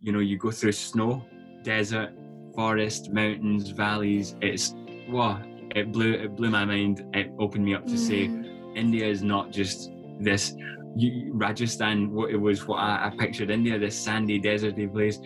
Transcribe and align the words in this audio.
you 0.00 0.12
know, 0.12 0.20
you 0.20 0.38
go 0.38 0.50
through 0.50 0.72
snow, 0.72 1.24
desert, 1.62 2.10
forest, 2.54 3.10
mountains, 3.12 3.70
valleys. 3.70 4.36
It's 4.40 4.74
wow, 5.08 5.42
it 5.74 5.92
blew 5.92 6.12
it 6.12 6.36
blew 6.36 6.50
my 6.50 6.64
mind. 6.64 7.04
It 7.14 7.32
opened 7.38 7.64
me 7.64 7.74
up 7.74 7.86
to 7.86 7.98
say 7.98 8.28
Mm. 8.28 8.76
India 8.76 9.06
is 9.06 9.22
not 9.22 9.50
just 9.50 9.90
this 10.20 10.54
you, 10.96 11.32
Rajasthan. 11.34 12.12
What 12.12 12.30
it 12.30 12.36
was, 12.36 12.66
what 12.66 12.76
I, 12.76 13.06
I 13.06 13.16
pictured 13.16 13.50
India, 13.50 13.78
this 13.78 13.98
sandy, 13.98 14.40
deserty 14.40 14.90
place, 14.90 15.18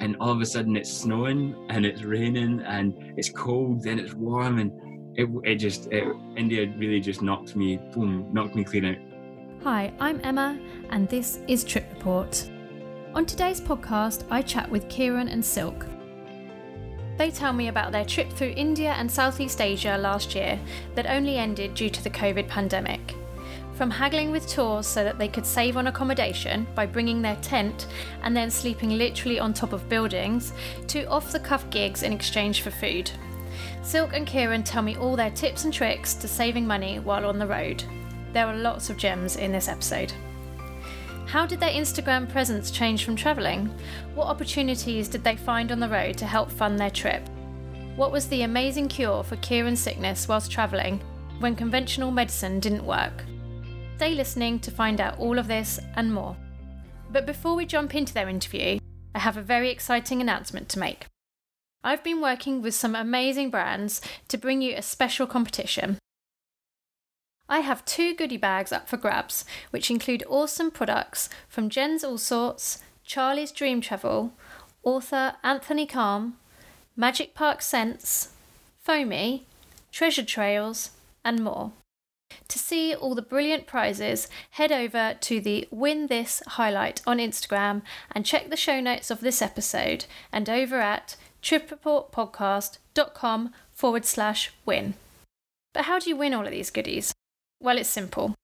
and 0.00 0.16
all 0.20 0.30
of 0.30 0.40
a 0.40 0.46
sudden 0.46 0.76
it's 0.76 0.92
snowing 0.92 1.66
and 1.68 1.84
it's 1.84 2.02
raining 2.02 2.60
and 2.62 2.94
it's 3.16 3.30
cold, 3.30 3.82
then 3.82 3.98
it's 3.98 4.14
warm, 4.14 4.58
and 4.58 4.70
it 5.18 5.28
it 5.44 5.56
just 5.56 5.88
it, 5.90 6.04
India 6.36 6.72
really 6.78 7.00
just 7.00 7.20
knocked 7.20 7.56
me 7.56 7.78
boom, 7.92 8.28
knocked 8.32 8.54
me 8.54 8.64
clean 8.64 8.84
out. 8.84 8.96
Hi, 9.64 9.92
I'm 9.98 10.20
Emma, 10.22 10.58
and 10.90 11.08
this 11.08 11.40
is 11.48 11.64
Trip 11.64 11.86
Report. 11.94 12.48
On 13.12 13.26
today's 13.26 13.60
podcast, 13.60 14.24
I 14.30 14.40
chat 14.40 14.70
with 14.70 14.88
Kieran 14.88 15.26
and 15.26 15.44
Silk. 15.44 15.84
They 17.18 17.32
tell 17.32 17.52
me 17.52 17.66
about 17.66 17.90
their 17.90 18.04
trip 18.04 18.30
through 18.30 18.54
India 18.56 18.92
and 18.92 19.10
Southeast 19.10 19.60
Asia 19.60 19.98
last 19.98 20.32
year 20.36 20.60
that 20.94 21.10
only 21.10 21.36
ended 21.36 21.74
due 21.74 21.90
to 21.90 22.04
the 22.04 22.10
COVID 22.10 22.46
pandemic. 22.46 23.16
From 23.74 23.90
haggling 23.90 24.30
with 24.30 24.46
tours 24.46 24.86
so 24.86 25.02
that 25.02 25.18
they 25.18 25.26
could 25.26 25.44
save 25.44 25.76
on 25.76 25.88
accommodation 25.88 26.68
by 26.76 26.86
bringing 26.86 27.20
their 27.20 27.34
tent 27.42 27.88
and 28.22 28.36
then 28.36 28.48
sleeping 28.48 28.90
literally 28.90 29.40
on 29.40 29.52
top 29.52 29.72
of 29.72 29.88
buildings, 29.88 30.52
to 30.86 31.04
off 31.06 31.32
the 31.32 31.40
cuff 31.40 31.68
gigs 31.70 32.04
in 32.04 32.12
exchange 32.12 32.62
for 32.62 32.70
food. 32.70 33.10
Silk 33.82 34.12
and 34.14 34.24
Kieran 34.24 34.62
tell 34.62 34.82
me 34.82 34.96
all 34.96 35.16
their 35.16 35.32
tips 35.32 35.64
and 35.64 35.74
tricks 35.74 36.14
to 36.14 36.28
saving 36.28 36.64
money 36.64 37.00
while 37.00 37.26
on 37.26 37.40
the 37.40 37.46
road. 37.46 37.82
There 38.32 38.46
are 38.46 38.56
lots 38.56 38.88
of 38.88 38.96
gems 38.96 39.34
in 39.34 39.50
this 39.50 39.66
episode. 39.66 40.12
How 41.30 41.46
did 41.46 41.60
their 41.60 41.70
Instagram 41.70 42.28
presence 42.28 42.72
change 42.72 43.04
from 43.04 43.14
travelling? 43.14 43.72
What 44.16 44.26
opportunities 44.26 45.06
did 45.06 45.22
they 45.22 45.36
find 45.36 45.70
on 45.70 45.78
the 45.78 45.88
road 45.88 46.18
to 46.18 46.26
help 46.26 46.50
fund 46.50 46.76
their 46.76 46.90
trip? 46.90 47.22
What 47.94 48.10
was 48.10 48.26
the 48.26 48.42
amazing 48.42 48.88
cure 48.88 49.22
for 49.22 49.36
Kieran's 49.36 49.78
sickness 49.78 50.26
whilst 50.26 50.50
travelling 50.50 50.98
when 51.38 51.54
conventional 51.54 52.10
medicine 52.10 52.58
didn't 52.58 52.84
work? 52.84 53.24
Stay 53.94 54.12
listening 54.16 54.58
to 54.58 54.72
find 54.72 55.00
out 55.00 55.20
all 55.20 55.38
of 55.38 55.46
this 55.46 55.78
and 55.94 56.12
more. 56.12 56.36
But 57.12 57.26
before 57.26 57.54
we 57.54 57.64
jump 57.64 57.94
into 57.94 58.12
their 58.12 58.28
interview, 58.28 58.80
I 59.14 59.20
have 59.20 59.36
a 59.36 59.42
very 59.42 59.70
exciting 59.70 60.20
announcement 60.20 60.68
to 60.70 60.80
make. 60.80 61.06
I've 61.84 62.02
been 62.02 62.20
working 62.20 62.60
with 62.60 62.74
some 62.74 62.96
amazing 62.96 63.50
brands 63.50 64.00
to 64.26 64.36
bring 64.36 64.62
you 64.62 64.74
a 64.74 64.82
special 64.82 65.28
competition. 65.28 65.98
I 67.50 67.60
have 67.60 67.84
two 67.84 68.14
goodie 68.14 68.36
bags 68.36 68.70
up 68.70 68.88
for 68.88 68.96
grabs, 68.96 69.44
which 69.70 69.90
include 69.90 70.22
awesome 70.28 70.70
products 70.70 71.28
from 71.48 71.68
Jen's 71.68 72.04
All 72.04 72.16
Sorts, 72.16 72.78
Charlie's 73.04 73.50
Dream 73.50 73.80
Travel, 73.80 74.32
author 74.84 75.34
Anthony 75.42 75.84
Calm, 75.84 76.36
Magic 76.94 77.34
Park 77.34 77.60
Scents, 77.60 78.28
Foamy, 78.80 79.46
Treasure 79.90 80.24
Trails, 80.24 80.90
and 81.24 81.42
more. 81.42 81.72
To 82.46 82.60
see 82.60 82.94
all 82.94 83.16
the 83.16 83.22
brilliant 83.22 83.66
prizes, 83.66 84.28
head 84.50 84.70
over 84.70 85.16
to 85.20 85.40
the 85.40 85.66
Win 85.72 86.06
This 86.06 86.44
highlight 86.46 87.02
on 87.04 87.18
Instagram 87.18 87.82
and 88.12 88.24
check 88.24 88.48
the 88.48 88.56
show 88.56 88.80
notes 88.80 89.10
of 89.10 89.22
this 89.22 89.42
episode 89.42 90.04
and 90.32 90.48
over 90.48 90.78
at 90.78 91.16
tripreportpodcast.com 91.42 93.52
forward 93.72 94.04
slash 94.04 94.52
win. 94.64 94.94
But 95.72 95.86
how 95.86 95.98
do 95.98 96.08
you 96.08 96.16
win 96.16 96.32
all 96.32 96.46
of 96.46 96.52
these 96.52 96.70
goodies? 96.70 97.12
Well, 97.62 97.76
it's 97.76 97.90
simple. 97.90 98.34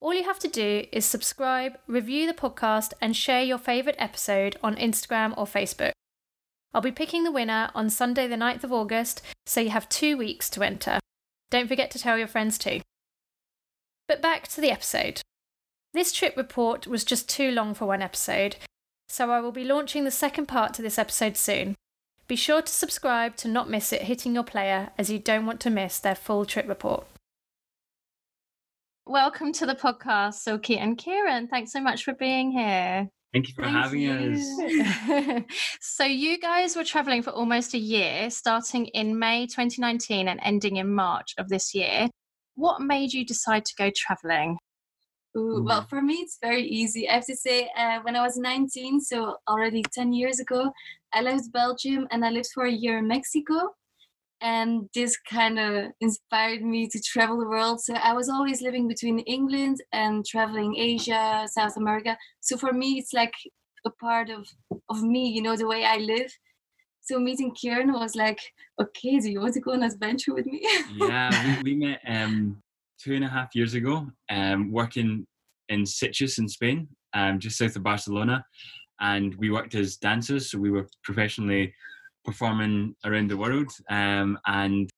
All 0.00 0.12
you 0.12 0.24
have 0.24 0.40
to 0.40 0.48
do 0.48 0.84
is 0.90 1.06
subscribe, 1.06 1.78
review 1.86 2.26
the 2.26 2.34
podcast, 2.34 2.92
and 3.00 3.16
share 3.16 3.42
your 3.42 3.56
favourite 3.56 3.96
episode 4.00 4.56
on 4.62 4.74
Instagram 4.74 5.32
or 5.38 5.46
Facebook. 5.46 5.92
I'll 6.74 6.80
be 6.80 6.90
picking 6.90 7.22
the 7.22 7.30
winner 7.30 7.70
on 7.72 7.88
Sunday, 7.88 8.26
the 8.26 8.34
9th 8.34 8.64
of 8.64 8.72
August, 8.72 9.22
so 9.46 9.60
you 9.60 9.70
have 9.70 9.88
two 9.88 10.16
weeks 10.16 10.50
to 10.50 10.64
enter. 10.64 10.98
Don't 11.52 11.68
forget 11.68 11.90
to 11.92 12.00
tell 12.00 12.18
your 12.18 12.26
friends 12.26 12.58
too. 12.58 12.80
But 14.08 14.20
back 14.20 14.48
to 14.48 14.60
the 14.60 14.72
episode. 14.72 15.22
This 15.92 16.10
trip 16.10 16.36
report 16.36 16.88
was 16.88 17.04
just 17.04 17.28
too 17.28 17.52
long 17.52 17.74
for 17.74 17.86
one 17.86 18.02
episode, 18.02 18.56
so 19.08 19.30
I 19.30 19.38
will 19.38 19.52
be 19.52 19.64
launching 19.64 20.02
the 20.02 20.10
second 20.10 20.46
part 20.46 20.74
to 20.74 20.82
this 20.82 20.98
episode 20.98 21.36
soon. 21.36 21.76
Be 22.26 22.34
sure 22.34 22.60
to 22.60 22.72
subscribe 22.72 23.36
to 23.36 23.48
not 23.48 23.70
miss 23.70 23.92
it 23.92 24.02
hitting 24.02 24.34
your 24.34 24.42
player, 24.42 24.90
as 24.98 25.10
you 25.10 25.20
don't 25.20 25.46
want 25.46 25.60
to 25.60 25.70
miss 25.70 26.00
their 26.00 26.16
full 26.16 26.44
trip 26.44 26.66
report. 26.66 27.06
Welcome 29.06 29.52
to 29.54 29.66
the 29.66 29.74
podcast, 29.74 30.34
Silky 30.34 30.78
and 30.78 30.96
Kieran. 30.96 31.46
Thanks 31.46 31.72
so 31.72 31.80
much 31.80 32.04
for 32.04 32.14
being 32.14 32.50
here. 32.50 33.06
Thank 33.34 33.48
you 33.48 33.54
for 33.54 33.62
Thank 33.62 33.76
having 33.76 34.08
us. 34.08 35.44
so, 35.82 36.04
you 36.04 36.38
guys 36.38 36.74
were 36.74 36.84
traveling 36.84 37.22
for 37.22 37.28
almost 37.28 37.74
a 37.74 37.78
year, 37.78 38.30
starting 38.30 38.86
in 38.86 39.18
May 39.18 39.46
2019 39.46 40.26
and 40.26 40.40
ending 40.42 40.76
in 40.76 40.94
March 40.94 41.34
of 41.36 41.50
this 41.50 41.74
year. 41.74 42.08
What 42.54 42.80
made 42.80 43.12
you 43.12 43.26
decide 43.26 43.66
to 43.66 43.74
go 43.76 43.90
traveling? 43.94 44.56
Ooh, 45.36 45.62
well, 45.62 45.82
for 45.82 46.00
me, 46.00 46.14
it's 46.14 46.38
very 46.40 46.62
easy. 46.62 47.06
I 47.06 47.16
have 47.16 47.26
to 47.26 47.36
say, 47.36 47.68
uh, 47.76 47.98
when 48.04 48.16
I 48.16 48.22
was 48.22 48.38
19, 48.38 49.02
so 49.02 49.36
already 49.46 49.82
10 49.92 50.14
years 50.14 50.40
ago, 50.40 50.70
I 51.12 51.20
left 51.20 51.52
Belgium 51.52 52.06
and 52.10 52.24
I 52.24 52.30
lived 52.30 52.48
for 52.54 52.64
a 52.64 52.72
year 52.72 52.96
in 52.98 53.08
Mexico. 53.08 53.74
And 54.44 54.90
this 54.94 55.16
kind 55.16 55.58
of 55.58 55.92
inspired 56.02 56.62
me 56.62 56.86
to 56.88 57.00
travel 57.00 57.38
the 57.38 57.48
world. 57.48 57.80
So 57.80 57.94
I 57.94 58.12
was 58.12 58.28
always 58.28 58.60
living 58.60 58.86
between 58.86 59.20
England 59.20 59.78
and 59.90 60.22
traveling 60.22 60.76
Asia, 60.76 61.46
South 61.50 61.78
America. 61.78 62.18
So 62.40 62.58
for 62.58 62.74
me, 62.74 62.98
it's 62.98 63.14
like 63.14 63.32
a 63.86 63.90
part 63.90 64.28
of, 64.28 64.46
of 64.90 65.02
me, 65.02 65.30
you 65.30 65.40
know, 65.40 65.56
the 65.56 65.66
way 65.66 65.86
I 65.86 65.96
live. 65.96 66.30
So 67.00 67.18
meeting 67.18 67.54
Kieran 67.54 67.90
was 67.94 68.14
like, 68.14 68.38
okay, 68.78 69.18
do 69.18 69.30
you 69.30 69.40
want 69.40 69.54
to 69.54 69.60
go 69.60 69.72
on 69.72 69.82
an 69.82 69.90
adventure 69.90 70.34
with 70.34 70.44
me? 70.44 70.60
yeah, 70.94 71.56
we, 71.62 71.72
we 71.72 71.86
met 71.86 72.00
um, 72.06 72.58
two 73.00 73.14
and 73.14 73.24
a 73.24 73.28
half 73.28 73.54
years 73.54 73.72
ago, 73.72 74.10
um, 74.28 74.70
working 74.70 75.26
in 75.70 75.84
Sitges 75.84 76.38
in 76.38 76.50
Spain, 76.50 76.86
um, 77.14 77.38
just 77.38 77.56
south 77.56 77.76
of 77.76 77.82
Barcelona, 77.82 78.44
and 79.00 79.34
we 79.36 79.50
worked 79.50 79.74
as 79.74 79.96
dancers. 79.96 80.50
So 80.50 80.58
we 80.58 80.70
were 80.70 80.86
professionally 81.02 81.72
performing 82.24 82.94
around 83.04 83.30
the 83.30 83.36
world, 83.36 83.70
um, 83.90 84.38
and 84.46 84.90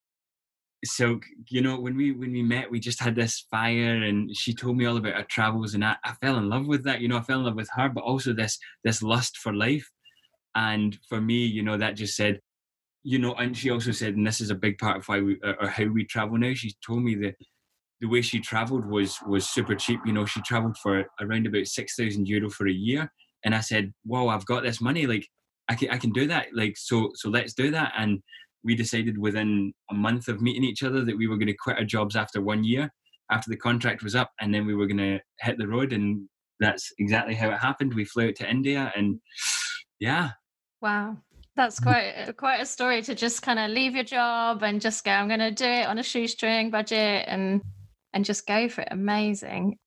so 0.84 1.20
you 1.48 1.60
know 1.62 1.80
when 1.80 1.96
we 1.96 2.12
when 2.12 2.32
we 2.32 2.42
met, 2.42 2.70
we 2.70 2.80
just 2.80 3.00
had 3.00 3.16
this 3.16 3.46
fire, 3.50 4.02
and 4.02 4.34
she 4.36 4.54
told 4.54 4.76
me 4.76 4.86
all 4.86 4.96
about 4.96 5.14
her 5.14 5.24
travels, 5.28 5.74
and 5.74 5.84
I, 5.84 5.96
I 6.04 6.14
fell 6.14 6.38
in 6.38 6.48
love 6.48 6.66
with 6.66 6.84
that. 6.84 7.00
You 7.00 7.08
know, 7.08 7.18
I 7.18 7.22
fell 7.22 7.38
in 7.40 7.46
love 7.46 7.56
with 7.56 7.70
her, 7.74 7.88
but 7.88 8.04
also 8.04 8.32
this 8.32 8.58
this 8.84 9.02
lust 9.02 9.38
for 9.38 9.54
life, 9.54 9.90
and 10.54 10.98
for 11.08 11.20
me, 11.20 11.44
you 11.46 11.62
know, 11.62 11.76
that 11.78 11.96
just 11.96 12.16
said 12.16 12.40
you 13.02 13.18
know, 13.20 13.34
and 13.34 13.56
she 13.56 13.70
also 13.70 13.92
said, 13.92 14.16
and 14.16 14.26
this 14.26 14.40
is 14.40 14.50
a 14.50 14.54
big 14.54 14.78
part 14.78 14.96
of 14.96 15.06
why 15.06 15.20
we 15.20 15.38
or 15.60 15.68
how 15.68 15.84
we 15.86 16.04
travel 16.04 16.36
now. 16.38 16.52
She 16.54 16.72
told 16.84 17.04
me 17.04 17.14
that 17.16 17.36
the 18.00 18.08
way 18.08 18.20
she 18.20 18.40
travelled 18.40 18.86
was 18.86 19.18
was 19.26 19.48
super 19.48 19.74
cheap. 19.76 20.00
You 20.04 20.12
know, 20.12 20.26
she 20.26 20.40
travelled 20.42 20.76
for 20.78 21.04
around 21.20 21.46
about 21.46 21.66
six 21.66 21.94
thousand 21.96 22.28
euro 22.28 22.50
for 22.50 22.66
a 22.68 22.72
year, 22.72 23.12
and 23.44 23.54
I 23.54 23.60
said, 23.60 23.92
"Wow, 24.04 24.28
I've 24.28 24.46
got 24.46 24.64
this 24.64 24.80
money. 24.80 25.06
Like, 25.06 25.28
I 25.68 25.74
can 25.74 25.90
I 25.90 25.98
can 25.98 26.10
do 26.10 26.26
that. 26.28 26.46
Like, 26.54 26.76
so 26.76 27.10
so 27.14 27.28
let's 27.28 27.54
do 27.54 27.70
that." 27.70 27.92
And 27.96 28.22
we 28.64 28.74
decided 28.74 29.18
within 29.18 29.72
a 29.90 29.94
month 29.94 30.28
of 30.28 30.40
meeting 30.40 30.64
each 30.64 30.82
other 30.82 31.04
that 31.04 31.16
we 31.16 31.28
were 31.28 31.36
going 31.36 31.46
to 31.46 31.56
quit 31.56 31.78
our 31.78 31.84
jobs 31.84 32.16
after 32.16 32.40
one 32.40 32.64
year, 32.64 32.90
after 33.30 33.50
the 33.50 33.56
contract 33.56 34.02
was 34.02 34.14
up, 34.14 34.30
and 34.40 34.52
then 34.52 34.66
we 34.66 34.74
were 34.74 34.86
going 34.86 34.98
to 34.98 35.20
hit 35.40 35.58
the 35.58 35.68
road. 35.68 35.92
And 35.92 36.28
that's 36.60 36.92
exactly 36.98 37.34
how 37.34 37.50
it 37.50 37.58
happened. 37.58 37.94
We 37.94 38.04
flew 38.04 38.28
out 38.28 38.36
to 38.36 38.50
India, 38.50 38.92
and 38.96 39.20
yeah, 40.00 40.30
Wow. 40.80 41.16
That's 41.56 41.80
quite 41.80 42.34
quite 42.36 42.60
a 42.60 42.66
story 42.66 43.00
to 43.02 43.14
just 43.14 43.40
kind 43.40 43.58
of 43.58 43.70
leave 43.70 43.94
your 43.94 44.04
job 44.04 44.62
and 44.62 44.80
just 44.80 45.04
go. 45.04 45.10
I'm 45.10 45.26
going 45.26 45.40
to 45.40 45.50
do 45.50 45.64
it 45.64 45.86
on 45.86 45.98
a 45.98 46.02
shoestring 46.02 46.70
budget 46.70 47.24
and 47.26 47.62
and 48.12 48.24
just 48.24 48.46
go 48.46 48.68
for 48.68 48.82
it. 48.82 48.88
Amazing. 48.90 49.78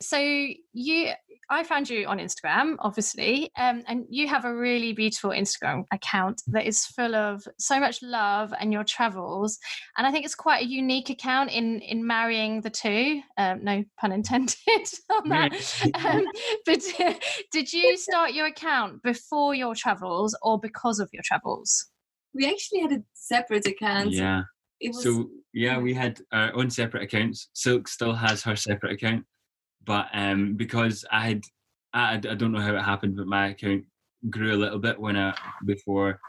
So 0.00 0.18
you, 0.18 1.10
I 1.48 1.62
found 1.62 1.88
you 1.88 2.06
on 2.06 2.18
Instagram, 2.18 2.76
obviously, 2.80 3.50
um, 3.56 3.82
and 3.86 4.04
you 4.08 4.26
have 4.28 4.44
a 4.44 4.54
really 4.54 4.92
beautiful 4.92 5.30
Instagram 5.30 5.84
account 5.92 6.42
that 6.48 6.66
is 6.66 6.84
full 6.86 7.14
of 7.14 7.46
so 7.58 7.78
much 7.78 8.02
love 8.02 8.52
and 8.58 8.72
your 8.72 8.84
travels. 8.84 9.58
And 9.96 10.06
I 10.06 10.10
think 10.10 10.24
it's 10.24 10.34
quite 10.34 10.64
a 10.64 10.68
unique 10.68 11.10
account 11.10 11.50
in 11.50 11.80
in 11.80 12.06
marrying 12.06 12.60
the 12.60 12.70
two. 12.70 13.20
Um, 13.38 13.64
no 13.64 13.84
pun 14.00 14.12
intended 14.12 14.56
on 15.10 15.28
that. 15.28 15.52
Um, 16.06 16.26
but 16.64 16.80
did 17.52 17.72
you 17.72 17.96
start 17.96 18.32
your 18.32 18.46
account 18.46 19.02
before 19.02 19.54
your 19.54 19.74
travels 19.74 20.36
or 20.42 20.58
because 20.58 21.00
of 21.00 21.08
your 21.12 21.22
travels? 21.24 21.86
we 22.36 22.46
actually 22.46 22.80
had 22.80 22.92
a 22.92 23.02
separate 23.14 23.66
account. 23.66 24.12
yeah. 24.12 24.42
It 24.78 24.92
was 24.94 25.02
So 25.02 25.30
yeah, 25.54 25.78
we 25.78 25.94
had 25.94 26.20
our 26.32 26.54
own 26.54 26.68
separate 26.70 27.04
accounts. 27.04 27.48
Silk 27.54 27.88
still 27.88 28.12
has 28.12 28.42
her 28.42 28.54
separate 28.54 28.92
account, 28.92 29.24
but 29.86 30.08
um, 30.12 30.54
because 30.54 31.04
I 31.10 31.28
had, 31.28 31.42
I, 31.92 32.14
I 32.14 32.16
don't 32.16 32.52
know 32.52 32.60
how 32.60 32.74
it 32.74 32.82
happened, 32.82 33.16
but 33.16 33.26
my 33.26 33.48
account 33.48 33.84
grew 34.30 34.54
a 34.54 34.58
little 34.58 34.78
bit 34.78 34.98
when 34.98 35.16
I 35.16 35.34
before 35.64 36.20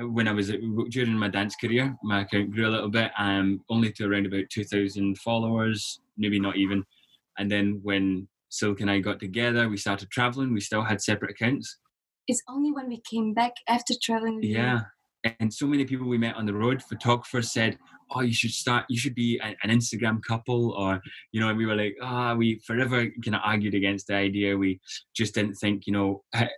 uh, 0.00 0.08
when 0.08 0.26
I 0.26 0.32
was 0.32 0.50
during 0.90 1.12
my 1.12 1.28
dance 1.28 1.54
career. 1.56 1.96
My 2.02 2.22
account 2.22 2.52
grew 2.52 2.66
a 2.66 2.74
little 2.74 2.90
bit, 2.90 3.12
um, 3.18 3.60
only 3.70 3.92
to 3.92 4.06
around 4.06 4.26
about 4.26 4.44
two 4.50 4.64
thousand 4.64 5.18
followers, 5.18 6.00
maybe 6.16 6.40
not 6.40 6.56
even. 6.56 6.84
And 7.38 7.50
then 7.50 7.80
when 7.82 8.28
Silk 8.48 8.80
and 8.80 8.90
I 8.90 9.00
got 9.00 9.20
together, 9.20 9.68
we 9.68 9.76
started 9.76 10.10
traveling. 10.10 10.54
We 10.54 10.60
still 10.60 10.82
had 10.82 11.00
separate 11.00 11.32
accounts, 11.32 11.78
it's 12.26 12.42
only 12.48 12.72
when 12.72 12.88
we 12.88 13.00
came 13.08 13.34
back 13.34 13.52
after 13.68 13.94
traveling. 14.02 14.42
yeah 14.42 14.80
and 15.40 15.52
so 15.52 15.66
many 15.66 15.84
people 15.84 16.06
we 16.06 16.18
met 16.18 16.36
on 16.36 16.46
the 16.46 16.54
road 16.54 16.82
photographers 16.82 17.50
said 17.50 17.78
oh 18.10 18.20
you 18.20 18.32
should 18.32 18.50
start 18.50 18.84
you 18.88 18.98
should 18.98 19.14
be 19.14 19.38
a- 19.38 19.56
an 19.62 19.70
instagram 19.70 20.22
couple 20.22 20.72
or 20.72 21.00
you 21.32 21.40
know 21.40 21.52
we 21.54 21.66
were 21.66 21.76
like 21.76 21.96
ah 22.02 22.34
we 22.34 22.60
forever 22.66 23.06
kind 23.24 23.34
of 23.34 23.40
argued 23.44 23.74
against 23.74 24.06
the 24.06 24.14
idea. 24.14 24.56
We 24.56 24.80
just 25.14 25.34
didn't 25.34 25.54
think 25.54 25.86
you 25.86 25.92
know 25.92 26.22
how, 26.32 26.48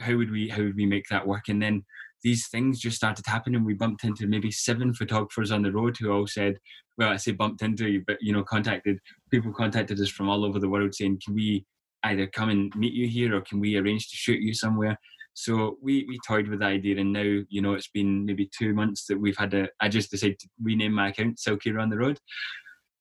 how 0.00 0.16
would 0.16 0.30
we 0.30 0.48
how 0.48 0.62
would 0.62 0.76
we 0.76 0.86
make 0.86 1.06
that 1.10 1.26
work? 1.26 1.48
And 1.48 1.62
then 1.62 1.84
these 2.22 2.48
things 2.48 2.80
just 2.80 2.96
started 2.96 3.24
happening. 3.26 3.64
We 3.64 3.74
bumped 3.74 4.04
into 4.04 4.26
maybe 4.26 4.50
seven 4.50 4.92
photographers 4.92 5.50
on 5.50 5.62
the 5.62 5.72
road 5.72 5.96
who 5.98 6.12
all 6.12 6.26
said 6.26 6.56
well 6.98 7.10
i 7.10 7.16
say 7.16 7.32
bumped 7.32 7.62
into 7.62 7.88
you, 7.88 8.04
but 8.06 8.18
you 8.20 8.32
know 8.32 8.44
contacted 8.44 8.98
people 9.30 9.52
contacted 9.52 9.98
us 10.00 10.10
from 10.10 10.28
all 10.28 10.44
over 10.44 10.58
the 10.58 10.68
world 10.68 10.94
saying 10.94 11.20
can 11.24 11.34
we 11.34 11.64
either 12.04 12.26
come 12.26 12.48
and 12.50 12.74
meet 12.76 12.92
you 12.92 13.06
here 13.06 13.34
or 13.34 13.40
can 13.40 13.60
we 13.60 13.76
arrange 13.76 14.08
to 14.08 14.16
shoot 14.16 14.40
you 14.40 14.54
somewhere 14.54 14.96
so 15.34 15.78
we 15.82 16.04
we 16.08 16.18
toyed 16.26 16.48
with 16.48 16.60
the 16.60 16.66
idea, 16.66 16.98
and 16.98 17.12
now 17.12 17.40
you 17.48 17.62
know 17.62 17.74
it's 17.74 17.88
been 17.88 18.24
maybe 18.24 18.50
two 18.56 18.74
months 18.74 19.06
that 19.06 19.18
we've 19.18 19.36
had 19.36 19.54
a. 19.54 19.68
I 19.80 19.88
just 19.88 20.10
decided 20.10 20.38
to 20.40 20.48
rename 20.62 20.92
my 20.92 21.08
account 21.08 21.38
Silky 21.38 21.74
on 21.76 21.90
the 21.90 21.98
Road, 21.98 22.18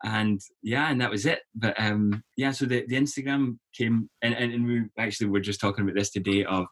and 0.04 0.40
yeah, 0.62 0.90
and 0.90 1.02
that 1.02 1.12
was 1.12 1.26
it. 1.26 1.40
But 1.56 1.80
um, 1.80 2.24
yeah, 2.38 2.52
so 2.52 2.66
the, 2.66 2.86
the 2.88 2.96
Instagram 2.96 3.58
came, 3.78 4.10
and, 4.22 4.34
and 4.34 4.54
and 4.54 4.66
we 4.68 4.84
actually 4.98 5.28
were 5.28 5.40
just 5.40 5.60
talking 5.60 5.84
about 5.84 5.96
this 5.96 6.12
today. 6.12 6.46
Of 6.46 6.66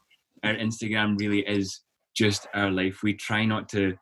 our 0.43 0.53
Instagram 0.55 1.19
really 1.19 1.39
is 1.39 1.81
just 2.15 2.47
our 2.53 2.71
life. 2.71 3.03
We 3.03 3.13
try 3.13 3.45
not 3.45 3.69
to, 3.69 3.95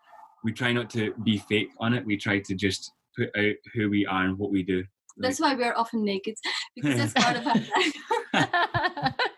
we 0.43 0.53
try 0.53 0.71
not 0.71 0.89
to 0.91 1.13
be 1.23 1.37
fake 1.37 1.69
on 1.79 1.93
it. 1.93 2.05
We 2.05 2.17
try 2.17 2.39
to 2.39 2.55
just 2.55 2.91
put 3.17 3.29
out 3.37 3.55
who 3.73 3.89
we 3.89 4.05
are 4.05 4.25
and 4.25 4.37
what 4.37 4.51
we 4.51 4.63
do. 4.63 4.83
That's 5.17 5.39
why 5.39 5.55
we're 5.55 5.75
often 5.75 6.03
naked 6.03 6.35
because 6.75 6.97
that's 6.97 7.13
part 7.13 7.37
of 7.37 7.47
our 7.47 7.55
life. 8.33 9.13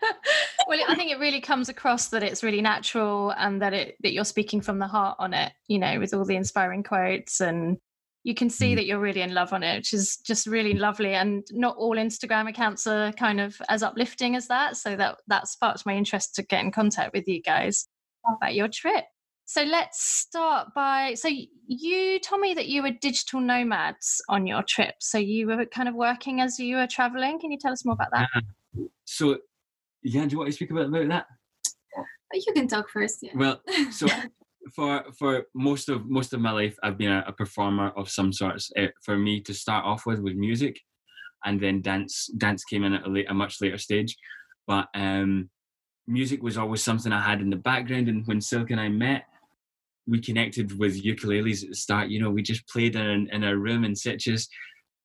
well, 0.77 0.85
I 0.91 0.95
think 0.95 1.12
it 1.12 1.19
really 1.19 1.41
comes 1.41 1.69
across 1.69 2.09
that 2.09 2.24
it's 2.24 2.44
really 2.44 2.62
natural 2.62 3.31
and 3.38 3.62
that 3.62 3.74
it 3.74 3.95
that 4.01 4.13
you're 4.13 4.25
speaking 4.25 4.62
from 4.62 4.79
the 4.79 4.88
heart 4.88 5.18
on 5.19 5.33
it. 5.33 5.51
You 5.68 5.79
know, 5.79 6.00
with 6.00 6.13
all 6.13 6.25
the 6.25 6.35
inspiring 6.35 6.83
quotes 6.83 7.41
and 7.41 7.77
you 8.24 8.33
can 8.35 8.50
see 8.50 8.74
Mm. 8.74 8.75
that 8.75 8.85
you're 8.85 9.00
really 9.00 9.21
in 9.21 9.33
love 9.33 9.53
on 9.53 9.63
it, 9.63 9.77
which 9.77 9.94
is 9.94 10.18
just 10.18 10.47
really 10.47 10.74
lovely. 10.74 11.13
And 11.13 11.45
not 11.51 11.77
all 11.77 11.95
Instagram 11.95 12.50
accounts 12.50 12.85
are 12.85 13.13
kind 13.13 13.39
of 13.39 13.56
as 13.69 13.83
uplifting 13.83 14.35
as 14.35 14.47
that. 14.47 14.75
So 14.77 14.95
that 14.97 15.18
that 15.27 15.47
sparked 15.47 15.85
my 15.85 15.95
interest 15.95 16.35
to 16.35 16.44
get 16.44 16.62
in 16.63 16.71
contact 16.71 17.13
with 17.13 17.27
you 17.27 17.41
guys 17.41 17.88
about 18.38 18.53
your 18.56 18.68
trip. 18.68 19.06
So 19.45 19.63
let's 19.63 20.03
start 20.03 20.73
by 20.75 21.13
so 21.13 21.30
you 21.68 22.19
told 22.19 22.41
me 22.41 22.53
that 22.53 22.68
you 22.68 22.83
were 22.83 22.91
digital 22.91 23.39
nomads 23.39 24.21
on 24.27 24.45
your 24.45 24.62
trip. 24.63 24.95
So 25.00 25.18
you 25.18 25.47
were 25.47 25.65
kind 25.65 25.88
of 25.88 25.95
working 25.95 26.41
as 26.41 26.59
you 26.59 26.75
were 26.75 26.88
traveling. 26.88 27.39
Can 27.39 27.51
you 27.53 27.57
tell 27.57 27.71
us 27.71 27.85
more 27.85 27.94
about 27.94 28.12
that? 28.12 28.27
So 29.06 29.38
yeah, 30.03 30.25
do 30.25 30.31
you 30.31 30.38
want 30.38 30.49
to 30.49 30.55
speak 30.55 30.71
about 30.71 30.88
about 30.88 31.07
that? 31.09 31.25
You 32.33 32.53
can 32.53 32.67
talk 32.67 32.89
first. 32.89 33.19
Yeah. 33.21 33.31
Well, 33.35 33.61
so 33.91 34.07
for 34.75 35.03
for 35.17 35.44
most 35.53 35.89
of 35.89 36.05
most 36.05 36.33
of 36.33 36.41
my 36.41 36.51
life, 36.51 36.77
I've 36.83 36.97
been 36.97 37.11
a, 37.11 37.23
a 37.27 37.33
performer 37.33 37.89
of 37.95 38.09
some 38.09 38.33
sorts. 38.33 38.71
Uh, 38.77 38.88
for 39.03 39.17
me 39.17 39.41
to 39.41 39.53
start 39.53 39.85
off 39.85 40.05
with 40.05 40.19
was 40.19 40.35
music, 40.35 40.79
and 41.45 41.59
then 41.59 41.81
dance. 41.81 42.29
Dance 42.38 42.63
came 42.65 42.83
in 42.83 42.94
at 42.94 43.05
a, 43.05 43.09
late, 43.09 43.29
a 43.29 43.33
much 43.33 43.61
later 43.61 43.77
stage, 43.77 44.15
but 44.65 44.88
um, 44.94 45.49
music 46.07 46.41
was 46.44 46.57
always 46.57 46.83
something 46.83 47.11
I 47.11 47.21
had 47.21 47.41
in 47.41 47.49
the 47.49 47.57
background. 47.57 48.09
And 48.09 48.25
when 48.27 48.41
Silk 48.41 48.71
and 48.71 48.79
I 48.79 48.89
met, 48.89 49.23
we 50.07 50.21
connected 50.21 50.77
with 50.77 51.03
ukuleles 51.03 51.63
at 51.63 51.69
the 51.69 51.75
start. 51.75 52.09
You 52.09 52.21
know, 52.21 52.29
we 52.29 52.41
just 52.41 52.67
played 52.67 52.95
in 52.95 53.29
in 53.31 53.44
a 53.44 53.57
room 53.57 53.83
in 53.83 53.94
Sitges, 53.94 54.47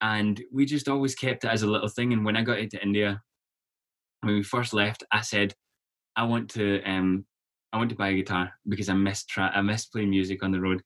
and 0.01 0.43
we 0.53 0.65
just 0.67 0.89
always 0.89 1.15
kept 1.15 1.45
it 1.45 1.51
as 1.51 1.63
a 1.63 1.71
little 1.71 1.89
thing. 1.89 2.13
And 2.13 2.25
when 2.25 2.37
I 2.37 2.43
got 2.43 2.59
into 2.59 2.83
India, 2.83 3.23
when 4.23 4.35
we 4.35 4.43
first 4.43 4.73
left, 4.73 5.05
I 5.13 5.21
said, 5.21 5.55
I 6.17 6.25
want 6.25 6.51
to 6.51 6.83
um 6.85 7.25
I 7.73 7.79
want 7.79 7.91
to 7.91 7.97
buy 7.97 8.09
a 8.09 8.15
guitar 8.15 8.53
because 8.69 8.89
I 8.89 8.95
miss 8.95 9.25
tra- 9.25 9.53
I 9.55 9.61
miss 9.63 9.87
playing 9.87 10.11
music 10.11 10.43
on 10.43 10.53
the 10.53 10.61
road. 10.61 10.83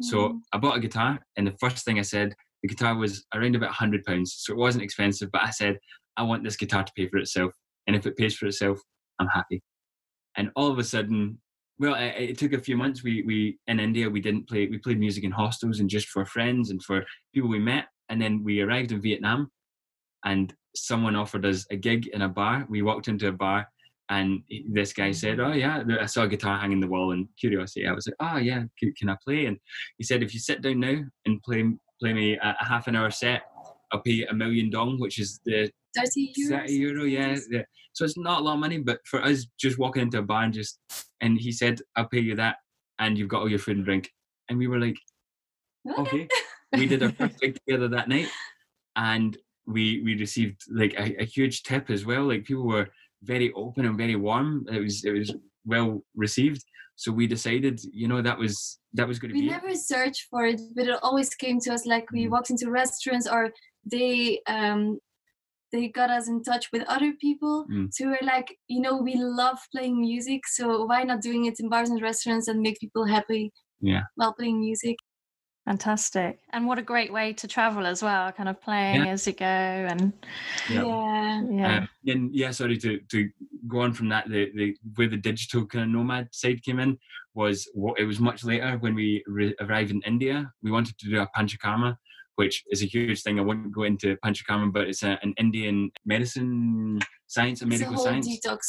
So 0.00 0.28
Mm. 0.28 0.40
I 0.52 0.58
bought 0.58 0.76
a 0.76 0.80
guitar, 0.80 1.18
and 1.36 1.46
the 1.46 1.56
first 1.58 1.84
thing 1.84 1.98
I 1.98 2.02
said, 2.02 2.34
the 2.62 2.68
guitar 2.68 2.94
was 2.94 3.24
around 3.34 3.56
about 3.56 3.72
hundred 3.72 4.04
pounds, 4.04 4.36
so 4.38 4.52
it 4.52 4.56
wasn't 4.58 4.84
expensive. 4.84 5.30
But 5.32 5.42
I 5.42 5.50
said, 5.50 5.78
I 6.16 6.22
want 6.22 6.44
this 6.44 6.56
guitar 6.56 6.84
to 6.84 6.92
pay 6.96 7.08
for 7.08 7.18
itself, 7.18 7.52
and 7.86 7.96
if 7.96 8.06
it 8.06 8.16
pays 8.16 8.36
for 8.36 8.46
itself, 8.46 8.80
I'm 9.18 9.26
happy. 9.28 9.60
And 10.36 10.50
all 10.54 10.70
of 10.70 10.78
a 10.78 10.84
sudden, 10.84 11.40
well, 11.80 11.94
it, 11.94 12.14
it 12.30 12.38
took 12.38 12.52
a 12.52 12.60
few 12.60 12.76
months. 12.76 13.02
We 13.02 13.22
we 13.22 13.58
in 13.66 13.80
India 13.80 14.08
we 14.08 14.20
didn't 14.20 14.48
play. 14.48 14.68
We 14.68 14.78
played 14.78 15.00
music 15.00 15.24
in 15.24 15.32
hostels 15.32 15.80
and 15.80 15.90
just 15.90 16.08
for 16.08 16.24
friends 16.24 16.70
and 16.70 16.80
for 16.82 17.04
people 17.34 17.48
we 17.50 17.58
met. 17.58 17.86
And 18.08 18.22
then 18.22 18.44
we 18.44 18.60
arrived 18.60 18.92
in 18.92 19.00
Vietnam, 19.02 19.50
and 20.24 20.54
someone 20.86 21.16
offered 21.16 21.44
us 21.46 21.66
a 21.70 21.76
gig 21.76 22.08
in 22.08 22.22
a 22.22 22.28
bar. 22.28 22.66
We 22.68 22.82
walked 22.82 23.08
into 23.08 23.28
a 23.28 23.32
bar, 23.32 23.68
and 24.08 24.42
this 24.70 24.92
guy 24.92 25.12
said, 25.12 25.38
mm-hmm. 25.38 25.52
"Oh 25.52 25.54
yeah, 25.54 25.82
I 26.00 26.06
saw 26.06 26.22
a 26.22 26.28
guitar 26.28 26.58
hanging 26.58 26.78
in 26.78 26.80
the 26.80 26.88
wall." 26.88 27.12
And 27.12 27.28
curiosity, 27.38 27.86
I 27.86 27.92
was 27.92 28.06
like, 28.06 28.16
"Oh 28.20 28.38
yeah, 28.38 28.64
can, 28.78 28.92
can 28.94 29.08
I 29.08 29.16
play?" 29.24 29.46
And 29.46 29.58
he 29.98 30.04
said, 30.04 30.22
"If 30.22 30.34
you 30.34 30.40
sit 30.40 30.62
down 30.62 30.80
now 30.80 31.00
and 31.26 31.42
play 31.42 31.64
play 32.00 32.12
me 32.12 32.36
a, 32.36 32.56
a 32.60 32.64
half 32.64 32.86
an 32.86 32.96
hour 32.96 33.10
set, 33.10 33.42
I'll 33.92 34.00
pay 34.00 34.12
you 34.12 34.26
a 34.30 34.34
million 34.34 34.70
dong, 34.70 34.98
which 35.00 35.18
is 35.18 35.40
the 35.44 35.70
30 35.96 36.32
euros. 36.38 36.48
30 36.48 36.72
euro, 36.74 37.04
yeah, 37.04 37.36
yeah. 37.50 37.62
So 37.92 38.04
it's 38.04 38.18
not 38.18 38.40
a 38.40 38.44
lot 38.44 38.54
of 38.54 38.60
money, 38.60 38.78
but 38.78 39.00
for 39.04 39.22
us, 39.22 39.46
just 39.58 39.78
walking 39.78 40.02
into 40.02 40.18
a 40.18 40.22
bar 40.22 40.44
and 40.44 40.52
just, 40.52 40.78
and 41.20 41.38
he 41.38 41.50
said, 41.50 41.80
I'll 41.96 42.06
pay 42.08 42.20
you 42.20 42.36
that, 42.36 42.56
and 42.98 43.18
you've 43.18 43.28
got 43.28 43.40
all 43.40 43.48
your 43.48 43.58
food 43.58 43.76
and 43.76 43.84
drink. 43.84 44.10
And 44.48 44.58
we 44.58 44.66
were 44.66 44.78
like, 44.78 44.98
okay. 45.98 46.28
we 46.72 46.86
did 46.86 47.02
our 47.02 47.12
first 47.12 47.40
gig 47.40 47.58
together 47.66 47.88
that 47.88 48.08
night, 48.08 48.28
and 48.96 49.36
we 49.74 49.84
we 50.06 50.12
received 50.26 50.58
like 50.80 50.94
a, 50.94 51.06
a 51.22 51.24
huge 51.24 51.56
tip 51.62 51.90
as 51.90 52.02
well. 52.10 52.24
Like 52.30 52.44
people 52.44 52.66
were 52.66 52.88
very 53.22 53.52
open 53.52 53.84
and 53.86 53.96
very 54.04 54.16
warm. 54.16 54.48
It 54.76 54.80
was 54.86 55.04
it 55.04 55.12
was 55.12 55.28
well 55.64 56.02
received. 56.14 56.62
So 56.96 57.12
we 57.12 57.26
decided, 57.28 57.80
you 57.92 58.08
know, 58.08 58.20
that 58.22 58.38
was 58.38 58.80
that 58.94 59.06
was 59.06 59.18
going 59.20 59.30
to 59.30 59.34
we 59.38 59.42
be 59.42 59.48
it. 59.48 59.56
never 59.58 59.74
searched 59.74 60.24
for 60.30 60.42
it, 60.46 60.60
but 60.74 60.88
it 60.88 60.98
always 61.02 61.30
came 61.34 61.58
to 61.60 61.70
us 61.76 61.86
like 61.86 62.06
we 62.10 62.24
Mm. 62.26 62.30
walked 62.30 62.50
into 62.50 62.70
restaurants 62.82 63.26
or 63.34 63.42
they 63.84 64.40
um 64.48 64.98
they 65.72 65.86
got 65.88 66.10
us 66.10 66.28
in 66.28 66.42
touch 66.42 66.64
with 66.72 66.82
other 66.88 67.12
people. 67.20 67.66
Mm. 67.70 67.88
So 67.92 68.06
we're 68.06 68.26
like, 68.34 68.48
you 68.68 68.80
know, 68.80 68.96
we 69.08 69.14
love 69.16 69.58
playing 69.74 70.00
music, 70.00 70.40
so 70.46 70.86
why 70.86 71.04
not 71.04 71.20
doing 71.20 71.44
it 71.44 71.60
in 71.60 71.68
bars 71.68 71.90
and 71.90 72.00
restaurants 72.00 72.48
and 72.48 72.60
make 72.66 72.80
people 72.80 73.04
happy 73.04 73.52
Yeah. 73.80 74.04
while 74.16 74.32
playing 74.32 74.58
music? 74.60 74.96
Fantastic. 75.68 76.38
And 76.54 76.66
what 76.66 76.78
a 76.78 76.82
great 76.82 77.12
way 77.12 77.34
to 77.34 77.46
travel 77.46 77.84
as 77.86 78.02
well, 78.02 78.32
kind 78.32 78.48
of 78.48 78.58
playing 78.58 79.06
as 79.06 79.26
you 79.26 79.34
go 79.34 79.44
and 79.44 80.14
Yeah. 80.70 80.82
Yeah. 80.82 81.42
yeah. 81.50 81.78
Um, 81.80 81.88
and 82.06 82.34
yeah, 82.34 82.52
sorry 82.52 82.78
to, 82.78 82.98
to 83.10 83.28
go 83.66 83.80
on 83.80 83.92
from 83.92 84.08
that. 84.08 84.30
The, 84.30 84.50
the 84.56 84.74
where 84.94 85.08
the 85.08 85.18
digital 85.18 85.66
kind 85.66 85.84
of 85.84 85.90
nomad 85.90 86.28
side 86.32 86.62
came 86.62 86.78
in 86.80 86.96
was 87.34 87.68
what 87.74 88.00
it 88.00 88.04
was 88.04 88.18
much 88.18 88.44
later 88.44 88.78
when 88.80 88.94
we 88.94 89.22
re- 89.26 89.54
arrived 89.60 89.90
in 89.90 90.00
India. 90.06 90.50
We 90.62 90.70
wanted 90.70 90.96
to 91.00 91.10
do 91.10 91.20
a 91.20 91.28
panchakarma, 91.36 91.98
which 92.36 92.64
is 92.70 92.82
a 92.82 92.86
huge 92.86 93.20
thing. 93.22 93.38
I 93.38 93.42
won't 93.42 93.70
go 93.70 93.82
into 93.82 94.16
panchakarma, 94.24 94.72
but 94.72 94.88
it's 94.88 95.02
a, 95.02 95.18
an 95.22 95.34
Indian 95.36 95.90
medicine 96.06 96.98
science 97.26 97.60
It's 97.60 97.66
a 97.66 97.66
medical 97.66 97.94
whole 97.96 98.04
science. 98.06 98.26
detox. 98.26 98.60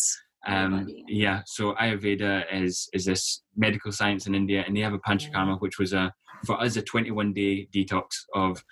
Um, 0.48 0.86
yeah, 1.08 1.44
so 1.46 1.75
Ayurveda 1.75 2.44
is 2.51 2.89
is 2.91 3.06
this 3.06 3.41
medical 3.56 3.94
science 3.94 4.27
in 4.27 4.36
India, 4.36 4.65
and 4.68 4.75
they 4.75 4.82
have 4.82 4.94
a 4.94 5.00
panchakarma, 5.00 5.62
which 5.62 5.79
was 5.79 5.94
a 5.94 6.13
for 6.46 6.60
us 6.62 6.75
a 6.77 6.81
21 6.81 7.34
day 7.34 7.67
detox 7.74 8.05
of 8.36 8.63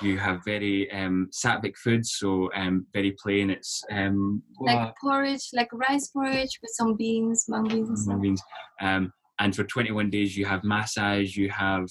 you 0.00 0.18
have 0.18 0.40
very 0.44 0.90
um, 0.92 1.28
sattvic 1.32 1.76
foods, 1.76 2.12
so 2.18 2.50
um, 2.54 2.86
very 2.92 3.12
plain. 3.22 3.50
It's 3.50 3.82
um, 3.90 4.42
Like 4.60 4.78
what- 4.78 4.94
porridge, 5.02 5.48
like 5.52 5.68
rice 5.72 6.08
porridge 6.08 6.58
with 6.62 6.70
some 6.74 6.96
beans, 6.96 7.46
mung 7.48 7.68
beans 7.68 7.88
and 7.88 7.98
stuff. 7.98 8.12
mung 8.14 8.22
beans. 8.22 8.42
Um, 8.80 9.12
and 9.38 9.54
for 9.56 9.64
21 9.64 10.10
days, 10.10 10.36
you 10.36 10.44
have 10.46 10.64
massage, 10.64 11.36
you 11.36 11.48
have 11.50 11.86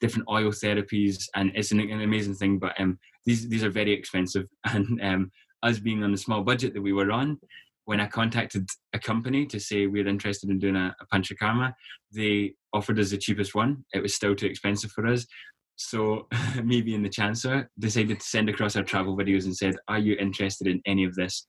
different 0.00 0.28
oil 0.28 0.50
therapies, 0.50 1.24
and 1.34 1.52
it's 1.54 1.72
an, 1.72 1.80
an 1.80 2.00
amazing 2.02 2.34
thing. 2.34 2.58
But 2.58 2.78
um, 2.80 2.98
these 3.26 3.48
these 3.48 3.64
are 3.64 3.70
very 3.70 3.92
expensive, 3.92 4.46
and 4.64 5.00
um, 5.02 5.30
us 5.62 5.78
being 5.78 6.02
on 6.04 6.12
the 6.12 6.18
small 6.18 6.42
budget 6.42 6.74
that 6.74 6.82
we 6.82 6.92
were 6.92 7.10
on, 7.12 7.38
when 7.84 8.00
I 8.00 8.06
contacted 8.06 8.68
a 8.92 8.98
company 8.98 9.46
to 9.46 9.58
say 9.58 9.86
we're 9.86 10.06
interested 10.06 10.50
in 10.50 10.58
doing 10.58 10.76
a, 10.76 10.94
a 11.00 11.06
panchakarma, 11.14 11.74
they 12.14 12.54
offered 12.72 12.98
us 12.98 13.10
the 13.10 13.18
cheapest 13.18 13.54
one. 13.54 13.84
It 13.92 14.02
was 14.02 14.14
still 14.14 14.34
too 14.34 14.46
expensive 14.46 14.92
for 14.92 15.06
us. 15.06 15.26
So 15.76 16.28
me 16.62 16.82
being 16.82 17.02
the 17.02 17.08
chancellor 17.08 17.70
decided 17.78 18.20
to 18.20 18.26
send 18.26 18.48
across 18.48 18.76
our 18.76 18.84
travel 18.84 19.16
videos 19.16 19.44
and 19.44 19.56
said, 19.56 19.76
"Are 19.88 19.98
you 19.98 20.16
interested 20.18 20.66
in 20.66 20.80
any 20.86 21.04
of 21.04 21.14
this?" 21.14 21.46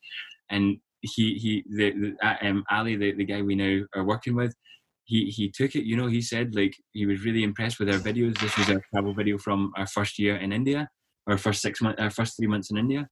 And 0.49 0.77
he 1.01 1.35
he 1.35 1.63
the, 1.69 1.91
the 1.91 2.27
uh, 2.27 2.35
um, 2.41 2.63
Ali 2.71 2.95
the, 2.95 3.13
the 3.13 3.25
guy 3.25 3.41
we 3.41 3.55
now 3.55 3.81
are 3.95 4.05
working 4.05 4.35
with 4.35 4.55
he 5.03 5.25
he 5.25 5.51
took 5.51 5.75
it 5.75 5.83
you 5.83 5.97
know 5.97 6.07
he 6.07 6.21
said 6.21 6.55
like 6.55 6.73
he 6.93 7.05
was 7.05 7.23
really 7.23 7.43
impressed 7.43 7.79
with 7.79 7.89
our 7.89 7.99
videos 7.99 8.39
this 8.39 8.57
was 8.57 8.69
our 8.69 8.81
travel 8.91 9.13
video 9.13 9.37
from 9.37 9.71
our 9.77 9.87
first 9.87 10.17
year 10.17 10.37
in 10.37 10.53
India 10.53 10.87
our 11.27 11.37
first 11.37 11.61
six 11.61 11.81
months 11.81 12.01
our 12.01 12.09
first 12.09 12.37
three 12.37 12.47
months 12.47 12.71
in 12.71 12.77
India 12.77 13.07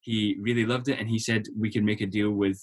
he 0.00 0.36
really 0.40 0.64
loved 0.64 0.88
it 0.88 0.98
and 0.98 1.08
he 1.08 1.18
said 1.18 1.42
we 1.58 1.70
could 1.70 1.84
make 1.84 2.00
a 2.00 2.06
deal 2.06 2.30
with 2.30 2.58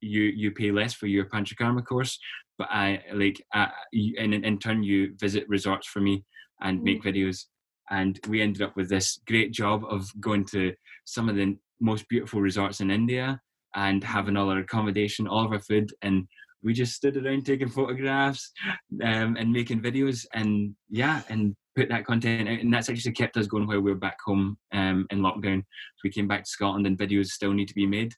you 0.00 0.22
you 0.22 0.50
pay 0.50 0.70
less 0.70 0.94
for 0.94 1.06
your 1.06 1.26
panchakarma 1.26 1.84
course 1.84 2.18
but 2.60 2.68
I 2.70 3.02
like 3.14 3.42
uh, 3.54 3.68
you, 3.90 4.16
and 4.20 4.34
in, 4.34 4.44
in 4.44 4.58
turn 4.58 4.82
you 4.82 5.14
visit 5.18 5.48
resorts 5.48 5.86
for 5.88 6.00
me 6.00 6.26
and 6.60 6.82
make 6.82 7.02
videos. 7.02 7.46
And 7.90 8.20
we 8.28 8.42
ended 8.42 8.60
up 8.60 8.76
with 8.76 8.90
this 8.90 9.18
great 9.26 9.50
job 9.50 9.82
of 9.88 10.10
going 10.20 10.44
to 10.52 10.74
some 11.06 11.30
of 11.30 11.36
the 11.36 11.56
most 11.80 12.06
beautiful 12.10 12.42
resorts 12.42 12.80
in 12.80 12.90
India 12.90 13.40
and 13.74 14.04
having 14.04 14.36
all 14.36 14.50
our 14.50 14.58
accommodation, 14.58 15.26
all 15.26 15.46
of 15.46 15.52
our 15.52 15.60
food, 15.60 15.90
and 16.02 16.26
we 16.62 16.74
just 16.74 16.92
stood 16.92 17.16
around 17.16 17.46
taking 17.46 17.70
photographs 17.70 18.52
um, 19.02 19.36
and 19.38 19.50
making 19.50 19.80
videos 19.80 20.26
and 20.34 20.74
yeah 20.90 21.22
and 21.30 21.56
put 21.76 21.88
that 21.88 22.04
content 22.04 22.48
out 22.48 22.58
and 22.58 22.72
that's 22.72 22.88
actually 22.88 23.12
kept 23.12 23.36
us 23.36 23.46
going 23.46 23.66
while 23.66 23.80
we 23.80 23.92
were 23.92 23.98
back 23.98 24.18
home 24.24 24.58
um, 24.72 25.06
in 25.10 25.20
lockdown. 25.20 25.60
So 25.60 26.00
we 26.04 26.10
came 26.10 26.28
back 26.28 26.44
to 26.44 26.50
scotland 26.50 26.86
and 26.86 26.98
videos 26.98 27.26
still 27.26 27.52
need 27.52 27.68
to 27.68 27.74
be 27.74 27.86
made. 27.86 28.12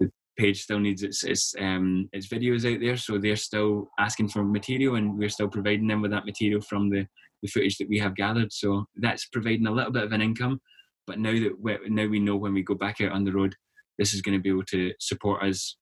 The 0.00 0.10
page 0.38 0.62
still 0.62 0.80
needs 0.80 1.02
its 1.02 1.24
its, 1.24 1.54
um, 1.58 2.08
its 2.12 2.28
videos 2.28 2.70
out 2.70 2.80
there 2.80 2.96
so 2.96 3.18
they're 3.18 3.36
still 3.36 3.88
asking 3.98 4.28
for 4.28 4.44
material 4.44 4.96
and 4.96 5.16
we're 5.16 5.28
still 5.28 5.48
providing 5.48 5.86
them 5.86 6.02
with 6.02 6.10
that 6.10 6.26
material 6.26 6.60
from 6.60 6.90
the, 6.90 7.06
the 7.42 7.48
footage 7.48 7.78
that 7.78 7.88
we 7.88 7.98
have 7.98 8.16
gathered. 8.16 8.52
So 8.52 8.86
that's 8.96 9.26
providing 9.26 9.66
a 9.66 9.72
little 9.72 9.92
bit 9.92 10.04
of 10.04 10.12
an 10.12 10.22
income 10.22 10.60
but 11.06 11.18
now 11.18 11.32
that 11.32 11.52
we, 11.60 11.78
now 11.88 12.06
we 12.06 12.18
know 12.18 12.36
when 12.36 12.52
we 12.52 12.62
go 12.62 12.74
back 12.74 13.00
out 13.00 13.12
on 13.12 13.24
the 13.24 13.32
road 13.32 13.54
this 13.98 14.12
is 14.12 14.22
going 14.22 14.36
to 14.36 14.42
be 14.42 14.50
able 14.50 14.64
to 14.64 14.92
support 15.00 15.42
us 15.42 15.76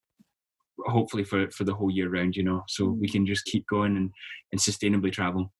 hopefully 0.85 1.23
for 1.23 1.49
for 1.51 1.63
the 1.63 1.73
whole 1.73 1.91
year 1.91 2.09
round 2.09 2.35
you 2.35 2.43
know? 2.43 2.63
So 2.67 2.85
we 2.85 3.09
can 3.09 3.25
just 3.25 3.45
keep 3.45 3.65
going 3.67 3.97
and 3.97 4.11
and 4.51 4.61
sustainably 4.61 5.11
travel 5.11 5.51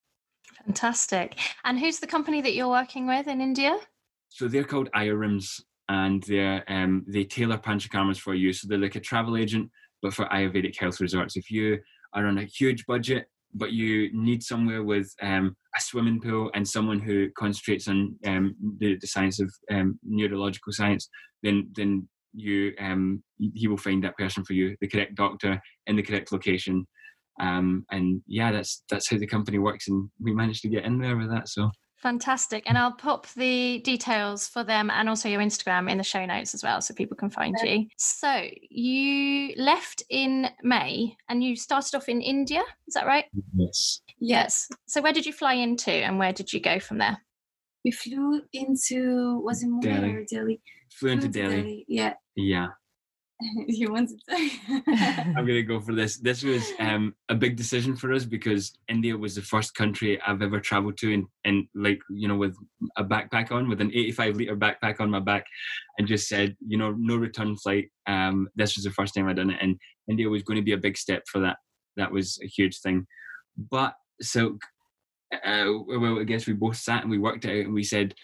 fantastic. 0.64 1.38
And 1.64 1.78
who's 1.78 1.98
the 1.98 2.06
company 2.06 2.40
that 2.40 2.54
you're 2.54 2.68
working 2.68 3.06
with 3.06 3.26
in 3.26 3.40
india? 3.40 3.76
So 4.28 4.48
they're 4.48 4.64
called 4.64 4.90
ayurrims 4.94 5.60
and 5.88 6.22
they're 6.24 6.64
um 6.68 7.04
they 7.08 7.24
tailor 7.24 7.58
panchakarmas 7.58 8.18
for 8.18 8.34
you. 8.34 8.52
So 8.52 8.68
they're 8.68 8.78
like 8.78 8.96
a 8.96 9.00
travel 9.00 9.36
agent 9.36 9.70
but 10.02 10.14
for 10.14 10.26
ayurvedic 10.26 10.78
health 10.78 11.00
resorts. 11.00 11.36
If 11.36 11.50
you 11.50 11.78
are 12.12 12.26
on 12.26 12.38
a 12.38 12.44
huge 12.44 12.84
budget 12.86 13.26
but 13.54 13.72
you 13.72 14.10
need 14.12 14.42
somewhere 14.42 14.82
with 14.82 15.12
um, 15.22 15.56
a 15.76 15.80
swimming 15.80 16.20
pool 16.20 16.50
and 16.54 16.68
someone 16.68 17.00
who 17.00 17.30
concentrates 17.38 17.88
on 17.88 18.14
um, 18.26 18.54
the, 18.78 18.98
the 19.00 19.06
science 19.06 19.40
of 19.40 19.50
um, 19.70 19.98
neurological 20.04 20.72
science, 20.72 21.08
then 21.42 21.68
then 21.74 22.08
you 22.34 22.72
um, 22.78 23.22
he 23.54 23.66
will 23.66 23.78
find 23.78 24.04
that 24.04 24.16
person 24.18 24.44
for 24.44 24.52
you, 24.52 24.76
the 24.80 24.88
correct 24.88 25.14
doctor 25.14 25.60
in 25.86 25.96
the 25.96 26.02
correct 26.02 26.32
location. 26.32 26.86
Um, 27.40 27.84
and 27.90 28.22
yeah, 28.26 28.52
that's 28.52 28.82
that's 28.88 29.10
how 29.10 29.18
the 29.18 29.26
company 29.26 29.58
works, 29.58 29.88
and 29.88 30.08
we 30.20 30.34
managed 30.34 30.62
to 30.62 30.68
get 30.68 30.84
in 30.84 30.98
there 30.98 31.16
with 31.16 31.30
that. 31.30 31.48
So 31.48 31.70
fantastic! 32.02 32.64
And 32.66 32.78
I'll 32.78 32.92
pop 32.92 33.26
the 33.34 33.80
details 33.80 34.48
for 34.48 34.64
them 34.64 34.90
and 34.90 35.08
also 35.08 35.28
your 35.28 35.40
Instagram 35.40 35.90
in 35.90 35.98
the 35.98 36.04
show 36.04 36.24
notes 36.24 36.54
as 36.54 36.62
well, 36.62 36.80
so 36.80 36.94
people 36.94 37.16
can 37.16 37.30
find 37.30 37.54
you. 37.62 37.86
So 37.98 38.48
you 38.70 39.54
left 39.56 40.02
in 40.08 40.48
May, 40.62 41.16
and 41.28 41.44
you 41.44 41.56
started 41.56 41.94
off 41.94 42.08
in 42.08 42.22
India. 42.22 42.62
Is 42.88 42.94
that 42.94 43.06
right? 43.06 43.26
Yes. 43.54 44.00
Yes. 44.18 44.68
So 44.86 45.02
where 45.02 45.12
did 45.12 45.26
you 45.26 45.32
fly 45.32 45.54
into, 45.54 45.92
and 45.92 46.18
where 46.18 46.32
did 46.32 46.52
you 46.52 46.60
go 46.60 46.80
from 46.80 46.98
there? 46.98 47.18
We 47.84 47.90
flew 47.92 48.40
into 48.52 49.40
was 49.44 49.62
it 49.62 49.68
Mumbai 49.68 49.82
Delhi. 49.82 50.14
or 50.14 50.24
Delhi? 50.24 50.60
Flew 50.90 51.10
into 51.10 51.30
Flew 51.30 51.42
to 51.42 51.48
Delhi. 51.48 51.84
Yeah. 51.86 52.14
Yeah. 52.34 52.68
you 53.66 53.92
wanted 53.92 54.18
to 54.28 54.50
I'm 54.88 55.34
gonna 55.46 55.62
go 55.62 55.78
for 55.80 55.94
this. 55.94 56.16
This 56.16 56.42
was 56.42 56.72
um, 56.78 57.14
a 57.28 57.34
big 57.34 57.56
decision 57.56 57.94
for 57.94 58.12
us 58.12 58.24
because 58.24 58.72
India 58.88 59.16
was 59.16 59.34
the 59.34 59.42
first 59.42 59.74
country 59.74 60.18
I've 60.26 60.40
ever 60.40 60.58
traveled 60.58 60.96
to, 60.98 61.12
and 61.12 61.26
and 61.44 61.66
like 61.74 62.00
you 62.08 62.28
know, 62.28 62.36
with 62.36 62.56
a 62.96 63.04
backpack 63.04 63.52
on, 63.52 63.68
with 63.68 63.82
an 63.82 63.90
85 63.92 64.36
liter 64.36 64.56
backpack 64.56 65.00
on 65.00 65.10
my 65.10 65.20
back, 65.20 65.44
and 65.98 66.08
just 66.08 66.28
said, 66.28 66.56
you 66.66 66.78
know, 66.78 66.94
no 66.98 67.16
return 67.16 67.56
flight. 67.56 67.90
Um, 68.06 68.48
this 68.56 68.76
was 68.76 68.84
the 68.84 68.90
first 68.90 69.14
time 69.14 69.28
I'd 69.28 69.36
done 69.36 69.50
it, 69.50 69.58
and 69.60 69.76
India 70.08 70.28
was 70.28 70.42
going 70.42 70.56
to 70.56 70.64
be 70.64 70.72
a 70.72 70.78
big 70.78 70.96
step 70.96 71.24
for 71.30 71.40
that. 71.40 71.58
That 71.96 72.10
was 72.12 72.38
a 72.42 72.46
huge 72.46 72.80
thing. 72.80 73.06
But 73.70 73.94
so, 74.22 74.58
uh, 75.44 75.72
well, 75.86 76.20
I 76.20 76.24
guess 76.24 76.46
we 76.46 76.54
both 76.54 76.76
sat 76.76 77.02
and 77.02 77.10
we 77.10 77.18
worked 77.18 77.44
it 77.44 77.50
out, 77.50 77.66
and 77.66 77.74
we 77.74 77.84
said 77.84 78.14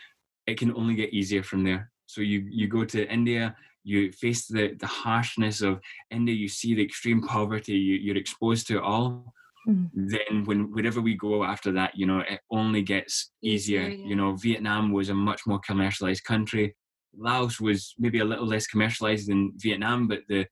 it 0.47 0.59
can 0.59 0.75
only 0.75 0.95
get 0.95 1.13
easier 1.13 1.43
from 1.43 1.65
there. 1.65 1.91
So 2.07 2.23
you 2.23 2.47
you 2.51 2.67
go 2.67 2.87
to 2.87 3.13
India 3.13 3.55
you 3.85 4.13
face 4.13 4.47
the, 4.47 4.75
the 4.79 4.87
harshness 4.87 5.61
of 5.61 5.81
India, 6.11 6.35
you 6.35 6.49
see 6.49 6.75
the 6.75 6.85
extreme 6.85 7.23
poverty, 7.23 7.75
you, 7.75 7.95
you're 7.95 8.17
exposed 8.17 8.67
to 8.69 8.79
it 8.79 8.83
all. 8.83 9.33
Mm. 9.69 9.91
Then 9.95 10.45
when 10.45 10.73
wherever 10.73 11.01
we 11.01 11.15
go 11.15 11.45
after 11.45 11.73
that, 11.73 11.93
you 11.97 12.07
know, 12.07 12.21
it 12.21 12.41
only 12.51 12.83
gets 12.83 13.31
easier. 13.43 13.83
Easier, 13.83 13.99
yeah. 13.99 14.07
You 14.09 14.17
know, 14.17 14.35
Vietnam 14.37 14.93
was 14.93 15.09
a 15.09 15.15
much 15.15 15.43
more 15.47 15.61
commercialized 15.61 16.25
country. 16.25 16.75
Laos 17.17 17.61
was 17.61 17.95
maybe 17.99 18.21
a 18.21 18.25
little 18.25 18.47
less 18.47 18.67
commercialized 18.67 19.29
than 19.29 19.53
Vietnam, 19.57 20.09
but 20.09 20.21
the, 20.29 20.47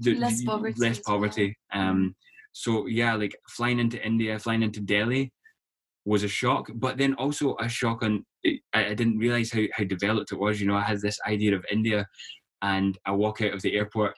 the 0.00 0.14
Less 0.14 0.42
poverty 0.44 0.80
less 0.80 0.98
as 0.98 1.02
well. 1.06 1.16
poverty. 1.18 1.56
Um, 1.72 2.14
so 2.52 2.86
yeah, 2.86 3.14
like 3.14 3.36
flying 3.48 3.78
into 3.78 4.04
India, 4.04 4.38
flying 4.38 4.62
into 4.62 4.80
Delhi 4.80 5.32
was 6.04 6.22
a 6.22 6.28
shock, 6.28 6.70
but 6.74 6.96
then 6.96 7.14
also 7.14 7.54
a 7.60 7.68
shock 7.68 8.02
on. 8.02 8.24
I, 8.46 8.60
I 8.72 8.94
didn't 8.94 9.18
realize 9.18 9.52
how 9.52 9.62
how 9.74 9.84
developed 9.84 10.32
it 10.32 10.38
was. 10.38 10.60
You 10.60 10.68
know, 10.68 10.76
I 10.76 10.82
had 10.82 11.00
this 11.00 11.18
idea 11.26 11.54
of 11.54 11.64
India, 11.70 12.06
and 12.62 12.98
I 13.06 13.12
walk 13.12 13.40
out 13.40 13.54
of 13.54 13.62
the 13.62 13.76
airport 13.76 14.14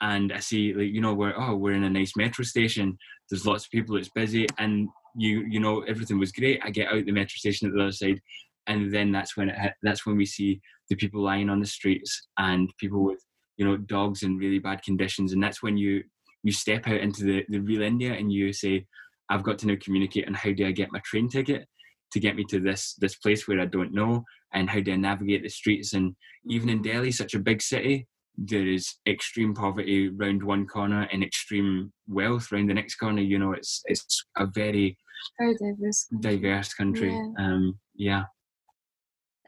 and 0.00 0.32
I 0.32 0.40
see 0.40 0.74
like 0.74 0.92
you 0.92 1.00
know 1.00 1.14
we're 1.14 1.34
oh 1.36 1.56
we're 1.56 1.74
in 1.74 1.84
a 1.84 1.90
nice 1.90 2.12
metro 2.16 2.44
station. 2.44 2.98
There's 3.30 3.46
lots 3.46 3.64
of 3.64 3.70
people. 3.70 3.96
It's 3.96 4.10
busy, 4.10 4.46
and 4.58 4.88
you 5.16 5.44
you 5.48 5.60
know 5.60 5.82
everything 5.82 6.18
was 6.18 6.32
great. 6.32 6.60
I 6.64 6.70
get 6.70 6.92
out 6.92 7.04
the 7.04 7.12
metro 7.12 7.36
station 7.36 7.68
at 7.68 7.74
the 7.74 7.82
other 7.82 7.92
side, 7.92 8.20
and 8.66 8.92
then 8.92 9.10
that's 9.12 9.36
when 9.36 9.48
it 9.48 9.72
that's 9.82 10.06
when 10.06 10.16
we 10.16 10.26
see 10.26 10.60
the 10.90 10.96
people 10.96 11.22
lying 11.22 11.48
on 11.48 11.60
the 11.60 11.66
streets 11.66 12.28
and 12.38 12.72
people 12.78 13.04
with 13.04 13.24
you 13.56 13.64
know 13.64 13.76
dogs 13.76 14.22
in 14.22 14.36
really 14.36 14.58
bad 14.58 14.82
conditions, 14.82 15.32
and 15.32 15.42
that's 15.42 15.62
when 15.62 15.76
you 15.76 16.02
you 16.42 16.52
step 16.52 16.86
out 16.86 17.00
into 17.00 17.24
the 17.24 17.44
the 17.48 17.58
real 17.60 17.82
India 17.82 18.12
and 18.12 18.32
you 18.32 18.52
say, 18.52 18.84
I've 19.30 19.42
got 19.42 19.58
to 19.60 19.66
now 19.66 19.76
communicate 19.82 20.26
and 20.26 20.36
how 20.36 20.52
do 20.52 20.66
I 20.66 20.72
get 20.72 20.92
my 20.92 21.00
train 21.04 21.28
ticket 21.28 21.66
to 22.12 22.20
get 22.20 22.36
me 22.36 22.44
to 22.50 22.60
this 22.60 22.94
this 22.98 23.16
place 23.16 23.46
where 23.46 23.60
I 23.60 23.66
don't 23.66 23.92
know, 23.92 24.24
and 24.52 24.70
how 24.70 24.80
do 24.80 24.92
I 24.92 24.96
navigate 24.96 25.42
the 25.42 25.48
streets 25.48 25.92
and 25.92 26.14
even 26.48 26.68
in 26.68 26.82
Delhi, 26.82 27.10
such 27.10 27.34
a 27.34 27.40
big 27.40 27.60
city, 27.60 28.06
there 28.36 28.66
is 28.66 28.94
extreme 29.06 29.54
poverty 29.54 30.08
round 30.08 30.42
one 30.42 30.66
corner 30.66 31.08
and 31.12 31.22
extreme 31.22 31.92
wealth 32.06 32.52
round 32.52 32.68
the 32.68 32.74
next 32.74 32.96
corner. 32.96 33.22
You 33.22 33.38
know, 33.38 33.52
it's 33.52 33.82
it's 33.86 34.24
a 34.36 34.46
very 34.46 34.98
very 35.38 35.54
diverse. 35.54 36.04
country. 36.04 36.36
diverse 36.36 36.74
country. 36.74 37.10
Yeah. 37.10 37.44
Um, 37.44 37.78
yeah. 37.94 38.24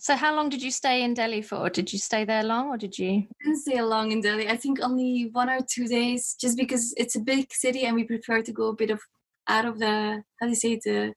So 0.00 0.14
how 0.14 0.34
long 0.34 0.48
did 0.48 0.62
you 0.62 0.70
stay 0.70 1.02
in 1.02 1.14
Delhi 1.14 1.42
for? 1.42 1.68
Did 1.70 1.92
you 1.92 1.98
stay 1.98 2.24
there 2.24 2.44
long, 2.44 2.68
or 2.68 2.76
did 2.76 2.96
you? 2.98 3.26
didn't 3.44 3.60
stay 3.60 3.82
long 3.82 4.12
in 4.12 4.20
Delhi. 4.20 4.48
I 4.48 4.56
think 4.56 4.78
only 4.80 5.28
one 5.32 5.50
or 5.50 5.58
two 5.68 5.88
days, 5.88 6.36
just 6.40 6.56
because 6.56 6.94
it's 6.96 7.16
a 7.16 7.20
big 7.20 7.52
city 7.52 7.84
and 7.84 7.96
we 7.96 8.04
prefer 8.04 8.40
to 8.42 8.52
go 8.52 8.68
a 8.68 8.74
bit 8.74 8.90
of 8.90 9.00
out 9.48 9.64
of 9.64 9.78
the 9.78 10.22
how 10.40 10.46
do 10.46 10.50
you 10.50 10.54
say 10.54 10.72
it, 10.72 10.82
the, 10.84 11.12
the 11.12 11.14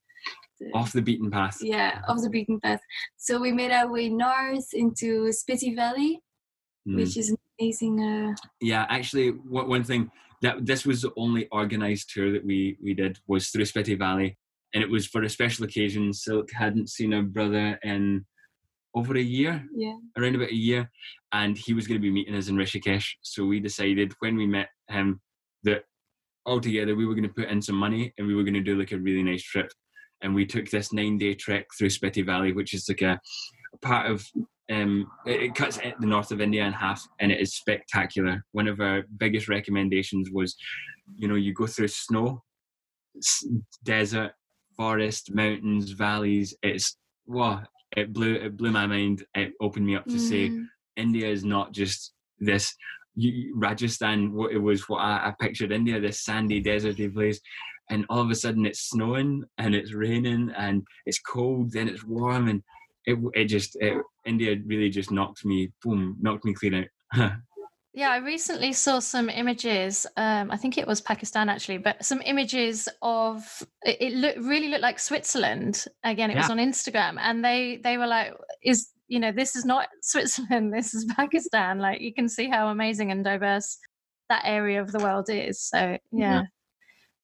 Off 0.74 0.92
the 0.94 1.02
beaten 1.02 1.30
path. 1.32 1.58
yeah 1.62 2.02
off 2.08 2.22
the 2.22 2.30
beaten 2.30 2.60
path. 2.60 2.82
So 3.18 3.40
we 3.42 3.52
made 3.52 3.72
our 3.72 3.90
way 3.92 4.10
north 4.10 4.70
into 4.74 5.30
Spiti 5.32 5.76
Valley, 5.76 6.22
Mm. 6.88 6.96
which 6.96 7.16
is 7.18 7.36
amazing. 7.60 8.00
Uh, 8.02 8.34
Yeah, 8.60 8.86
actually, 8.90 9.30
one 9.30 9.68
one 9.70 9.84
thing 9.84 10.10
that 10.42 10.66
this 10.66 10.84
was 10.86 11.02
the 11.04 11.12
only 11.16 11.48
organized 11.52 12.10
tour 12.14 12.32
that 12.32 12.44
we 12.46 12.78
we 12.82 12.94
did 12.96 13.20
was 13.28 13.50
through 13.50 13.66
Spiti 13.66 13.96
Valley, 13.98 14.38
and 14.74 14.84
it 14.84 14.90
was 14.90 15.06
for 15.06 15.22
a 15.24 15.30
special 15.30 15.64
occasion. 15.66 16.12
Silk 16.14 16.48
hadn't 16.52 16.90
seen 16.90 17.12
her 17.12 17.22
brother 17.22 17.80
in 17.84 18.26
over 18.96 19.16
a 19.16 19.22
year, 19.22 19.64
yeah, 19.76 19.96
around 20.18 20.36
about 20.36 20.50
a 20.50 20.56
year, 20.70 20.90
and 21.32 21.56
he 21.58 21.74
was 21.74 21.86
going 21.88 22.00
to 22.02 22.08
be 22.08 22.12
meeting 22.12 22.36
us 22.36 22.48
in 22.50 22.56
Rishikesh. 22.56 23.08
So 23.22 23.46
we 23.46 23.60
decided 23.60 24.14
when 24.20 24.36
we 24.36 24.48
met 24.48 24.70
him 24.90 25.22
that 25.64 25.84
altogether 26.48 26.96
we 26.96 27.06
were 27.06 27.14
going 27.14 27.30
to 27.30 27.34
put 27.40 27.50
in 27.50 27.62
some 27.62 27.76
money 27.78 28.12
and 28.18 28.26
we 28.28 28.34
were 28.36 28.44
going 28.44 28.56
to 28.62 28.70
do 28.70 28.76
like 28.78 28.92
a 28.92 28.98
really 28.98 29.24
nice 29.24 29.44
trip. 29.44 29.72
And 30.22 30.36
we 30.36 30.46
took 30.46 30.70
this 30.70 30.94
nine 30.94 31.18
day 31.18 31.34
trek 31.34 31.68
through 31.78 31.90
Spiti 31.90 32.26
Valley, 32.26 32.54
which 32.54 32.74
is 32.74 32.88
like 32.88 33.02
a, 33.02 33.20
a 33.74 33.78
part 33.78 34.10
of 34.10 34.26
um, 34.72 35.08
it, 35.26 35.42
it 35.44 35.56
cuts 35.56 35.78
the 35.78 36.06
north 36.06 36.32
of 36.32 36.42
India 36.42 36.64
in 36.66 36.74
half, 36.74 37.06
and 37.20 37.32
it 37.32 37.42
is 37.42 37.56
spectacular. 37.56 38.44
One 38.54 38.68
of 38.68 38.80
our 38.80 39.04
biggest 39.18 39.50
recommendations 39.50 40.30
was, 40.32 40.56
you 41.18 41.28
know, 41.28 41.36
you 41.36 41.54
go 41.54 41.68
through 41.68 41.90
snow, 41.90 42.44
desert, 43.84 44.32
forest, 44.78 45.34
mountains, 45.34 45.92
valleys. 45.92 46.56
It's 46.64 46.98
wow! 47.26 47.64
It 47.98 48.14
blew 48.14 48.36
it 48.36 48.56
blew 48.56 48.72
my 48.72 48.88
mind. 48.88 49.26
It 49.36 49.54
opened 49.60 49.86
me 49.86 49.96
up 49.96 50.08
to 50.08 50.20
say 50.20 50.50
Mm, 50.50 50.68
India 50.96 51.28
is 51.28 51.44
not 51.44 51.74
just 51.74 52.14
this 52.40 52.74
you, 53.16 53.54
Rajasthan. 53.58 54.34
What 54.34 54.52
it 54.52 54.58
was, 54.58 54.88
what 54.88 55.00
I, 55.00 55.28
I 55.28 55.34
pictured 55.40 55.72
India, 55.72 56.00
this 56.00 56.24
sandy, 56.24 56.64
deserty 56.64 57.14
place, 57.14 57.40
and 57.92 58.06
all 58.10 58.22
of 58.22 58.32
a 58.32 58.36
sudden 58.36 58.66
it's 58.66 58.90
snowing 58.90 59.44
and 59.58 59.76
it's 59.76 59.94
raining 59.94 60.52
and 60.58 60.84
it's 61.06 61.20
cold, 61.20 61.72
then 61.72 61.88
it's 61.88 62.04
warm, 62.04 62.48
and 62.48 62.64
it 63.06 63.20
it 63.34 63.46
just 63.46 63.76
it, 63.80 64.02
India 64.26 64.56
really 64.66 64.90
just 64.90 65.12
knocked 65.12 65.46
me 65.46 65.72
boom, 65.84 66.18
knocked 66.20 66.46
me 66.46 66.54
clean 66.54 66.88
out. 67.14 67.32
Yeah, 67.94 68.10
I 68.10 68.18
recently 68.18 68.72
saw 68.72 69.00
some 69.00 69.30
images. 69.30 70.08
Um, 70.16 70.50
I 70.50 70.56
think 70.56 70.78
it 70.78 70.88
was 70.88 71.02
Pakistan 71.02 71.50
actually, 71.50 71.78
but 71.78 72.06
some 72.06 72.22
images 72.24 72.88
of 73.02 73.44
it, 73.84 73.98
it 74.00 74.14
looked 74.14 74.40
really 74.40 74.70
looked 74.70 74.82
like 74.82 74.98
Switzerland. 74.98 75.86
Again, 76.06 76.32
it 76.32 76.38
was 76.38 76.50
on 76.50 76.58
Instagram, 76.58 77.18
and 77.20 77.44
they 77.44 77.82
they 77.84 77.98
were 77.98 78.08
like, 78.08 78.34
"Is 78.64 78.92
you 79.10 79.20
know 79.20 79.34
this 79.34 79.58
is 79.58 79.66
not 79.66 79.90
Switzerland, 80.04 80.74
this 80.78 80.94
is 80.94 81.04
Pakistan." 81.18 81.80
Like 81.80 82.00
you 82.00 82.14
can 82.14 82.30
see 82.30 82.48
how 82.48 82.70
amazing 82.70 83.12
and 83.12 83.26
diverse 83.26 83.78
that 84.30 84.44
area 84.46 84.82
of 84.82 84.94
the 84.94 85.00
world 85.00 85.30
is. 85.30 85.62
So 85.62 85.98
yeah, 86.14 86.44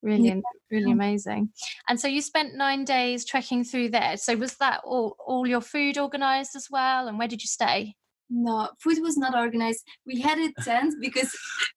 really, 0.08 0.30
Yeah. 0.30 0.42
really 0.72 0.92
amazing. 0.92 1.50
And 1.88 2.00
so 2.00 2.08
you 2.08 2.22
spent 2.22 2.56
nine 2.56 2.84
days 2.86 3.26
trekking 3.26 3.64
through 3.64 3.90
there. 3.90 4.18
So 4.18 4.36
was 4.36 4.56
that 4.58 4.82
all 4.84 5.16
all 5.30 5.46
your 5.54 5.62
food 5.62 5.98
organized 5.98 6.56
as 6.56 6.68
well? 6.70 7.08
And 7.08 7.18
where 7.20 7.28
did 7.28 7.42
you 7.44 7.52
stay? 7.60 7.96
No, 8.30 8.70
food 8.84 9.00
was 9.02 9.18
not 9.18 9.34
organized. 9.36 9.84
We 10.06 10.20
had 10.20 10.38
a 10.40 10.52
tent 10.70 10.96
because 11.00 11.32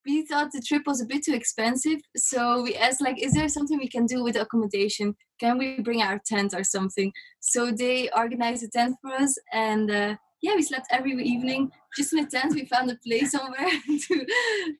we 0.07 0.27
thought 0.27 0.51
the 0.53 0.63
trip 0.69 0.83
was 0.87 1.01
a 1.01 1.07
bit 1.13 1.23
too 1.25 1.35
expensive. 1.35 2.01
So 2.17 2.63
we 2.63 2.75
asked, 2.75 3.01
like, 3.01 3.23
is 3.23 3.33
there 3.35 3.49
something 3.49 3.79
we 3.79 3.89
can 3.97 4.07
do 4.07 4.25
with 4.25 4.37
accommodation? 4.37 5.15
Can 5.39 5.59
we 5.59 5.81
bring 5.81 6.03
our 6.03 6.19
tent 6.33 6.53
or 6.59 6.65
something? 6.65 7.13
So 7.41 7.71
they 7.71 8.11
organized 8.23 8.65
a 8.65 8.69
tent 8.69 8.97
for 9.01 9.13
us, 9.25 9.33
and 9.53 9.91
uh, 9.91 10.17
yeah, 10.43 10.55
we 10.57 10.63
slept 10.63 10.87
every 10.91 11.13
evening 11.35 11.71
just 11.97 12.13
in 12.13 12.19
a 12.25 12.27
tent. 12.27 12.55
We 12.55 12.65
found 12.67 12.91
a 12.91 12.97
place 13.07 13.31
somewhere 13.37 13.71
to 14.09 14.15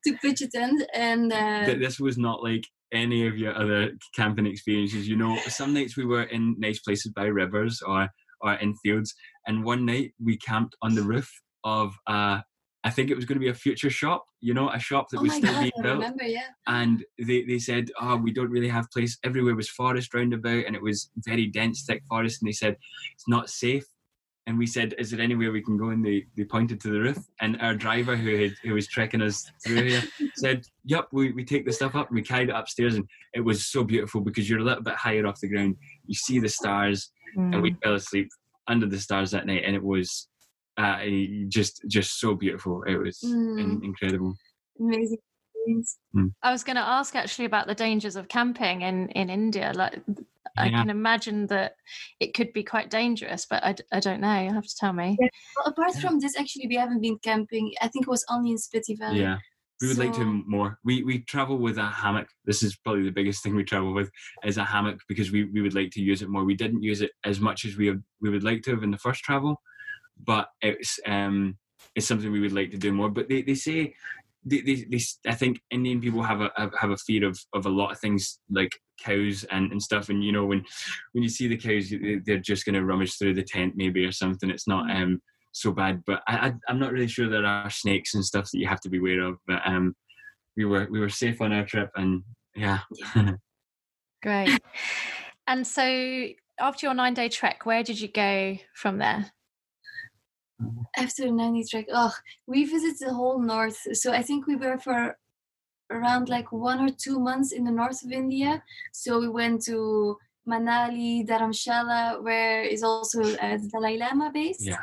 to 0.05 0.11
pitch 0.23 0.41
a 0.41 0.49
tent, 0.49 0.83
and 0.95 1.33
uh, 1.33 1.75
this 1.85 2.01
was 2.01 2.17
not 2.19 2.43
like 2.43 2.65
any 2.93 3.27
of 3.27 3.37
your 3.37 3.57
other 3.57 3.93
camping 4.15 4.47
experiences. 4.47 5.09
You 5.09 5.17
know, 5.17 5.37
some 5.49 5.75
nights 5.75 5.97
we 5.97 6.07
were 6.07 6.25
in 6.25 6.57
nice 6.59 6.81
places 6.81 7.13
by 7.13 7.25
rivers 7.25 7.83
or 7.83 8.09
or 8.43 8.55
in 8.55 8.75
fields, 8.77 9.15
and 9.47 9.65
one 9.65 9.85
night 9.85 10.13
we 10.23 10.37
camped 10.39 10.75
on 10.83 10.95
the 10.95 11.03
roof 11.03 11.31
of 11.65 11.95
uh, 12.07 12.41
I 12.83 12.91
think 12.91 13.11
it 13.11 13.17
was 13.17 13.27
going 13.27 13.37
to 13.37 13.45
be 13.45 13.51
a 13.51 13.55
future 13.55 13.91
shop, 13.91 14.25
you 14.41 14.55
know, 14.55 14.71
a 14.71 14.79
shop 14.79 15.11
that 15.11 15.19
oh 15.19 15.23
was 15.23 15.35
still 15.35 15.53
God, 15.53 15.61
being 15.61 15.73
built. 15.83 15.99
remember, 15.99 16.25
yeah. 16.25 16.47
And 16.67 17.05
they, 17.19 17.43
they 17.43 17.59
said, 17.59 17.91
oh, 18.01 18.17
we 18.17 18.33
don't 18.33 18.51
really 18.51 18.69
have 18.69 18.91
place. 18.91 19.19
Everywhere 19.23 19.55
was 19.55 19.69
forest 19.69 20.15
round 20.15 20.33
about 20.33 20.65
and 20.65 20.75
it 20.75 20.83
was 20.83 21.11
very 21.19 21.47
dense, 21.47 21.85
thick 21.87 22.03
forest. 22.09 22.41
And 22.41 22.49
they 22.49 22.53
said, 22.53 22.77
it's 23.15 23.29
not 23.29 23.51
safe. 23.51 23.85
And 24.51 24.59
we 24.59 24.67
said, 24.67 24.97
is 24.99 25.13
there 25.13 25.21
anywhere 25.21 25.53
we 25.53 25.63
can 25.63 25.77
go? 25.77 25.91
And 25.91 26.05
they, 26.05 26.27
they 26.37 26.43
pointed 26.43 26.81
to 26.81 26.89
the 26.91 26.99
roof. 26.99 27.19
And 27.41 27.57
our 27.63 27.73
driver 27.73 28.17
who 28.17 28.35
had, 28.37 28.55
who 28.65 28.75
was 28.75 28.89
trekking 28.89 29.23
us 29.23 29.49
through 29.65 29.85
here 29.85 30.03
said, 30.35 30.65
yep, 30.85 31.07
we, 31.13 31.31
we 31.31 31.45
take 31.45 31.65
the 31.65 31.73
stuff 31.73 31.95
up 31.95 32.09
and 32.09 32.17
we 32.17 32.23
carried 32.23 32.49
it 32.49 32.57
upstairs. 32.57 32.97
And 32.97 33.09
it 33.33 33.43
was 33.43 33.67
so 33.67 33.85
beautiful 33.85 34.21
because 34.21 34.51
you're 34.51 34.59
a 34.59 34.65
little 34.65 34.83
bit 34.83 34.97
higher 34.97 35.25
off 35.25 35.39
the 35.39 35.47
ground. 35.49 35.77
You 36.07 36.15
see 36.17 36.41
the 36.41 36.49
stars 36.49 37.11
Mm. 37.39 37.53
and 37.53 37.63
we 37.63 37.77
fell 37.81 37.95
asleep 37.95 38.29
under 38.67 38.87
the 38.87 38.99
stars 38.99 39.31
that 39.31 39.47
night. 39.47 39.63
And 39.65 39.77
it 39.77 39.83
was 39.85 40.27
uh, 40.79 40.99
just 41.47 41.81
just 41.87 42.19
so 42.19 42.35
beautiful. 42.35 42.83
It 42.89 42.97
was 42.97 43.21
Mm. 43.25 43.85
incredible. 43.85 44.35
Amazing 44.81 45.19
experience. 45.55 45.99
I 46.43 46.51
was 46.51 46.65
going 46.65 46.75
to 46.75 46.83
ask 46.83 47.15
actually 47.15 47.45
about 47.45 47.69
the 47.69 47.75
dangers 47.77 48.17
of 48.17 48.27
camping 48.27 48.83
in 48.83 49.11
in 49.11 49.31
India. 49.31 49.71
Like, 49.77 50.01
I 50.57 50.71
can 50.71 50.91
imagine 50.91 51.47
that 51.49 51.75
it 52.19 52.35
could 52.35 52.53
be 52.53 52.63
quite 52.63 52.91
dangerous, 52.91 53.47
but 53.49 53.63
I, 53.65 53.75
I 53.93 54.01
don't 54.01 54.21
know. 54.21 54.41
You'll 54.43 54.55
have 54.55 54.65
to 54.67 54.77
tell 54.79 54.93
me. 54.93 55.17
Well, 55.21 55.67
apart 55.67 55.93
Yeah. 55.95 56.01
from 56.01 56.19
this, 56.21 56.37
actually, 56.39 56.67
we 56.69 56.77
haven't 56.77 57.01
been 57.03 57.19
camping. 57.19 57.73
I 57.81 57.89
think 57.89 58.07
it 58.07 58.11
was 58.11 58.25
only 58.31 58.51
in 58.53 58.57
Spiti 58.57 58.99
Valley. 58.99 59.21
Yeah. 59.21 59.39
We 59.81 59.89
would 59.89 59.99
like 59.99 60.13
to 60.13 60.19
So- 60.21 60.43
more. 60.47 60.79
We 60.85 61.03
we 61.05 61.21
travel 61.21 61.57
with 61.59 61.79
a 61.79 61.87
hammock. 61.87 62.29
This 62.45 62.63
is 62.63 62.77
probably 62.77 63.05
the 63.05 63.13
biggest 63.13 63.43
thing 63.43 63.55
we 63.55 63.65
travel 63.65 63.95
with 63.95 64.11
is 64.45 64.59
a 64.59 64.65
hammock 64.65 65.01
because 65.09 65.31
we, 65.31 65.45
we 65.45 65.63
would 65.63 65.75
like 65.75 65.91
to 65.93 66.03
use 66.03 66.21
it 66.21 66.29
more. 66.29 66.45
We 66.45 66.55
didn't 66.55 66.83
use 66.83 67.01
it 67.01 67.13
as 67.25 67.41
much 67.41 67.65
as 67.65 67.77
we 67.77 67.87
have, 67.87 67.99
we 68.21 68.29
would 68.31 68.45
like 68.45 68.63
to 68.65 68.71
have 68.73 68.83
in 68.83 68.91
the 68.91 68.99
first 68.99 69.23
travel, 69.25 69.61
but 70.25 70.49
it's 70.61 70.99
um 71.07 71.57
it's 71.95 72.07
something 72.07 72.31
we 72.31 72.41
would 72.41 72.53
like 72.53 72.71
to 72.73 72.77
do 72.79 72.93
more. 72.93 73.09
But 73.09 73.29
they, 73.31 73.41
they 73.43 73.55
say 73.55 73.95
they, 74.45 74.61
they, 74.61 74.85
they 74.91 74.97
s- 74.97 75.19
I 75.27 75.35
think 75.35 75.61
Indian 75.71 76.01
people 76.01 76.23
have 76.23 76.41
a 76.43 76.51
have- 76.57 76.75
have 76.79 76.91
a 76.91 76.97
fear 76.99 77.27
of, 77.27 77.39
of 77.55 77.65
a 77.65 77.71
lot 77.71 77.91
of 77.93 77.99
things 77.99 78.39
like 78.51 78.79
cows 79.03 79.45
and, 79.51 79.73
and 79.73 79.83
stuff. 79.83 80.09
And 80.09 80.23
you 80.25 80.33
know 80.33 80.45
when 80.47 80.65
when 81.13 81.23
you 81.23 81.29
see 81.29 81.49
the 81.49 81.57
cows, 81.57 81.91
they- 81.91 82.21
they're 82.25 82.39
just 82.39 82.65
going 82.65 82.75
to 82.75 82.85
rummage 82.85 83.17
through 83.19 83.35
the 83.35 83.43
tent 83.43 83.75
maybe 83.77 84.05
or 84.05 84.13
something. 84.13 84.51
It's 84.51 84.69
not 84.69 84.91
um 84.91 85.21
so 85.53 85.73
bad. 85.73 86.03
But 86.07 86.23
I, 86.29 86.49
I 86.49 86.53
I'm 86.69 86.79
not 86.79 86.93
really 86.93 87.09
sure 87.09 87.29
there 87.29 87.47
are 87.47 87.71
snakes 87.71 88.15
and 88.15 88.25
stuff 88.25 88.51
that 88.51 88.59
you 88.59 88.67
have 88.69 88.81
to 88.81 88.89
be 88.91 88.99
aware 88.99 89.23
of. 89.23 89.39
But 89.47 89.63
um 89.67 89.95
we 90.57 90.65
were 90.65 90.87
we 90.91 91.01
were 91.01 91.09
safe 91.09 91.41
on 91.41 91.53
our 91.53 91.65
trip 91.65 91.91
and 91.97 92.23
yeah. 92.55 92.81
Great. 94.23 94.61
and 95.47 95.67
so, 95.67 95.83
after 96.59 96.87
your 96.87 96.95
nine 96.95 97.15
day 97.15 97.29
trek, 97.29 97.65
where 97.65 97.83
did 97.83 98.01
you 98.01 98.09
go 98.09 98.59
from 98.75 98.99
there? 98.99 99.33
After 100.97 101.25
the 101.25 101.33
90 101.33 101.65
trek, 101.71 101.87
oh, 101.93 102.13
we 102.47 102.65
visited 102.65 103.09
the 103.09 103.15
whole 103.15 103.41
north. 103.41 103.79
So 103.97 104.13
I 104.13 104.21
think 104.23 104.47
we 104.47 104.57
were 104.57 104.77
for 104.79 105.17
around 105.91 106.29
like 106.29 106.51
one 106.53 106.81
or 106.81 106.91
two 106.91 107.19
months 107.19 107.53
in 107.53 107.65
the 107.65 107.71
north 107.71 108.03
of 108.05 108.13
India. 108.13 108.63
So 108.93 109.21
we 109.21 109.29
went 109.29 109.63
to 109.65 110.17
Manali, 110.49 111.27
Dharamshala, 111.27 112.23
where 112.23 112.63
is 112.63 112.83
also 112.83 113.21
uh, 113.21 113.57
the 113.57 113.69
Dalai 113.73 113.99
Lama 113.99 114.31
based. 114.33 114.67
Yeah. 114.67 114.79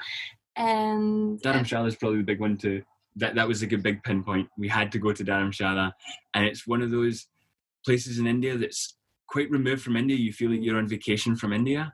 And 0.56 1.40
uh, 1.46 1.54
Dharamshala 1.54 1.88
is 1.88 1.96
probably 1.96 2.20
the 2.20 2.24
big 2.24 2.40
one 2.40 2.58
too. 2.58 2.82
That 3.16 3.36
that 3.36 3.48
was 3.48 3.62
like 3.62 3.74
a 3.74 3.78
big 3.78 4.04
pinpoint. 4.04 4.48
We 4.58 4.68
had 4.68 4.92
to 4.92 5.00
go 5.00 5.12
to 5.12 5.24
Dharamshala, 5.24 5.92
and 6.36 6.46
it's 6.46 6.68
one 6.68 6.82
of 6.82 6.92
those 6.92 7.28
places 7.84 8.20
in 8.20 8.28
India 8.28 8.58
that's 8.58 8.98
quite 9.28 9.50
removed 9.50 9.82
from 9.82 9.98
India. 9.98 10.16
You 10.16 10.32
feel 10.32 10.52
like 10.52 10.62
you're 10.62 10.78
on 10.78 10.88
vacation 10.88 11.36
from 11.36 11.52
India 11.52 11.94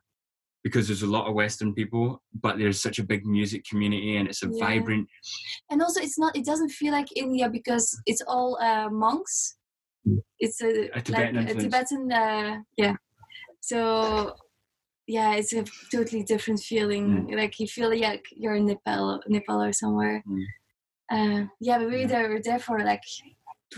because 0.63 0.88
there's 0.88 1.04
a 1.04 1.08
lot 1.08 1.28
of 1.28 1.34
Western 1.36 1.73
people, 1.73 2.21
but 2.41 2.58
there's 2.58 2.80
such 2.82 2.97
a 2.99 3.04
big 3.04 3.26
music 3.26 3.65
community, 3.69 4.17
and 4.17 4.28
it's 4.30 4.43
a 4.43 4.47
Yeah. 4.47 4.60
vibrant. 4.65 5.08
and 5.69 5.82
also 5.82 5.99
it's 6.02 6.17
not 6.17 6.36
it 6.36 6.45
doesn't 6.45 6.69
feel 6.80 6.91
like 6.99 7.08
india 7.26 7.49
because 7.49 7.86
it's 8.06 8.21
all 8.34 8.58
uh, 8.62 8.89
monks 9.06 9.56
it's 10.39 10.62
a, 10.62 10.71
A 10.97 11.02
Tibetan 11.02 11.36
like 11.36 11.49
a 11.56 11.56
tibetan 11.63 12.04
uh, 12.12 12.52
yeah 12.84 12.95
so 13.69 13.78
yeah 15.08 15.32
it's 15.39 15.54
a 15.54 15.63
totally 15.91 16.23
different 16.23 16.60
feeling 16.71 17.06
like 17.41 17.54
you 17.60 17.67
feel 17.67 17.89
like 18.08 18.23
you're 18.41 18.56
in 18.56 18.65
nepal 18.65 19.21
nepal 19.28 19.62
or 19.67 19.73
somewhere 19.73 20.17
Mm. 20.28 20.45
uh, 21.15 21.39
yeah 21.67 21.78
but 21.80 21.88
we 21.89 21.95
Yeah. 21.95 22.02
were 22.04 22.08
there, 22.13 22.30
were 22.34 22.41
there 22.49 22.60
for 22.67 22.78
like 22.91 23.04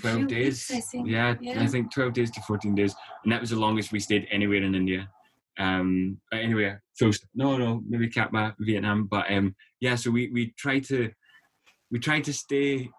12 0.02 0.28
days. 0.28 0.67
weeks, 0.69 0.71
I 0.71 0.82
think. 0.89 1.08
Yeah, 1.15 1.36
Yeah. 1.39 1.62
I 1.63 1.67
think 1.67 1.86
12 1.93 2.12
days 2.13 2.30
to 2.32 2.41
14 2.41 2.76
days. 2.76 2.93
And 3.24 3.32
that 3.32 3.39
was 3.39 3.52
the 3.52 3.62
longest 3.65 3.93
we 3.93 4.00
stayed 4.02 4.28
anywhere 4.30 4.62
in 4.62 4.76
India. 4.76 5.02
Um, 5.57 6.17
uh, 6.33 6.37
anywhere. 6.37 6.83
So, 6.93 7.11
no, 7.33 7.57
no, 7.57 7.81
maybe 7.87 8.09
Katma, 8.09 8.55
Vietnam. 8.59 9.05
But 9.05 9.31
um, 9.31 9.55
yeah, 9.79 9.95
so 9.95 10.11
we, 10.11 10.29
we 10.31 10.53
try 10.57 10.79
to, 10.79 11.11
we 11.91 11.99
try 11.99 12.19
to 12.19 12.33
stay, 12.33 12.89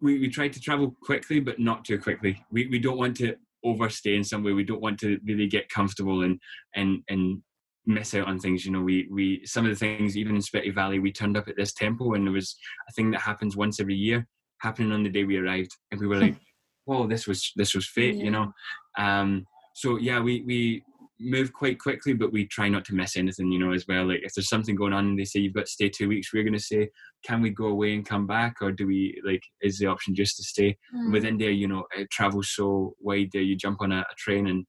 we, 0.00 0.18
we 0.18 0.28
tried 0.28 0.52
to 0.54 0.60
travel 0.60 0.96
quickly, 1.02 1.38
but 1.38 1.60
not 1.60 1.84
too 1.84 1.98
quickly. 1.98 2.44
We, 2.50 2.66
we 2.66 2.78
don't 2.78 2.98
want 2.98 3.16
to 3.18 3.36
overstay 3.64 4.16
in 4.16 4.24
some 4.24 4.42
way. 4.42 4.52
We 4.52 4.64
don't 4.64 4.82
want 4.82 4.98
to 5.00 5.18
really 5.24 5.46
get 5.46 5.68
comfortable 5.68 6.22
and, 6.22 6.40
and, 6.74 7.02
and 7.08 7.42
miss 7.86 8.14
out 8.14 8.26
on 8.26 8.38
things. 8.38 8.64
You 8.64 8.72
know, 8.72 8.80
we, 8.80 9.08
we, 9.10 9.44
some 9.44 9.64
of 9.64 9.70
the 9.70 9.76
things, 9.76 10.16
even 10.16 10.36
in 10.36 10.42
Spiti 10.42 10.74
Valley, 10.74 10.98
we 10.98 11.12
turned 11.12 11.36
up 11.36 11.48
at 11.48 11.56
this 11.56 11.72
temple 11.72 12.14
and 12.14 12.26
there 12.26 12.32
was 12.32 12.56
a 12.88 12.92
thing 12.92 13.10
that 13.12 13.20
happens 13.20 13.56
once 13.56 13.80
every 13.80 13.94
year 13.94 14.26
happening 14.60 14.92
on 14.92 15.02
the 15.02 15.10
day 15.10 15.24
we 15.24 15.36
arrived. 15.36 15.76
And 15.90 16.00
we 16.00 16.06
were 16.06 16.16
like, 16.20 16.36
whoa, 16.84 17.06
this 17.06 17.26
was, 17.26 17.52
this 17.56 17.74
was 17.74 17.86
fate, 17.86 18.16
you 18.16 18.30
know? 18.30 18.52
Um, 18.98 19.46
so 19.74 19.96
yeah, 19.96 20.20
we, 20.20 20.42
we 20.42 20.84
move 21.22 21.52
quite 21.52 21.78
quickly, 21.78 22.12
but 22.12 22.32
we 22.32 22.46
try 22.46 22.68
not 22.68 22.84
to 22.86 22.94
miss 22.94 23.16
anything, 23.16 23.50
you 23.50 23.58
know, 23.58 23.72
as 23.72 23.86
well. 23.86 24.06
Like 24.08 24.22
if 24.22 24.34
there's 24.34 24.48
something 24.48 24.74
going 24.74 24.92
on 24.92 25.06
and 25.06 25.18
they 25.18 25.24
say 25.24 25.40
you've 25.40 25.54
got 25.54 25.66
to 25.66 25.70
stay 25.72 25.88
two 25.88 26.08
weeks, 26.08 26.32
we're 26.32 26.42
going 26.42 26.52
to 26.52 26.58
say, 26.58 26.90
can 27.24 27.40
we 27.40 27.50
go 27.50 27.66
away 27.66 27.94
and 27.94 28.06
come 28.06 28.26
back? 28.26 28.56
Or 28.60 28.72
do 28.72 28.86
we 28.86 29.20
like, 29.24 29.42
is 29.60 29.78
the 29.78 29.86
option 29.86 30.14
just 30.14 30.36
to 30.36 30.42
stay? 30.42 30.76
Mm. 30.94 31.12
With 31.12 31.24
India, 31.24 31.50
you 31.50 31.68
know, 31.68 31.84
it 31.96 32.10
travels 32.10 32.50
so 32.54 32.94
wide 33.00 33.30
there. 33.32 33.42
You 33.42 33.56
jump 33.56 33.80
on 33.80 33.92
a, 33.92 34.00
a 34.00 34.14
train 34.16 34.48
and 34.48 34.66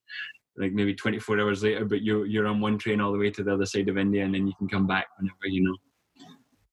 like 0.58 0.72
maybe 0.74 0.94
24 0.94 1.40
hours 1.40 1.64
later, 1.64 1.86
but 1.86 2.04
you're, 2.04 2.26
you're 2.26 2.48
on 2.48 2.62
one 2.62 2.78
train 2.78 3.02
all 3.02 3.12
the 3.12 3.18
way 3.18 3.32
to 3.32 3.44
the 3.44 3.54
other 3.54 3.66
side 3.66 3.90
of 3.90 3.98
India 3.98 4.24
and 4.24 4.36
then 4.36 4.46
you 4.48 4.54
can 4.58 4.68
come 4.68 4.86
back 4.86 5.08
whenever, 5.18 5.36
you 5.46 5.64
know. 5.64 5.76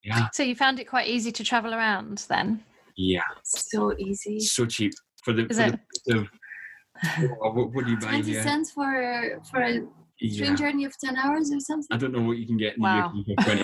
Yeah. 0.02 0.28
So 0.32 0.42
you 0.42 0.54
found 0.54 0.80
it 0.80 0.84
quite 0.88 1.08
easy 1.08 1.32
to 1.32 1.44
travel 1.44 1.74
around 1.74 2.24
then? 2.28 2.62
Yeah. 2.96 3.22
so 3.44 3.94
easy 3.98 4.40
So 4.40 4.66
cheap 4.66 4.92
for 5.24 5.32
the, 5.32 5.46
for 5.46 5.62
it? 5.62 5.80
the 6.06 6.26
price 7.02 7.54
what, 7.54 7.72
what 7.72 7.84
do 7.84 7.90
you 7.90 7.96
buy 7.98 8.08
20 8.08 8.32
here? 8.32 8.42
cents 8.42 8.70
for 8.72 9.40
for 9.50 9.62
a 9.62 9.72
train 9.74 9.90
Yeah. 10.20 10.54
journey 10.54 10.84
of 10.84 10.92
10 11.02 11.16
hours 11.16 11.50
or 11.50 11.60
something 11.60 11.88
I 11.90 11.96
don't 11.96 12.12
know 12.12 12.22
what 12.22 12.36
you 12.38 12.46
can 12.46 12.58
get 12.58 12.76
in 12.76 12.82
Wow. 12.82 13.10
the 13.12 13.32
UK 13.32 13.38
for 13.44 13.50
20, 13.50 13.62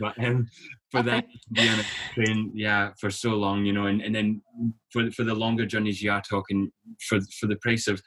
but 0.00 0.24
um, 0.24 0.46
for 0.90 1.00
Okay. 1.00 1.10
that 1.10 1.24
to 1.24 1.54
be 1.54 1.68
on 1.68 1.80
a 1.80 1.84
train, 2.14 2.50
yeah, 2.54 2.90
for 3.00 3.10
so 3.10 3.30
long, 3.30 3.64
you 3.66 3.72
know, 3.72 3.86
and, 3.86 4.00
and 4.00 4.14
then 4.14 4.42
for 4.92 5.10
for 5.10 5.24
the 5.24 5.34
longer 5.34 5.66
journeys, 5.66 6.00
you 6.02 6.10
are 6.10 6.22
talking 6.22 6.70
for 7.08 7.18
for 7.38 7.46
the 7.46 7.56
price 7.56 7.86
of. 7.88 8.00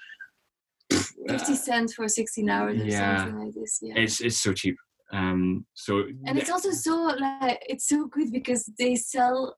50 1.29 1.55
cents 1.55 1.93
for 1.93 2.07
16 2.07 2.49
hours 2.49 2.81
or 2.81 2.89
yeah. 2.89 3.17
something 3.17 3.39
like 3.45 3.53
this 3.53 3.79
yeah 3.81 3.93
It's 3.95 4.19
it's 4.19 4.41
so 4.41 4.51
cheap. 4.53 4.75
Um, 5.13 5.65
so 5.73 6.03
and 6.25 6.37
it's 6.39 6.49
also 6.49 6.71
so 6.71 6.95
like 7.19 7.59
it's 7.69 7.87
so 7.87 8.07
good 8.07 8.31
because 8.31 8.69
they 8.79 8.95
sell 8.95 9.55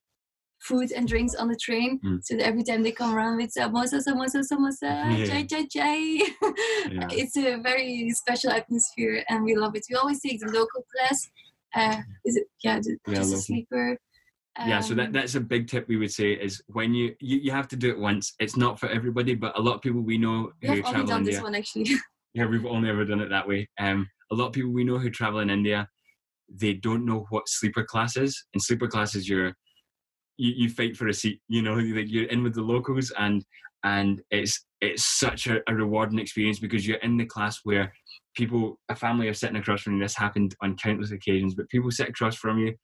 food 0.67 0.91
and 0.91 1.07
drinks 1.07 1.35
on 1.35 1.47
the 1.49 1.55
train 1.67 1.99
Mm. 2.03 2.19
so 2.23 2.35
that 2.37 2.45
every 2.45 2.63
time 2.63 2.81
they 2.83 2.91
come 2.91 3.13
around 3.15 3.37
with 3.37 3.51
samosa 3.57 3.97
samosa 4.07 4.41
samosa 4.51 4.89
Yeah. 5.19 5.25
chai 5.29 5.43
chai 5.51 5.65
chai 5.75 5.97
Yeah. 6.91 7.07
it's 7.21 7.37
a 7.37 7.57
very 7.69 8.09
special 8.21 8.51
atmosphere 8.51 9.23
and 9.29 9.43
we 9.43 9.55
love 9.55 9.75
it 9.75 9.85
we 9.89 9.95
always 9.95 10.21
take 10.21 10.39
the 10.39 10.47
local 10.59 10.81
class 10.91 11.29
uh 11.75 11.97
is 12.25 12.35
it 12.37 12.45
yeah 12.63 12.79
the, 12.79 12.97
Yeah, 13.07 13.19
just 13.19 13.33
a 13.33 13.37
sleeper 13.37 13.97
yeah, 14.67 14.81
so 14.81 14.93
that 14.93 15.07
Um, 15.07 15.13
that's 15.13 15.33
a 15.33 15.39
big 15.41 15.67
tip 15.67 15.87
we 15.87 15.97
would 15.97 16.11
say 16.13 16.33
is 16.33 16.61
when 16.67 16.93
you, 16.93 17.15
you 17.19 17.37
you 17.45 17.51
have 17.51 17.67
to 17.69 17.75
do 17.83 17.89
it 17.89 17.97
once. 18.09 18.25
It's 18.43 18.55
not 18.55 18.79
for 18.79 18.87
everybody, 18.97 19.33
but 19.33 19.57
a 19.57 19.61
lot 19.67 19.73
of 19.77 19.81
people 19.81 20.01
we 20.01 20.17
know 20.25 20.37
we 20.61 20.67
who 20.67 20.75
have 20.75 20.85
only 20.93 21.07
done 21.07 21.21
India. 21.21 21.33
this 21.33 21.41
one 21.47 21.55
actually 21.55 21.87
yeah, 22.37 22.45
we've 22.45 22.65
only 22.75 22.87
ever 22.93 23.03
done 23.03 23.19
it 23.25 23.29
that 23.29 23.47
way. 23.47 23.67
Um, 23.79 23.99
a 24.31 24.35
lot 24.35 24.47
of 24.49 24.53
people 24.53 24.71
we 24.71 24.83
know 24.83 24.99
who 24.99 25.09
travel 25.09 25.39
in 25.45 25.49
India, 25.49 25.79
they 26.63 26.73
don't 26.87 27.03
know 27.09 27.25
what 27.31 27.49
sleeper 27.57 27.83
class 27.83 28.15
is. 28.15 28.33
In 28.53 28.59
sleeper 28.59 28.87
class 28.87 29.15
is 29.15 29.27
your, 29.27 29.45
you, 30.37 30.53
you 30.55 30.69
fight 30.69 30.95
for 30.95 31.07
a 31.07 31.13
seat. 31.13 31.41
You 31.47 31.61
know, 31.61 31.75
like 31.75 32.09
you're 32.09 32.25
in 32.25 32.43
with 32.43 32.55
the 32.55 32.61
locals, 32.61 33.11
and 33.17 33.45
and 33.83 34.21
it's 34.31 34.65
it's 34.81 35.05
such 35.05 35.47
a, 35.47 35.59
a 35.67 35.75
rewarding 35.75 36.19
experience 36.19 36.59
because 36.59 36.87
you're 36.87 36.97
in 36.97 37.17
the 37.17 37.25
class 37.25 37.59
where 37.63 37.93
people, 38.35 38.79
a 38.89 38.95
family 38.95 39.27
are 39.27 39.33
sitting 39.33 39.55
across 39.55 39.81
from 39.81 39.93
you. 39.93 40.03
This 40.03 40.15
happened 40.15 40.55
on 40.61 40.75
countless 40.77 41.11
occasions, 41.11 41.55
but 41.55 41.69
people 41.69 41.91
sit 41.91 42.09
across 42.09 42.35
from 42.35 42.57
you. 42.57 42.75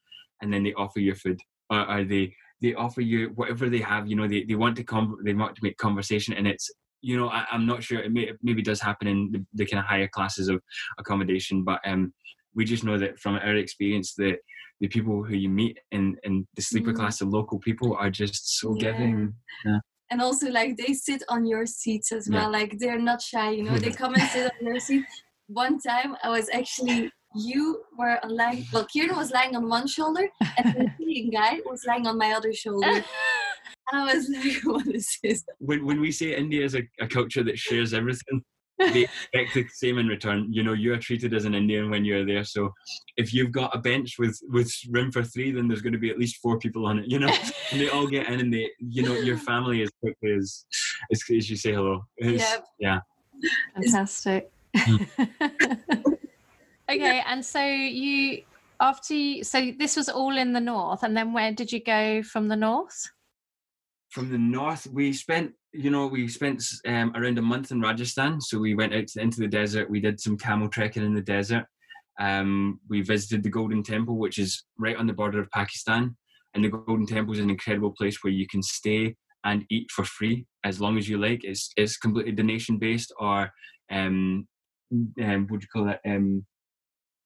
and 0.42 0.54
then 0.54 0.64
they 0.64 0.74
offer 0.74 1.00
you 1.00 1.14
food, 1.16 1.40
or, 1.70 1.90
or 1.90 2.04
they 2.04 2.34
they 2.62 2.74
offer 2.74 3.02
you 3.02 3.32
whatever 3.36 3.70
they 3.70 3.80
have. 3.80 4.08
You 4.08 4.16
know, 4.16 4.28
they, 4.28 4.44
they 4.44 4.56
want 4.56 4.76
to 4.78 4.84
come, 4.84 5.18
they 5.24 5.34
want 5.34 5.56
to 5.56 5.64
make 5.64 5.78
conversation, 5.78 6.34
and 6.34 6.48
it's 6.48 6.70
you 7.02 7.18
know 7.18 7.30
I, 7.30 7.46
am 7.52 7.66
not 7.66 7.84
sure 7.84 8.00
it, 8.00 8.12
may, 8.12 8.22
it 8.22 8.38
maybe 8.42 8.62
does 8.62 8.82
happen 8.82 9.08
in 9.08 9.32
the, 9.32 9.46
the 9.54 9.66
kind 9.66 9.80
of 9.80 9.86
higher 9.86 10.08
classes 10.08 10.50
of 10.50 10.62
accommodation, 10.98 11.64
but 11.64 11.80
um, 11.86 12.14
we 12.60 12.66
just 12.66 12.84
know 12.84 12.98
that 12.98 13.18
from 13.18 13.36
our 13.36 13.56
experience 13.56 14.16
that 14.16 14.36
the 14.82 14.90
people 14.90 15.24
who 15.24 15.36
you 15.44 15.48
meet 15.48 15.80
in 15.92 16.18
in 16.24 16.46
the 16.58 16.62
sleeper 16.62 16.92
mm. 16.92 16.98
class, 16.98 17.20
the 17.20 17.26
local 17.26 17.58
people, 17.68 17.96
are 17.96 18.10
just 18.10 18.60
so 18.60 18.76
yeah. 18.76 18.92
giving. 18.92 19.34
Yeah. 19.66 19.80
And 20.12 20.22
also, 20.22 20.50
like 20.60 20.76
they 20.76 20.94
sit 20.94 21.24
on 21.30 21.46
your 21.46 21.66
seats 21.66 22.12
as 22.12 22.28
well. 22.30 22.52
Yeah. 22.52 22.58
Like 22.60 22.72
they're 22.80 23.06
not 23.12 23.22
shy, 23.22 23.52
you 23.52 23.64
know. 23.64 23.78
they 23.78 23.92
come 23.92 24.14
and 24.16 24.30
sit 24.30 24.52
on 24.52 24.68
your 24.68 24.80
seat. 24.88 25.06
One 25.48 25.80
time, 25.80 26.18
I 26.22 26.30
was 26.38 26.50
actually 26.54 27.10
you 27.36 27.82
were 27.98 28.20
lying. 28.28 28.66
Well, 28.74 28.88
Kieran 28.92 29.16
was 29.16 29.32
lying 29.32 29.56
on 29.56 29.70
one 29.70 29.88
shoulder, 29.88 30.28
and 30.58 30.68
the 30.76 30.86
Indian 31.00 31.30
guy 31.30 31.60
was 31.66 31.86
lying 31.88 32.08
on 32.08 32.18
my 32.18 32.32
other 32.34 32.52
shoulder. 32.52 32.92
and 33.88 33.96
I 34.02 34.04
was 34.14 34.28
like, 34.30 34.62
"What 34.74 34.88
is 34.88 35.08
this?" 35.24 35.46
When 35.60 35.86
when 35.86 36.02
we 36.02 36.12
say 36.12 36.36
India 36.36 36.66
is 36.66 36.76
a, 36.76 36.84
a 37.00 37.08
culture 37.08 37.44
that 37.50 37.58
shares 37.58 37.94
everything, 37.94 38.44
they 38.80 39.08
expect 39.34 39.70
the 39.70 39.88
same 39.88 39.98
in 39.98 40.08
return. 40.08 40.48
You 40.52 40.64
know, 40.64 40.74
you 40.74 40.94
are 40.94 40.98
treated 40.98 41.34
as 41.34 41.46
an 41.46 41.54
Indian 41.54 41.90
when 41.90 42.06
you're 42.06 42.26
there. 42.26 42.44
So 42.44 42.74
if 43.18 43.34
you've 43.34 43.52
got 43.52 43.76
a 43.76 43.80
bench 43.80 44.18
with 44.18 44.40
with 44.48 44.72
room 44.90 45.12
for 45.12 45.24
three, 45.24 45.52
then 45.52 45.68
there's 45.68 45.82
going 45.82 45.94
to 45.94 46.00
be 46.00 46.10
at 46.10 46.18
least 46.18 46.38
four 46.38 46.58
people 46.60 46.86
on 46.86 47.00
it. 47.00 47.06
You 47.08 47.20
know, 47.20 47.28
and 47.72 47.82
they 47.82 47.90
all 47.90 48.08
get 48.08 48.28
in, 48.28 48.40
and 48.40 48.54
they, 48.54 48.70
you 48.80 49.04
know, 49.04 49.14
your 49.14 49.38
family 49.38 49.82
as 49.82 49.90
quickly 50.00 50.32
as 50.32 50.66
as, 51.12 51.22
as 51.36 51.50
you 51.50 51.58
say 51.58 51.74
hello. 51.74 52.06
Yep. 52.18 52.66
Yeah. 52.80 53.00
Fantastic. 53.76 54.52
okay, 56.90 57.24
and 57.26 57.44
so 57.44 57.64
you 57.64 58.44
after 58.80 59.14
you, 59.14 59.44
so 59.44 59.72
this 59.78 59.98
was 59.98 60.10
all 60.10 60.38
in 60.38 60.54
the 60.54 60.62
north, 60.62 61.04
and 61.04 61.16
then 61.16 61.34
where 61.34 61.52
did 61.52 61.72
you 61.72 61.84
go 61.84 62.24
from 62.24 62.48
the 62.48 62.56
north? 62.56 63.10
From 64.10 64.32
the 64.32 64.38
north, 64.38 64.88
we 64.88 65.14
spent 65.14 65.54
you 65.74 65.90
know, 65.90 66.08
we 66.08 66.28
spent 66.28 66.64
um, 66.88 67.14
around 67.16 67.38
a 67.38 67.42
month 67.42 67.72
in 67.72 67.82
Rajasthan. 67.82 68.42
So 68.42 68.60
we 68.60 68.76
went 68.76 68.94
out 68.94 69.08
to, 69.08 69.22
into 69.22 69.40
the 69.40 69.48
desert. 69.48 69.90
We 69.90 70.00
did 70.00 70.20
some 70.20 70.38
camel 70.38 70.68
trekking 70.68 71.06
in 71.06 71.14
the 71.14 71.22
desert. 71.22 71.66
Um, 72.20 72.80
we 72.90 73.02
visited 73.02 73.44
the 73.44 73.50
Golden 73.50 73.84
Temple, 73.84 74.18
which 74.18 74.40
is 74.40 74.64
right 74.78 74.98
on 74.98 75.08
the 75.08 75.14
border 75.14 75.40
of 75.40 75.50
Pakistan. 75.52 76.16
And 76.54 76.64
the 76.64 76.70
Golden 76.70 77.06
Temple 77.06 77.34
is 77.34 77.40
an 77.40 77.50
incredible 77.50 77.94
place 77.98 78.18
where 78.24 78.34
you 78.34 78.48
can 78.48 78.64
stay 78.64 79.16
and 79.46 79.66
eat 79.70 79.90
for 79.92 80.04
free 80.04 80.46
as 80.64 80.82
long 80.82 80.98
as 80.98 81.08
you 81.08 81.18
like. 81.18 81.44
It's 81.44 81.72
it's 81.78 81.98
completely 81.98 82.32
donation 82.32 82.78
based 82.78 83.14
or 83.20 83.50
um, 83.92 84.48
um 84.92 85.48
what 85.48 85.62
do 85.62 85.66
you 85.66 85.68
call 85.72 85.90
it? 85.90 86.00
Um, 86.06 86.46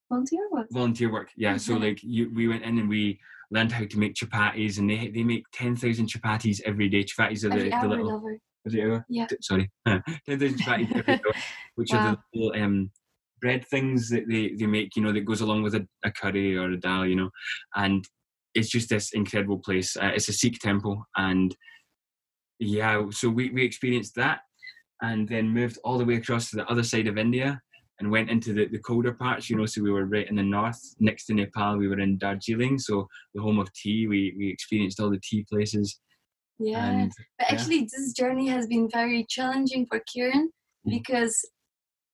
volunteer 0.10 0.48
work. 0.52 0.68
Volunteer 0.72 1.12
work, 1.12 1.30
yeah. 1.36 1.56
Mm-hmm. 1.56 1.74
So 1.74 1.78
like 1.78 2.00
you, 2.04 2.32
we 2.36 2.48
went 2.48 2.64
in 2.64 2.78
and 2.78 2.90
we 2.90 3.20
learned 3.54 3.72
how 3.72 3.86
to 3.86 4.00
make 4.00 4.16
chapatis, 4.16 4.80
and 4.80 4.90
they 4.90 5.10
they 5.10 5.24
make 5.24 5.44
ten 5.54 5.76
thousand 5.76 6.08
chapatis 6.08 6.60
every 6.66 6.90
day. 6.90 7.04
Chapatis 7.04 7.44
are 7.46 7.50
the, 7.50 7.70
the 7.70 7.88
little. 7.88 8.38
It 8.66 8.80
hour? 8.80 9.06
Yeah. 9.10 9.28
Sorry, 9.42 9.70
ten 9.88 10.02
thousand 10.28 10.60
chapatis 10.60 10.96
every 10.96 11.18
day, 11.18 11.22
which 11.76 11.92
wow. 11.92 12.00
are 12.00 12.12
the 12.12 12.40
little 12.40 12.64
um, 12.64 12.92
bread 13.40 13.66
things 13.68 14.10
that 14.10 14.24
they, 14.28 14.54
they 14.58 14.66
make. 14.66 14.96
You 14.96 15.04
know, 15.04 15.14
that 15.14 15.26
goes 15.26 15.42
along 15.42 15.64
with 15.64 15.76
a, 15.76 15.88
a 16.04 16.12
curry 16.12 16.58
or 16.58 16.72
a 16.72 16.80
dal. 16.80 17.06
You 17.06 17.16
know, 17.16 17.30
and 17.76 18.04
it's 18.56 18.70
just 18.70 18.90
this 18.90 19.12
incredible 19.14 19.60
place. 19.60 19.96
Uh, 19.96 20.12
it's 20.16 20.30
a 20.30 20.34
Sikh 20.34 20.60
temple, 20.60 21.06
and 21.16 21.56
yeah, 22.60 23.04
so 23.12 23.30
we 23.30 23.52
we 23.52 23.64
experienced 23.64 24.16
that, 24.16 24.40
and 25.02 25.28
then 25.28 25.50
moved 25.50 25.78
all 25.84 25.98
the 25.98 26.06
way 26.06 26.16
across 26.16 26.50
to 26.50 26.58
the 26.58 26.68
other 26.68 26.84
side 26.84 27.08
of 27.08 27.18
India 27.18 27.62
and 28.00 28.10
went 28.12 28.30
into 28.30 28.54
the, 28.54 28.68
the 28.68 28.80
colder 28.80 29.14
parts, 29.14 29.50
you 29.50 29.56
know, 29.56 29.66
so 29.66 29.82
we 29.82 29.92
were 29.92 30.06
right 30.06 30.28
in 30.30 30.36
the 30.36 30.44
north 30.44 30.80
next 31.00 31.26
to 31.26 31.34
Nepal. 31.34 31.78
We 31.78 31.88
were 31.88 32.00
in 32.00 32.18
Darjeeling, 32.18 32.80
so 32.80 33.08
the 33.34 33.42
home 33.42 33.60
of 33.60 33.72
tea. 33.74 34.08
We, 34.08 34.34
we 34.38 34.50
experienced 34.50 35.00
all 35.00 35.10
the 35.10 35.22
tea 35.24 35.46
places. 35.52 36.00
Yeah, 36.60 36.86
and, 36.86 37.12
but 37.38 37.52
actually, 37.52 37.80
yeah. 37.80 37.88
this 37.92 38.14
journey 38.14 38.48
has 38.48 38.68
been 38.68 38.90
very 38.92 39.26
challenging 39.30 39.86
for 39.88 40.02
Kieran 40.12 40.52
mm. 40.88 40.92
because 40.92 41.38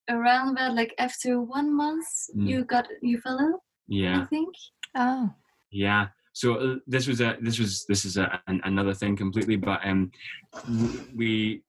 around 0.09 0.49
about 0.49 0.75
like 0.75 0.93
after 0.97 1.41
one 1.41 1.75
month, 1.75 2.05
mm. 2.35 2.47
you 2.47 2.63
got 2.63 2.87
you 3.01 3.19
fell 3.21 3.39
ill. 3.39 3.63
Yeah, 3.87 4.21
I 4.21 4.25
think. 4.25 4.49
Oh. 4.95 5.29
Yeah. 5.71 6.07
So 6.33 6.55
uh, 6.55 6.75
this 6.87 7.07
was 7.07 7.21
a 7.21 7.37
this 7.41 7.59
was 7.59 7.85
this 7.87 8.05
is 8.05 8.17
a, 8.17 8.41
an, 8.47 8.61
another 8.63 8.93
thing 8.93 9.15
completely, 9.15 9.57
but 9.57 9.81
um, 9.85 10.11
we 11.15 11.63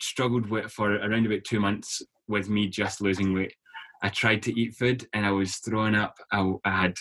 struggled 0.00 0.48
with 0.50 0.70
for 0.70 0.96
around 0.96 1.26
about 1.26 1.44
two 1.44 1.60
months 1.60 2.02
with 2.28 2.48
me 2.48 2.68
just 2.68 3.00
losing 3.00 3.34
weight. 3.34 3.54
I 4.02 4.08
tried 4.08 4.42
to 4.42 4.60
eat 4.60 4.74
food 4.74 5.06
and 5.14 5.24
I 5.24 5.30
was 5.30 5.56
throwing 5.56 5.94
up. 5.94 6.14
I, 6.30 6.52
I 6.64 6.70
had 6.82 6.94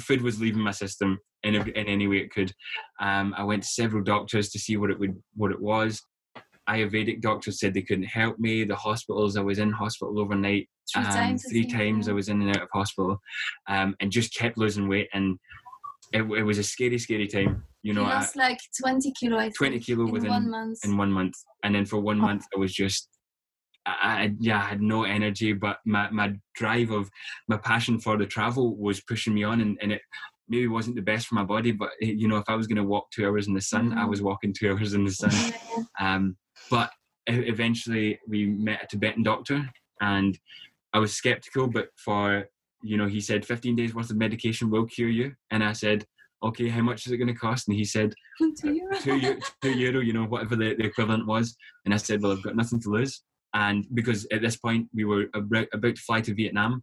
food 0.00 0.22
was 0.22 0.40
leaving 0.40 0.62
my 0.62 0.72
system 0.72 1.18
in, 1.44 1.54
in 1.54 1.86
any 1.86 2.08
way 2.08 2.16
it 2.16 2.32
could. 2.32 2.52
Um, 3.00 3.34
I 3.36 3.44
went 3.44 3.62
to 3.62 3.68
several 3.68 4.02
doctors 4.02 4.50
to 4.50 4.58
see 4.58 4.76
what 4.76 4.90
it 4.90 4.98
would 4.98 5.16
what 5.34 5.52
it 5.52 5.60
was. 5.60 6.02
Ayurvedic 6.68 7.20
doctors 7.20 7.60
said 7.60 7.74
they 7.74 7.82
couldn't 7.82 8.04
help 8.04 8.38
me. 8.38 8.64
The 8.64 8.74
hospitals 8.74 9.36
I 9.36 9.42
was 9.42 9.58
in 9.58 9.70
hospital 9.70 10.18
overnight. 10.18 10.68
Three 10.92 11.04
um, 11.04 11.10
times. 11.10 11.44
Three 11.48 11.66
times 11.66 12.08
I 12.08 12.12
was 12.12 12.28
in 12.28 12.40
and 12.40 12.56
out 12.56 12.62
of 12.62 12.68
hospital, 12.72 13.20
um, 13.68 13.94
and 14.00 14.10
just 14.10 14.34
kept 14.34 14.58
losing 14.58 14.88
weight. 14.88 15.08
And 15.12 15.38
it, 16.14 16.22
it 16.22 16.42
was 16.42 16.58
a 16.58 16.62
scary, 16.62 16.98
scary 16.98 17.26
time. 17.26 17.64
You 17.82 17.92
know, 17.92 18.02
you 18.02 18.08
lost 18.08 18.38
I, 18.38 18.48
like 18.48 18.60
twenty 18.80 19.12
kilo. 19.12 19.38
I 19.38 19.50
twenty 19.50 19.78
kilo 19.78 20.06
in 20.06 20.12
within 20.12 20.30
one 20.30 20.50
month. 20.50 20.78
In 20.84 20.96
one 20.96 21.12
month, 21.12 21.34
and 21.62 21.74
then 21.74 21.84
for 21.84 22.00
one 22.00 22.18
oh. 22.18 22.22
month 22.22 22.46
I 22.54 22.58
was 22.58 22.72
just 22.72 23.08
I, 23.86 24.32
yeah, 24.38 24.58
I 24.58 24.64
had 24.64 24.80
no 24.80 25.04
energy, 25.04 25.52
but 25.52 25.78
my, 25.84 26.08
my 26.10 26.34
drive 26.54 26.90
of 26.90 27.10
my 27.48 27.58
passion 27.58 27.98
for 27.98 28.16
the 28.16 28.26
travel 28.26 28.76
was 28.76 29.00
pushing 29.02 29.34
me 29.34 29.44
on, 29.44 29.60
and, 29.60 29.76
and 29.82 29.92
it 29.92 30.00
maybe 30.48 30.68
wasn't 30.68 30.96
the 30.96 31.02
best 31.02 31.26
for 31.26 31.34
my 31.34 31.44
body. 31.44 31.72
But 31.72 31.90
it, 32.00 32.08
eh, 32.08 32.14
you 32.16 32.28
know, 32.28 32.38
if 32.38 32.48
I 32.48 32.54
was 32.54 32.66
going 32.66 32.76
to 32.76 32.84
walk 32.84 33.10
two 33.10 33.26
hours 33.26 33.46
in 33.46 33.54
the 33.54 33.60
sun, 33.60 33.90
mm-hmm. 33.90 33.98
I 33.98 34.06
was 34.06 34.22
walking 34.22 34.54
two 34.54 34.70
hours 34.72 34.94
in 34.94 35.04
the 35.04 35.12
sun. 35.12 35.52
Um, 36.00 36.36
but 36.70 36.90
eventually, 37.26 38.18
we 38.26 38.46
met 38.46 38.84
a 38.84 38.86
Tibetan 38.86 39.22
doctor, 39.22 39.68
and 40.00 40.38
I 40.94 40.98
was 40.98 41.12
skeptical. 41.12 41.66
But 41.66 41.88
for 41.96 42.46
you 42.84 42.96
know, 42.96 43.06
he 43.06 43.20
said 43.20 43.46
15 43.46 43.76
days 43.76 43.94
worth 43.94 44.10
of 44.10 44.16
medication 44.16 44.70
will 44.70 44.86
cure 44.86 45.08
you, 45.08 45.32
and 45.50 45.62
I 45.62 45.72
said. 45.72 46.04
Okay, 46.42 46.68
how 46.68 46.82
much 46.82 47.06
is 47.06 47.12
it 47.12 47.16
going 47.16 47.32
to 47.32 47.40
cost? 47.40 47.68
And 47.68 47.76
he 47.76 47.86
said, 47.86 48.12
two 48.60 48.74
euro. 48.74 48.98
two, 48.98 49.38
two 49.62 49.70
euro, 49.70 50.00
you 50.00 50.12
know, 50.12 50.24
whatever 50.24 50.56
the, 50.56 50.74
the 50.74 50.84
equivalent 50.84 51.26
was. 51.26 51.56
And 51.86 51.94
I 51.94 51.96
said, 51.96 52.20
well, 52.20 52.32
I've 52.32 52.42
got 52.42 52.54
nothing 52.54 52.82
to 52.82 52.90
lose 52.90 53.22
and 53.54 53.86
because 53.94 54.26
at 54.32 54.42
this 54.42 54.56
point 54.56 54.88
we 54.92 55.04
were 55.04 55.26
about, 55.34 55.68
about 55.72 55.94
to 55.94 56.02
fly 56.02 56.20
to 56.20 56.34
Vietnam, 56.34 56.82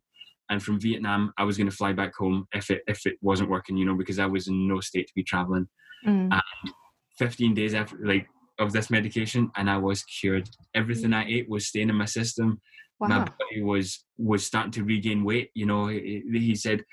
and 0.50 0.64
from 0.64 0.80
Vietnam 0.80 1.34
I 1.38 1.44
was 1.44 1.58
going 1.58 1.70
to 1.70 1.76
fly 1.76 1.94
back 1.94 2.16
home 2.16 2.48
if 2.54 2.72
it 2.72 2.82
if 2.88 3.06
it 3.06 3.18
wasn't 3.22 3.50
working, 3.50 3.78
you 3.78 3.86
know, 3.86 3.96
because 3.96 4.20
I 4.20 4.26
was 4.26 4.48
in 4.48 4.68
no 4.68 4.80
state 4.80 5.08
to 5.08 5.14
be 5.14 5.24
traveling. 5.24 5.68
Mm. 6.08 6.32
And 6.32 6.74
15 7.20 7.54
days 7.54 7.74
after 7.76 7.98
like 8.04 8.28
of 8.58 8.72
this 8.72 8.90
medication, 8.90 9.52
and 9.58 9.70
I 9.70 9.78
was 9.78 10.04
cured. 10.04 10.50
Everything 10.74 11.14
I 11.14 11.26
ate 11.28 11.50
was 11.50 11.68
staying 11.68 11.90
in 11.90 11.96
my 11.96 12.06
system. 12.06 12.60
Wow. 13.02 13.08
My 13.08 13.20
body 13.20 13.62
was 13.62 14.06
was 14.18 14.46
starting 14.46 14.72
to 14.74 14.84
regain 14.84 15.24
weight. 15.24 15.50
You 15.54 15.66
know, 15.66 15.88
he, 15.88 16.24
he 16.32 16.56
said 16.56 16.84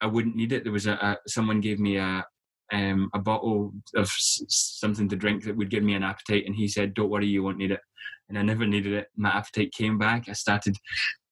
I 0.00 0.06
wouldn't 0.06 0.36
need 0.36 0.52
it. 0.52 0.64
There 0.64 0.72
was 0.72 0.86
a, 0.86 0.92
a 0.94 1.16
someone 1.28 1.60
gave 1.60 1.78
me 1.78 1.96
a 1.96 2.24
um, 2.72 3.10
a 3.14 3.18
bottle 3.18 3.72
of 3.94 4.08
something 4.08 5.08
to 5.08 5.16
drink 5.16 5.44
that 5.44 5.56
would 5.56 5.70
give 5.70 5.84
me 5.84 5.94
an 5.94 6.02
appetite, 6.02 6.44
and 6.46 6.54
he 6.54 6.68
said, 6.68 6.94
"Don't 6.94 7.10
worry, 7.10 7.26
you 7.26 7.42
won't 7.42 7.58
need 7.58 7.70
it." 7.70 7.80
and 8.28 8.38
I 8.38 8.42
never 8.42 8.66
needed 8.66 8.94
it. 8.94 9.08
My 9.14 9.28
appetite 9.28 9.72
came 9.72 9.98
back. 9.98 10.28
I 10.28 10.32
started 10.32 10.76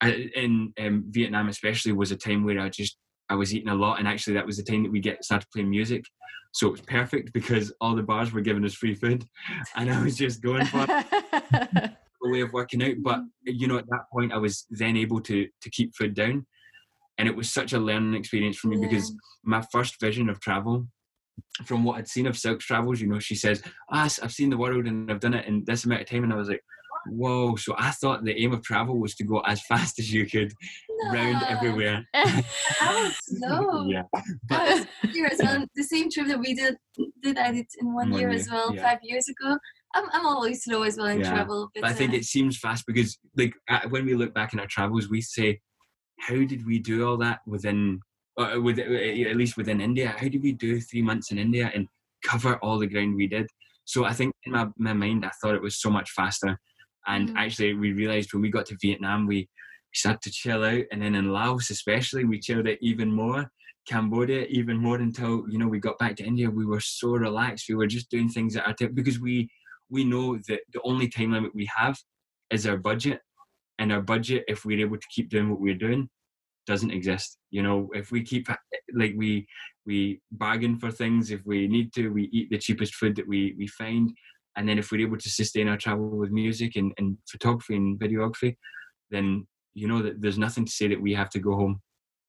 I, 0.03 0.31
in 0.37 0.75
um, 0.79 1.05
Vietnam, 1.09 1.49
especially, 1.49 1.93
was 1.93 2.11
a 2.11 2.17
time 2.17 2.45
where 2.45 2.61
I 2.61 2.69
just 2.69 2.99
I 3.31 3.35
was 3.35 3.55
eating 3.55 3.71
a 3.71 3.75
lot, 3.75 3.99
and 3.99 4.07
actually 4.07 4.35
that 4.35 4.47
was 4.47 4.59
the 4.59 4.63
time 4.63 4.83
that 4.83 4.93
we 4.93 5.01
get 5.01 5.25
started 5.25 5.49
playing 5.53 5.71
music. 5.71 6.05
So 6.53 6.67
it 6.67 6.73
was 6.73 6.81
perfect 6.83 7.33
because 7.33 7.73
all 7.81 7.95
the 7.95 8.03
bars 8.03 8.33
were 8.33 8.41
giving 8.41 8.65
us 8.65 8.75
free 8.75 8.95
food, 8.95 9.25
and 9.77 9.91
I 9.91 10.03
was 10.03 10.17
just 10.17 10.43
going 10.43 10.67
for 10.67 10.87
a 12.25 12.31
way 12.31 12.41
of 12.41 12.53
working 12.53 12.83
out. 12.83 12.97
But 13.01 13.21
you 13.45 13.67
know, 13.67 13.79
at 13.79 13.89
that 13.89 14.05
point, 14.13 14.33
I 14.33 14.39
was 14.39 14.67
then 14.71 14.97
able 14.97 15.21
to 15.23 15.49
to 15.63 15.71
keep 15.71 15.95
food 15.95 16.15
down, 16.15 16.47
and 17.19 17.29
it 17.29 17.37
was 17.37 17.51
such 17.51 17.73
a 17.73 17.79
learning 17.79 18.15
experience 18.15 18.57
for 18.57 18.69
me 18.69 18.77
yeah. 18.79 18.89
because 18.89 19.13
my 19.45 19.63
first 19.73 20.01
vision 20.01 20.29
of 20.29 20.41
travel 20.41 20.87
from 21.65 21.85
what 21.85 21.99
I'd 21.99 22.09
seen 22.09 22.27
of 22.27 22.39
Silk's 22.39 22.65
travels, 22.65 23.01
you 23.01 23.09
know, 23.09 23.19
she 23.19 23.35
says, 23.35 23.63
ah, 23.91 24.09
I've 24.23 24.33
seen 24.33 24.51
the 24.51 24.57
world 24.57 24.87
and 24.87 25.11
I've 25.11 25.21
done 25.21 25.35
it 25.35 25.47
in 25.47 25.65
this 25.65 25.85
amount 25.85 26.03
of 26.03 26.09
time. 26.09 26.25
And 26.25 26.33
I 26.33 26.37
was 26.37 26.49
like, 26.49 26.63
whoa. 27.07 27.57
So 27.57 27.75
I 27.79 27.91
thought 27.91 28.25
the 28.25 28.41
aim 28.41 28.53
of 28.53 28.63
travel 28.63 28.99
was 28.99 29.15
to 29.17 29.25
go 29.25 29.41
as 29.41 29.61
fast 29.69 29.99
as 29.99 30.13
you 30.13 30.27
could 30.27 30.53
no. 31.03 31.13
round 31.13 31.43
everywhere. 31.49 32.07
Was 32.15 33.19
slow. 33.23 33.87
yeah. 33.89 34.03
But 34.49 34.87
well. 35.39 35.67
The 35.75 35.83
same 35.83 36.11
trip 36.11 36.29
that 36.29 36.39
we 36.39 36.55
did, 36.55 36.77
did 37.23 37.39
I 37.39 37.53
did 37.53 37.67
in 37.79 37.95
one, 37.95 38.11
one 38.11 38.21
year, 38.21 38.31
year, 38.31 38.39
as 38.39 38.49
well, 38.51 38.75
yeah. 38.75 38.83
five 38.83 38.99
years 39.03 39.29
ago. 39.29 39.57
I'm, 39.95 40.05
I'm 40.13 40.27
always 40.27 40.65
slow 40.65 40.83
as 40.83 40.97
well 40.97 41.07
in 41.07 41.21
yeah. 41.21 41.31
travel. 41.31 41.71
But, 41.75 41.83
but 41.83 41.91
I 41.91 41.95
think 41.95 42.13
uh, 42.13 42.17
it 42.17 42.25
seems 42.25 42.59
fast 42.59 42.85
because, 42.87 43.19
like, 43.37 43.55
when 43.89 44.07
we 44.07 44.15
look 44.15 44.33
back 44.35 44.53
in 44.53 44.61
our 44.61 44.67
travels, 44.67 45.09
we 45.09 45.21
say, 45.21 45.61
how 46.19 46.37
did 46.37 46.67
we 46.67 46.79
do 46.79 47.07
all 47.07 47.17
that 47.19 47.41
within 47.47 48.01
uh, 48.41 48.61
with 48.61 48.79
uh, 48.79 48.83
at 48.83 49.37
least 49.37 49.57
within 49.57 49.81
India. 49.81 50.15
How 50.17 50.29
did 50.29 50.43
we 50.43 50.53
do 50.53 50.81
three 50.81 51.03
months 51.03 51.31
in 51.31 51.39
India 51.39 51.71
and 51.75 51.87
cover 52.25 52.57
all 52.57 52.79
the 52.79 52.87
ground 52.87 53.17
we 53.17 53.27
did? 53.27 53.47
So 53.85 54.05
I 54.05 54.13
think 54.13 54.33
in 54.45 54.53
my, 54.53 54.69
my 54.79 54.93
mind, 54.93 55.25
I 55.25 55.31
thought 55.41 55.55
it 55.55 55.63
was 55.63 55.81
so 55.81 55.91
much 55.91 56.11
faster. 56.11 56.59
And 57.07 57.29
mm-hmm. 57.29 57.37
actually, 57.37 57.75
we 57.75 57.93
realized 57.93 58.33
when 58.33 58.43
we 58.43 58.51
got 58.51 58.67
to 58.67 58.79
Vietnam, 58.81 59.27
we 59.27 59.49
started 59.93 60.23
to 60.23 60.31
chill 60.31 60.65
out. 60.65 60.85
And 60.93 61.03
then 61.03 61.15
in 61.15 61.33
Laos, 61.33 61.71
especially, 61.71 62.25
we 62.25 62.39
chilled 62.39 62.69
out 62.69 62.79
even 62.81 63.11
more. 63.11 63.51
Cambodia, 63.89 64.45
even 64.51 64.77
more 64.77 64.97
until 64.97 65.45
you 65.49 65.59
know 65.59 65.67
we 65.67 65.81
got 65.81 65.99
back 65.99 66.15
to 66.17 66.25
India. 66.25 66.51
We 66.51 66.67
were 66.67 66.81
so 66.81 67.09
relaxed. 67.09 67.65
We 67.69 67.75
were 67.75 67.87
just 67.87 68.11
doing 68.11 68.29
things 68.29 68.55
at 68.55 68.67
our 68.67 68.75
time 68.75 68.95
because 68.95 69.19
we 69.19 69.51
we 69.91 70.05
know 70.05 70.37
that 70.49 70.61
the 70.73 70.81
only 70.85 71.09
time 71.09 71.33
limit 71.33 71.55
we 71.55 71.69
have 71.77 71.99
is 72.51 72.67
our 72.67 72.77
budget, 72.77 73.21
and 73.79 73.93
our 73.93 74.03
budget, 74.03 74.45
if 74.49 74.65
we're 74.65 74.81
able 74.81 74.99
to 74.99 75.07
keep 75.15 75.31
doing 75.31 75.51
what 75.51 75.61
we're 75.61 75.75
doing, 75.75 76.09
doesn't 76.67 76.91
exist. 76.91 77.39
You 77.51 77.63
know, 77.63 77.89
if 77.95 78.13
we 78.13 78.23
keep 78.23 78.49
like 78.95 79.15
we 79.17 79.47
we 79.87 80.21
bargain 80.33 80.79
for 80.79 80.91
things, 80.91 81.31
if 81.31 81.41
we 81.45 81.67
need 81.67 81.93
to, 81.95 82.09
we 82.09 82.25
eat 82.33 82.51
the 82.51 82.59
cheapest 82.59 82.95
food 82.95 83.17
that 83.17 83.27
we 83.27 83.55
we 83.59 83.67
find, 83.67 84.13
and 84.57 84.69
then 84.69 84.79
if 84.79 84.91
we're 84.91 85.07
able 85.07 85.19
to 85.19 85.31
sustain 85.31 85.69
our 85.69 85.77
travel 85.77 86.09
with 86.11 86.31
music 86.31 86.77
and, 86.77 86.93
and 86.99 87.17
photography 87.29 87.77
and 87.77 87.99
videography, 87.99 88.57
then 89.11 89.47
you 89.75 89.89
know 89.89 90.03
that 90.03 90.21
there's 90.21 90.39
nothing 90.39 90.65
to 90.65 90.73
say 90.73 90.89
that 90.89 91.01
we 91.01 91.15
have 91.15 91.31
to 91.31 91.39
go 91.39 91.55
home 91.55 91.81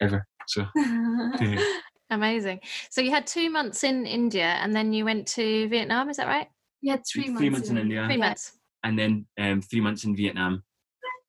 ever. 0.02 0.26
So 0.48 0.66
amazing. 2.10 2.60
So 2.90 3.02
you 3.02 3.12
had 3.12 3.28
two 3.28 3.50
months 3.50 3.84
in 3.84 4.06
India 4.06 4.58
and 4.62 4.76
then 4.76 4.94
you 4.94 5.06
went 5.06 5.28
to 5.30 5.68
Vietnam, 5.70 6.10
is 6.10 6.18
that 6.18 6.28
right? 6.28 6.48
Yeah, 6.82 6.98
three, 7.12 7.24
three 7.24 7.50
months, 7.50 7.52
months 7.52 7.70
in 7.70 7.78
India. 7.78 8.06
Three 8.08 8.18
months. 8.18 8.54
and 8.84 8.98
then 8.98 9.26
um, 9.40 9.62
three 9.62 9.82
months 9.82 10.04
in 10.04 10.16
Vietnam. 10.16 10.64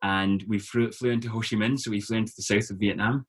And 0.02 0.42
we 0.48 0.58
flew, 0.58 0.90
flew 0.90 1.10
into 1.10 1.28
Ho 1.28 1.40
Chi 1.40 1.56
Minh, 1.56 1.78
so 1.78 1.90
we 1.90 2.00
flew 2.00 2.18
into 2.18 2.32
the 2.36 2.42
south 2.42 2.70
of 2.70 2.78
Vietnam. 2.78 3.26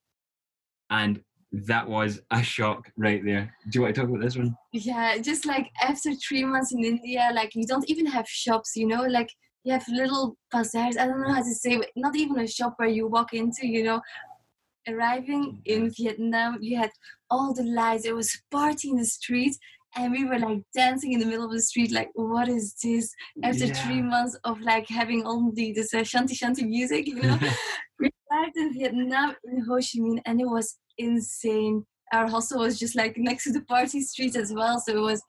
And 0.89 1.21
that 1.51 1.87
was 1.87 2.19
a 2.31 2.41
shock 2.41 2.89
right 2.97 3.23
there. 3.23 3.53
Do 3.69 3.77
you 3.77 3.81
want 3.83 3.93
to 3.93 4.01
talk 4.01 4.09
about 4.09 4.21
this 4.21 4.35
one? 4.37 4.55
Yeah, 4.71 5.17
just 5.19 5.45
like 5.45 5.69
after 5.81 6.11
three 6.15 6.43
months 6.43 6.73
in 6.73 6.83
India, 6.83 7.29
like 7.33 7.51
you 7.53 7.67
don't 7.67 7.87
even 7.89 8.07
have 8.07 8.27
shops, 8.27 8.71
you 8.75 8.87
know, 8.87 9.03
like 9.03 9.29
you 9.63 9.71
have 9.73 9.85
little 9.87 10.35
bazaars. 10.51 10.97
I 10.97 11.05
don't 11.05 11.21
know 11.21 11.31
how 11.33 11.43
to 11.43 11.53
say, 11.53 11.77
but 11.77 11.89
not 11.95 12.15
even 12.15 12.39
a 12.39 12.47
shop 12.47 12.73
where 12.77 12.89
you 12.89 13.07
walk 13.07 13.33
into, 13.33 13.67
you 13.67 13.83
know. 13.83 14.01
Arriving 14.87 15.61
in 15.65 15.91
Vietnam, 15.91 16.57
you 16.59 16.77
had 16.77 16.89
all 17.29 17.53
the 17.53 17.63
lights. 17.63 18.05
It 18.05 18.15
was 18.15 18.41
party 18.51 18.89
in 18.89 18.97
the 18.97 19.05
streets, 19.05 19.57
and 19.95 20.11
we 20.11 20.25
were 20.25 20.39
like 20.39 20.61
dancing 20.73 21.13
in 21.13 21.19
the 21.19 21.25
middle 21.25 21.45
of 21.45 21.51
the 21.51 21.61
street. 21.61 21.91
Like, 21.91 22.09
what 22.13 22.47
is 22.49 22.75
this? 22.83 23.13
After 23.43 23.67
three 23.67 24.01
months 24.01 24.37
of 24.43 24.59
like 24.61 24.87
having 24.87 25.25
only 25.25 25.71
this 25.73 25.93
uh, 25.93 26.03
shanty 26.03 26.35
shanty 26.35 26.65
music, 26.65 27.07
you 27.07 27.21
know, 27.21 27.37
we 27.99 28.09
arrived 28.31 28.57
in 28.57 28.73
Vietnam 28.73 29.35
in 29.45 29.63
Ho 29.65 29.75
Chi 29.75 29.99
Minh, 29.99 30.21
and 30.25 30.41
it 30.41 30.47
was 30.47 30.77
insane. 30.97 31.85
Our 32.11 32.27
hostel 32.27 32.59
was 32.59 32.77
just 32.77 32.95
like 32.95 33.17
next 33.17 33.45
to 33.45 33.53
the 33.53 33.61
party 33.61 34.01
street 34.01 34.35
as 34.35 34.53
well, 34.53 34.79
so 34.79 34.95
it 34.95 35.01
was 35.01 35.21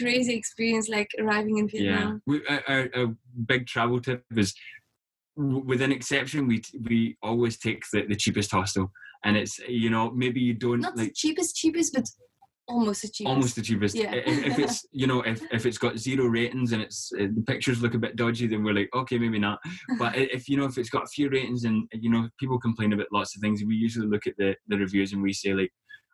crazy 0.00 0.34
experience 0.34 0.88
like 0.88 1.08
arriving 1.20 1.58
in 1.58 1.68
Yeah. 1.72 1.80
Vietnam. 1.80 2.22
We, 2.26 2.46
our, 2.46 2.62
our, 2.68 2.88
our 2.96 3.16
big 3.46 3.66
travel 3.66 4.00
tip 4.00 4.24
is, 4.36 4.54
with 5.36 5.80
an 5.80 5.92
exception, 5.92 6.46
we 6.46 6.62
we 6.88 7.16
always 7.22 7.58
take 7.58 7.82
the, 7.92 8.02
the 8.06 8.16
cheapest 8.16 8.50
hostel, 8.50 8.92
and 9.24 9.36
it's 9.36 9.58
you 9.60 9.90
know 9.90 10.10
maybe 10.10 10.40
you 10.40 10.54
don't 10.54 10.80
Not 10.80 10.96
the 10.96 11.10
cheapest, 11.10 11.56
cheapest, 11.56 11.92
but 11.94 12.06
almost 12.68 13.02
the 13.02 13.08
cheapest. 13.08 13.30
almost 13.34 13.56
the 13.56 13.62
cheapest. 13.62 13.94
Yeah. 13.94 14.14
If, 14.14 14.46
if 14.46 14.58
it's 14.58 14.86
you 14.92 15.06
know 15.06 15.22
if, 15.22 15.42
if 15.52 15.66
it's 15.66 15.78
got 15.78 15.98
zero 15.98 16.26
ratings 16.26 16.72
and 16.72 16.82
it's 16.82 17.12
uh, 17.18 17.26
the 17.34 17.42
pictures 17.46 17.82
look 17.82 17.94
a 17.94 17.98
bit 17.98 18.16
dodgy, 18.16 18.46
then 18.46 18.64
we're 18.64 18.74
like 18.74 18.90
okay 18.94 19.18
maybe 19.18 19.38
not. 19.38 19.58
But 19.98 20.16
if 20.16 20.48
you 20.48 20.56
know 20.56 20.64
if 20.64 20.78
it's 20.78 20.90
got 20.90 21.04
a 21.04 21.08
few 21.08 21.28
ratings 21.28 21.64
and 21.64 21.88
you 21.92 22.10
know 22.10 22.28
people 22.38 22.58
complain 22.58 22.92
about 22.92 23.06
lots 23.12 23.34
of 23.36 23.40
things, 23.40 23.62
we 23.64 23.74
usually 23.74 24.06
look 24.06 24.26
at 24.26 24.34
the 24.38 24.54
the 24.68 24.76
reviews 24.76 25.12
and 25.12 25.22
we 25.22 25.32
say 25.32 25.54
like 25.54 25.70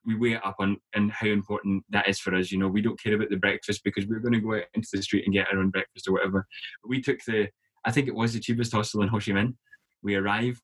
we 0.07 0.15
weigh 0.15 0.35
it 0.35 0.47
up 0.47 0.57
on 0.59 0.77
and 0.95 1.13
how 1.13 1.27
important 1.27 1.85
that 1.91 2.09
is 2.09 2.19
for 2.19 2.35
us. 2.35 2.51
You 2.51 2.59
know 2.59 2.69
we 2.69 2.83
don't 2.83 3.01
care 3.03 3.15
about 3.15 3.31
the 3.31 3.37
breakfast 3.37 3.83
because 3.85 4.07
we're 4.07 4.21
going 4.21 4.35
to 4.35 4.41
go 4.41 4.57
out 4.57 4.65
into 4.75 4.89
the 4.93 5.03
street 5.03 5.25
and 5.27 5.35
get 5.35 5.49
our 5.53 5.59
own 5.59 5.71
breakfast 5.71 6.09
or 6.09 6.13
whatever. 6.13 6.47
But 6.83 6.89
we 6.89 7.01
took 7.01 7.19
the 7.27 7.49
I 7.85 7.93
think 7.93 8.09
it 8.09 8.15
was 8.15 8.33
the 8.33 8.41
cheapest 8.41 8.73
hostel 8.73 9.03
in 9.03 9.09
Ho 9.09 9.19
Chi 9.19 9.33
Minh. 9.33 9.55
We 10.03 10.15
arrive 10.15 10.61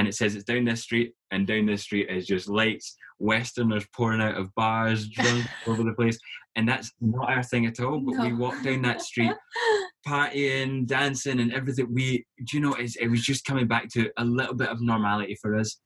and 0.00 0.08
it 0.08 0.14
says 0.14 0.34
it's 0.34 0.44
down 0.44 0.64
this 0.64 0.80
street 0.80 1.12
and 1.30 1.46
down 1.46 1.66
this 1.66 1.82
street 1.82 2.08
is 2.08 2.26
just 2.26 2.48
lights 2.48 2.96
westerners 3.18 3.84
pouring 3.94 4.22
out 4.22 4.34
of 4.34 4.52
bars 4.54 5.06
drunk 5.10 5.44
over 5.66 5.82
the 5.84 5.92
place 5.92 6.18
and 6.56 6.66
that's 6.66 6.90
not 7.02 7.28
our 7.30 7.42
thing 7.42 7.66
at 7.66 7.78
all 7.80 8.00
but 8.00 8.18
we 8.18 8.30
No. 8.30 8.36
walked 8.36 8.64
down 8.64 8.80
that 8.82 9.02
street 9.02 9.34
partying 10.08 10.86
dancing 10.86 11.38
and 11.38 11.52
everything 11.52 11.92
we 11.92 12.24
do 12.46 12.56
you 12.56 12.60
know 12.62 12.72
it's, 12.74 12.96
it 12.96 13.08
was 13.08 13.22
just 13.22 13.44
coming 13.44 13.68
back 13.68 13.90
to 13.90 14.10
a 14.16 14.24
little 14.24 14.54
bit 14.54 14.70
of 14.70 14.80
normality 14.80 15.36
for 15.40 15.54
us 15.54 15.76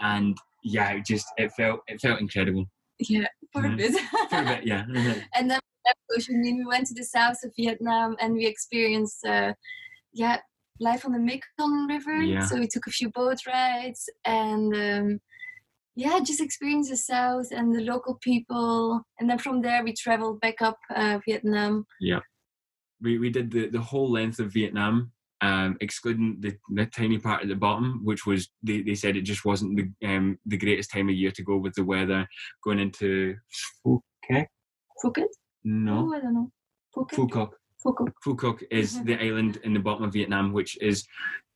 and 0.00 0.36
yeah 0.62 0.90
it 0.90 1.06
just 1.06 1.26
it 1.38 1.50
felt 1.52 1.80
it 1.86 1.98
felt 2.02 2.20
incredible 2.20 2.66
yeah, 2.98 3.26
for 3.54 3.64
a 3.64 3.74
bit. 3.74 3.94
for 4.28 4.42
a 4.42 4.44
bit 4.44 4.66
yeah 4.66 4.84
and 5.34 5.50
then 5.50 5.58
we 5.60 5.80
left 5.86 5.98
Ho 6.10 6.16
Chi 6.18 6.32
Minh, 6.34 6.58
we 6.58 6.66
went 6.66 6.86
to 6.88 6.94
the 6.94 7.04
south 7.04 7.38
of 7.42 7.52
Vietnam 7.56 8.16
and 8.20 8.34
we 8.34 8.46
experienced, 8.46 9.24
uh, 9.26 9.52
yeah, 10.12 10.38
life 10.80 11.04
on 11.04 11.12
the 11.12 11.18
Mekong 11.18 11.86
River. 11.88 12.22
Yeah. 12.22 12.44
So 12.46 12.58
we 12.58 12.68
took 12.68 12.86
a 12.86 12.90
few 12.90 13.10
boat 13.10 13.38
rides 13.46 14.08
and 14.24 14.74
um, 14.74 15.20
yeah, 15.94 16.18
just 16.20 16.40
experienced 16.40 16.90
the 16.90 16.96
south 16.96 17.46
and 17.50 17.74
the 17.74 17.80
local 17.82 18.18
people. 18.22 19.02
And 19.18 19.28
then 19.28 19.38
from 19.38 19.62
there 19.62 19.82
we 19.82 19.94
traveled 19.94 20.40
back 20.40 20.60
up 20.60 20.78
uh, 20.94 21.18
Vietnam. 21.26 21.86
Yeah. 22.00 22.20
We, 23.00 23.18
we 23.18 23.30
did 23.30 23.50
the, 23.50 23.68
the 23.68 23.80
whole 23.80 24.10
length 24.10 24.38
of 24.38 24.52
Vietnam, 24.52 25.12
um, 25.42 25.76
excluding 25.80 26.38
the, 26.40 26.56
the 26.74 26.86
tiny 26.86 27.18
part 27.18 27.42
at 27.42 27.48
the 27.48 27.54
bottom, 27.54 28.00
which 28.04 28.26
was 28.26 28.48
they, 28.62 28.82
they 28.82 28.94
said 28.94 29.16
it 29.16 29.22
just 29.22 29.44
wasn't 29.44 29.76
the 29.76 30.08
um, 30.08 30.38
the 30.46 30.56
greatest 30.56 30.90
time 30.90 31.08
of 31.10 31.14
year 31.14 31.30
to 31.30 31.42
go 31.42 31.58
with 31.58 31.74
the 31.74 31.84
weather 31.84 32.26
going 32.64 32.78
into 32.78 33.34
Phuket. 33.86 34.46
Phuket? 35.04 35.26
No, 35.64 36.08
Oh, 36.08 36.14
I 36.14 36.20
don't 36.20 36.34
know. 36.34 36.50
Phuket? 36.96 37.16
Phuket. 37.16 37.50
Phu 38.24 38.36
Quoc 38.36 38.62
is 38.70 39.02
the 39.04 39.20
island 39.22 39.58
in 39.64 39.72
the 39.72 39.80
bottom 39.80 40.04
of 40.04 40.12
Vietnam, 40.12 40.52
which 40.52 40.76
is 40.80 41.06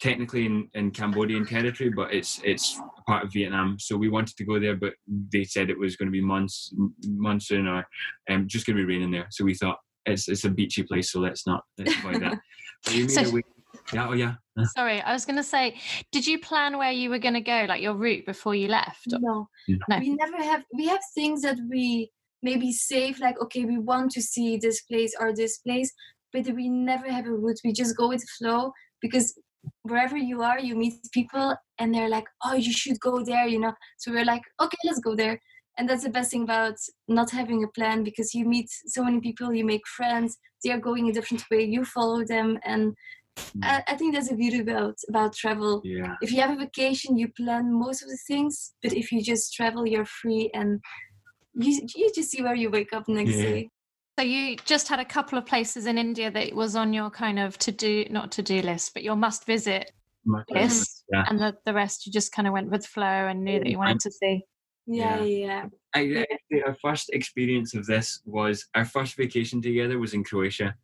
technically 0.00 0.46
in, 0.46 0.68
in 0.74 0.90
Cambodian 0.90 1.44
territory, 1.46 1.90
but 1.90 2.12
it's 2.12 2.40
it's 2.44 2.80
part 3.06 3.24
of 3.24 3.32
Vietnam. 3.32 3.76
So 3.78 3.96
we 3.96 4.08
wanted 4.08 4.36
to 4.36 4.44
go 4.44 4.58
there, 4.58 4.76
but 4.76 4.94
they 5.32 5.44
said 5.44 5.70
it 5.70 5.78
was 5.78 5.96
going 5.96 6.08
to 6.08 6.12
be 6.12 6.22
months 6.22 6.74
monsoon 7.06 7.66
or 7.66 7.86
um, 8.30 8.46
just 8.46 8.66
going 8.66 8.76
to 8.76 8.82
be 8.86 8.92
raining 8.92 9.10
there. 9.10 9.26
So 9.30 9.44
we 9.44 9.54
thought 9.54 9.78
it's 10.06 10.28
it's 10.28 10.44
a 10.44 10.50
beachy 10.50 10.82
place, 10.82 11.12
so 11.12 11.20
let's 11.20 11.46
not 11.46 11.62
let's 11.78 11.94
avoid 11.96 12.22
that. 12.22 12.38
But 12.84 12.94
we 12.94 13.00
made 13.00 13.10
So- 13.10 13.24
our 13.24 13.30
way- 13.32 13.42
yeah, 13.92 14.08
oh 14.08 14.12
yeah. 14.12 14.34
Sorry, 14.76 15.00
I 15.00 15.12
was 15.12 15.24
going 15.24 15.36
to 15.36 15.42
say, 15.42 15.76
did 16.12 16.26
you 16.26 16.38
plan 16.38 16.76
where 16.78 16.92
you 16.92 17.10
were 17.10 17.18
going 17.18 17.34
to 17.34 17.40
go, 17.40 17.66
like 17.68 17.82
your 17.82 17.94
route 17.94 18.24
before 18.26 18.54
you 18.54 18.68
left? 18.68 19.06
No. 19.08 19.48
No. 19.68 19.98
We 19.98 20.10
never 20.14 20.36
have 20.42 20.64
we 20.72 20.86
have 20.86 21.00
things 21.14 21.42
that 21.42 21.58
we 21.70 22.10
maybe 22.42 22.72
save 22.72 23.18
like 23.20 23.38
okay 23.40 23.64
we 23.66 23.76
want 23.78 24.10
to 24.12 24.22
see 24.22 24.56
this 24.56 24.80
place 24.82 25.14
or 25.20 25.34
this 25.34 25.58
place 25.58 25.92
but 26.32 26.46
we 26.54 26.68
never 26.68 27.10
have 27.10 27.26
a 27.26 27.32
route. 27.32 27.60
We 27.64 27.72
just 27.72 27.96
go 27.96 28.08
with 28.08 28.20
the 28.20 28.26
flow 28.38 28.72
because 29.02 29.38
wherever 29.82 30.16
you 30.16 30.42
are 30.42 30.58
you 30.58 30.74
meet 30.74 30.94
people 31.12 31.54
and 31.78 31.94
they're 31.94 32.08
like 32.08 32.24
oh 32.44 32.54
you 32.54 32.72
should 32.72 32.98
go 33.00 33.22
there 33.22 33.46
you 33.46 33.58
know? 33.58 33.74
So 33.98 34.10
we're 34.12 34.24
like 34.24 34.42
okay 34.60 34.78
let's 34.84 35.00
go 35.00 35.14
there. 35.14 35.40
And 35.78 35.88
that's 35.88 36.02
the 36.04 36.10
best 36.10 36.30
thing 36.30 36.42
about 36.42 36.74
not 37.08 37.30
having 37.30 37.64
a 37.64 37.68
plan 37.68 38.04
because 38.04 38.34
you 38.34 38.44
meet 38.46 38.68
so 38.86 39.02
many 39.04 39.20
people 39.20 39.52
you 39.54 39.64
make 39.64 39.86
friends 39.86 40.36
they 40.62 40.70
are 40.72 40.78
going 40.80 41.08
a 41.08 41.12
different 41.12 41.44
way 41.50 41.64
you 41.64 41.84
follow 41.84 42.24
them. 42.24 42.58
And 42.64 42.94
I, 43.62 43.82
I 43.88 43.94
think 43.96 44.14
that's 44.14 44.28
the 44.28 44.36
beauty 44.36 44.60
about 44.60 44.96
about 45.08 45.34
travel. 45.34 45.80
Yeah. 45.84 46.14
if 46.20 46.32
you 46.32 46.40
have 46.40 46.50
a 46.50 46.56
vacation 46.66 47.16
you 47.16 47.28
plan 47.28 47.72
most 47.72 48.02
of 48.02 48.08
the 48.08 48.18
things 48.26 48.74
but 48.82 48.92
if 48.92 49.10
you 49.12 49.22
just 49.22 49.54
travel 49.54 49.86
you're 49.86 50.04
free 50.20 50.50
and 50.54 50.80
you, 51.54 51.86
you 51.96 52.10
just 52.14 52.30
see 52.30 52.42
where 52.42 52.54
you 52.54 52.70
wake 52.70 52.92
up 52.92 53.08
next 53.08 53.36
Yeah. 53.36 53.42
day 53.42 53.70
So 54.18 54.24
you 54.24 54.56
just 54.64 54.88
had 54.88 55.00
a 55.00 55.04
couple 55.04 55.38
of 55.38 55.46
places 55.46 55.86
in 55.86 55.96
India 55.96 56.30
that 56.30 56.54
was 56.54 56.76
on 56.76 56.92
your 56.92 57.10
kind 57.10 57.38
of 57.38 57.56
to 57.58 57.72
do, 57.72 58.04
not 58.10 58.32
to 58.32 58.42
do 58.42 58.60
list, 58.60 58.92
but 58.92 59.02
your 59.02 59.16
must 59.16 59.46
visit 59.46 59.92
My 60.24 60.42
list, 60.50 61.04
Yeah. 61.10 61.24
and 61.28 61.38
the, 61.38 61.56
the 61.64 61.72
rest 61.72 62.06
you 62.06 62.12
just 62.12 62.32
kind 62.32 62.46
of 62.46 62.52
went 62.52 62.70
with 62.70 62.84
flow 62.86 63.04
and 63.04 63.42
knew 63.44 63.58
that 63.58 63.68
you 63.70 63.78
wanted 63.78 64.00
to 64.00 64.10
see. 64.10 64.42
yeah 64.86 65.22
yeah, 65.22 65.66
I, 65.94 66.26
actually, 66.30 66.62
our 66.66 66.76
first 66.82 67.10
experience 67.14 67.74
of 67.74 67.86
this 67.86 68.20
was 68.26 68.66
our 68.74 68.84
first 68.84 69.16
vacation 69.16 69.62
together 69.62 69.98
was 69.98 70.12
in 70.12 70.22
Croatia, 70.24 70.74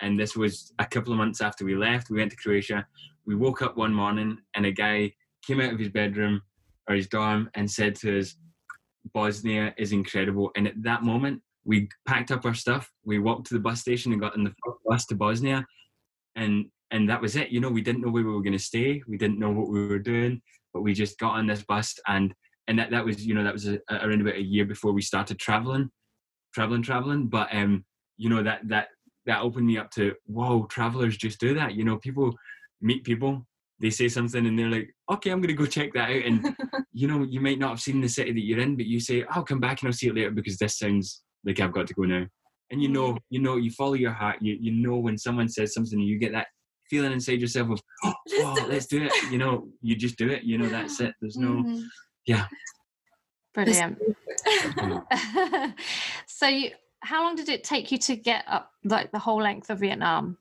and 0.00 0.18
this 0.18 0.36
was 0.36 0.72
a 0.80 0.84
couple 0.86 1.12
of 1.12 1.18
months 1.18 1.40
after 1.40 1.64
we 1.64 1.76
left. 1.76 2.10
We 2.10 2.18
went 2.18 2.30
to 2.32 2.36
Croatia. 2.36 2.86
We 3.24 3.36
woke 3.36 3.62
up 3.62 3.76
one 3.76 3.94
morning, 3.94 4.38
and 4.56 4.66
a 4.66 4.72
guy 4.72 5.12
came 5.46 5.60
out 5.60 5.72
of 5.72 5.78
his 5.78 5.90
bedroom 5.90 6.42
or 6.88 6.96
his 6.96 7.06
dorm 7.06 7.50
and 7.54 7.70
said 7.70 7.94
to 7.96 8.18
us, 8.18 8.34
"Bosnia 9.14 9.74
is 9.78 9.92
incredible." 9.92 10.50
And 10.56 10.66
at 10.66 10.82
that 10.82 11.02
moment, 11.04 11.42
we 11.64 11.88
packed 12.06 12.30
up 12.30 12.44
our 12.44 12.54
stuff. 12.54 12.90
We 13.04 13.18
walked 13.18 13.46
to 13.48 13.54
the 13.54 13.60
bus 13.60 13.80
station 13.80 14.12
and 14.12 14.20
got 14.20 14.36
in 14.36 14.44
the 14.44 14.52
bus 14.86 15.06
to 15.06 15.14
Bosnia, 15.14 15.66
and 16.36 16.66
and 16.90 17.08
that 17.08 17.20
was 17.20 17.36
it. 17.36 17.50
You 17.50 17.60
know, 17.60 17.70
we 17.70 17.82
didn't 17.82 18.02
know 18.02 18.10
where 18.10 18.24
we 18.24 18.32
were 18.32 18.42
going 18.42 18.52
to 18.52 18.58
stay. 18.58 19.02
We 19.06 19.18
didn't 19.18 19.38
know 19.38 19.50
what 19.50 19.68
we 19.68 19.86
were 19.86 19.98
doing, 19.98 20.42
but 20.72 20.82
we 20.82 20.94
just 20.94 21.18
got 21.18 21.36
on 21.36 21.46
this 21.46 21.62
bus 21.62 21.94
and 22.08 22.34
and 22.70 22.78
that, 22.78 22.90
that 22.92 23.04
was 23.04 23.26
you 23.26 23.34
know 23.34 23.44
that 23.44 23.52
was 23.52 23.66
a, 23.66 23.78
a- 23.90 24.06
around 24.06 24.20
about 24.20 24.36
a 24.36 24.42
year 24.42 24.64
before 24.64 24.92
we 24.92 25.02
started 25.02 25.38
traveling 25.38 25.90
traveling 26.54 26.82
traveling 26.82 27.26
but 27.26 27.48
um 27.52 27.84
you 28.16 28.30
know 28.30 28.42
that 28.42 28.60
that 28.68 28.88
that 29.26 29.42
opened 29.42 29.66
me 29.66 29.76
up 29.76 29.90
to 29.90 30.14
whoa 30.26 30.64
travelers 30.66 31.16
just 31.16 31.40
do 31.40 31.54
that 31.54 31.74
you 31.74 31.84
know 31.84 31.98
people 31.98 32.32
meet 32.80 33.04
people 33.04 33.46
they 33.80 33.90
say 33.90 34.08
something 34.08 34.46
and 34.46 34.58
they're 34.58 34.70
like 34.70 34.94
okay 35.10 35.30
i'm 35.30 35.40
gonna 35.40 35.52
go 35.52 35.66
check 35.66 35.92
that 35.92 36.10
out 36.10 36.24
and 36.24 36.56
you 36.92 37.08
know 37.08 37.24
you 37.28 37.40
might 37.40 37.58
not 37.58 37.70
have 37.70 37.80
seen 37.80 38.00
the 38.00 38.08
city 38.08 38.32
that 38.32 38.44
you're 38.44 38.60
in 38.60 38.76
but 38.76 38.86
you 38.86 39.00
say 39.00 39.24
i'll 39.30 39.44
come 39.44 39.60
back 39.60 39.80
and 39.80 39.88
i'll 39.88 39.92
see 39.92 40.08
it 40.08 40.14
later 40.14 40.30
because 40.30 40.56
this 40.56 40.78
sounds 40.78 41.22
like 41.44 41.60
i've 41.60 41.72
got 41.72 41.86
to 41.86 41.94
go 41.94 42.02
now 42.02 42.26
and 42.70 42.82
you 42.82 42.88
know 42.88 43.16
you 43.30 43.40
know 43.40 43.56
you 43.56 43.70
follow 43.70 43.94
your 43.94 44.12
heart 44.12 44.36
you, 44.40 44.56
you 44.60 44.72
know 44.72 44.96
when 44.96 45.18
someone 45.18 45.48
says 45.48 45.74
something 45.74 45.98
you 45.98 46.18
get 46.18 46.32
that 46.32 46.46
feeling 46.90 47.12
inside 47.12 47.40
yourself 47.40 47.70
of, 47.70 47.80
oh, 48.04 48.12
Let's 48.26 48.44
oh, 48.44 48.54
do 48.56 48.60
let's 48.62 48.86
this." 48.86 48.86
do 48.86 49.02
it. 49.04 49.32
You 49.32 49.38
know, 49.38 49.68
you 49.80 49.96
just 49.96 50.18
do 50.18 50.28
it. 50.28 50.42
You 50.42 50.58
know, 50.58 50.68
that's 50.68 51.00
it. 51.00 51.14
There's 51.20 51.36
no, 51.36 51.62
Mhm. 51.62 51.84
yeah. 52.26 52.46
Brilliant. 53.54 53.98
Mm. 54.46 55.74
so, 56.26 56.48
you, 56.48 56.70
how 57.02 57.22
long 57.24 57.36
did 57.36 57.48
it 57.48 57.64
take 57.64 57.90
you 57.90 57.98
to 57.98 58.16
get 58.16 58.44
up 58.46 58.70
like 58.84 59.12
the 59.12 59.18
whole 59.18 59.40
length 59.40 59.70
of 59.70 59.78
Vietnam? 59.78 60.36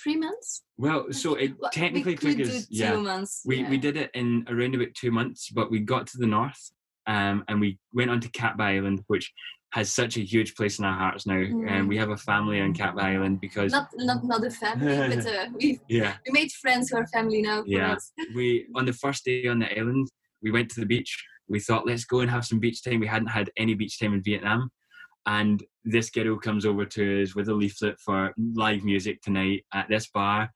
Three 0.00 0.16
months. 0.16 0.62
Well, 0.76 1.12
so 1.12 1.34
it 1.34 1.54
Well, 1.58 1.70
technically 1.72 2.12
we 2.12 2.16
could 2.16 2.36
took 2.38 2.46
do 2.46 2.56
us, 2.56 2.66
two 2.66 2.74
yeah. 2.74 2.94
months. 2.96 3.42
We, 3.44 3.62
yeah. 3.62 3.70
we 3.70 3.78
did 3.78 3.96
it 3.96 4.10
in 4.14 4.46
around 4.48 4.74
about 4.76 4.94
two 4.94 5.10
months, 5.10 5.50
but 5.50 5.70
we 5.70 5.80
got 5.80 6.06
to 6.08 6.18
the 6.18 6.26
north 6.26 6.70
um, 7.06 7.42
and 7.48 7.60
we 7.60 7.78
went 7.92 8.10
on 8.10 8.20
to 8.20 8.28
Cat 8.30 8.54
Island, 8.60 9.02
which 9.08 9.32
has 9.72 9.92
such 9.92 10.16
a 10.16 10.20
huge 10.20 10.54
place 10.54 10.78
in 10.78 10.84
our 10.84 10.96
hearts 10.96 11.26
now. 11.26 11.34
And 11.36 11.84
Mm. 11.84 11.88
we 11.88 11.96
have 11.98 12.08
a 12.10 12.16
family 12.16 12.60
on 12.60 12.72
Cat 12.72 12.94
Island 12.98 13.40
because, 13.40 13.72
not 13.72 13.88
not 13.96 14.24
not 14.24 14.44
a 14.44 14.50
family, 14.50 15.14
but 15.16 15.26
uh, 15.26 15.46
we 15.60 15.78
yeah, 15.88 16.16
we 16.26 16.32
made 16.32 16.50
friends 16.52 16.88
who 16.90 16.96
are 16.96 17.06
family 17.08 17.42
now. 17.42 17.62
Yeah. 17.66 17.96
we 18.34 18.66
on 18.74 18.86
the 18.86 18.92
first 18.94 19.24
day 19.24 19.46
on 19.46 19.58
the 19.58 19.78
island, 19.78 20.08
we 20.42 20.50
went 20.50 20.70
to 20.70 20.80
the 20.80 20.86
beach. 20.86 21.22
We 21.48 21.60
thought, 21.60 21.86
let's 21.86 22.04
go 22.04 22.20
and 22.20 22.30
have 22.30 22.44
some 22.46 22.60
beach 22.60 22.82
time. 22.82 23.00
We 23.00 23.06
hadn't 23.06 23.28
had 23.28 23.50
any 23.56 23.74
beach 23.74 23.98
time 23.98 24.14
in 24.14 24.22
Vietnam. 24.22 24.70
And 25.26 25.62
this 25.84 26.10
girl 26.10 26.38
comes 26.38 26.64
over 26.64 26.84
to 26.86 27.22
us 27.22 27.34
with 27.34 27.48
a 27.48 27.54
leaflet 27.54 27.98
for 28.00 28.32
live 28.54 28.84
music 28.84 29.20
tonight 29.22 29.64
at 29.74 29.88
this 29.88 30.06
bar. 30.08 30.50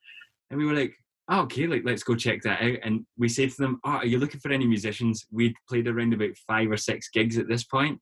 And 0.51 0.59
we 0.59 0.64
were 0.66 0.75
like, 0.75 0.94
oh, 1.29 1.40
okay, 1.42 1.66
like 1.66 1.83
let's 1.85 2.03
go 2.03 2.14
check 2.14 2.42
that 2.42 2.62
out. 2.62 2.79
And 2.83 3.07
we 3.18 3.29
said 3.29 3.51
to 3.51 3.57
them, 3.57 3.81
oh, 3.85 3.90
are 4.01 4.07
you 4.07 4.18
looking 4.18 4.40
for 4.40 4.51
any 4.53 4.66
musicians? 4.66 5.27
We'd 5.31 5.55
played 5.68 5.88
around 5.88 6.14
about 6.14 6.37
five 6.46 6.70
or 6.70 6.77
six 6.79 7.09
gigs 7.11 7.37
at 7.38 7.48
this 7.48 7.64
point. 7.64 8.01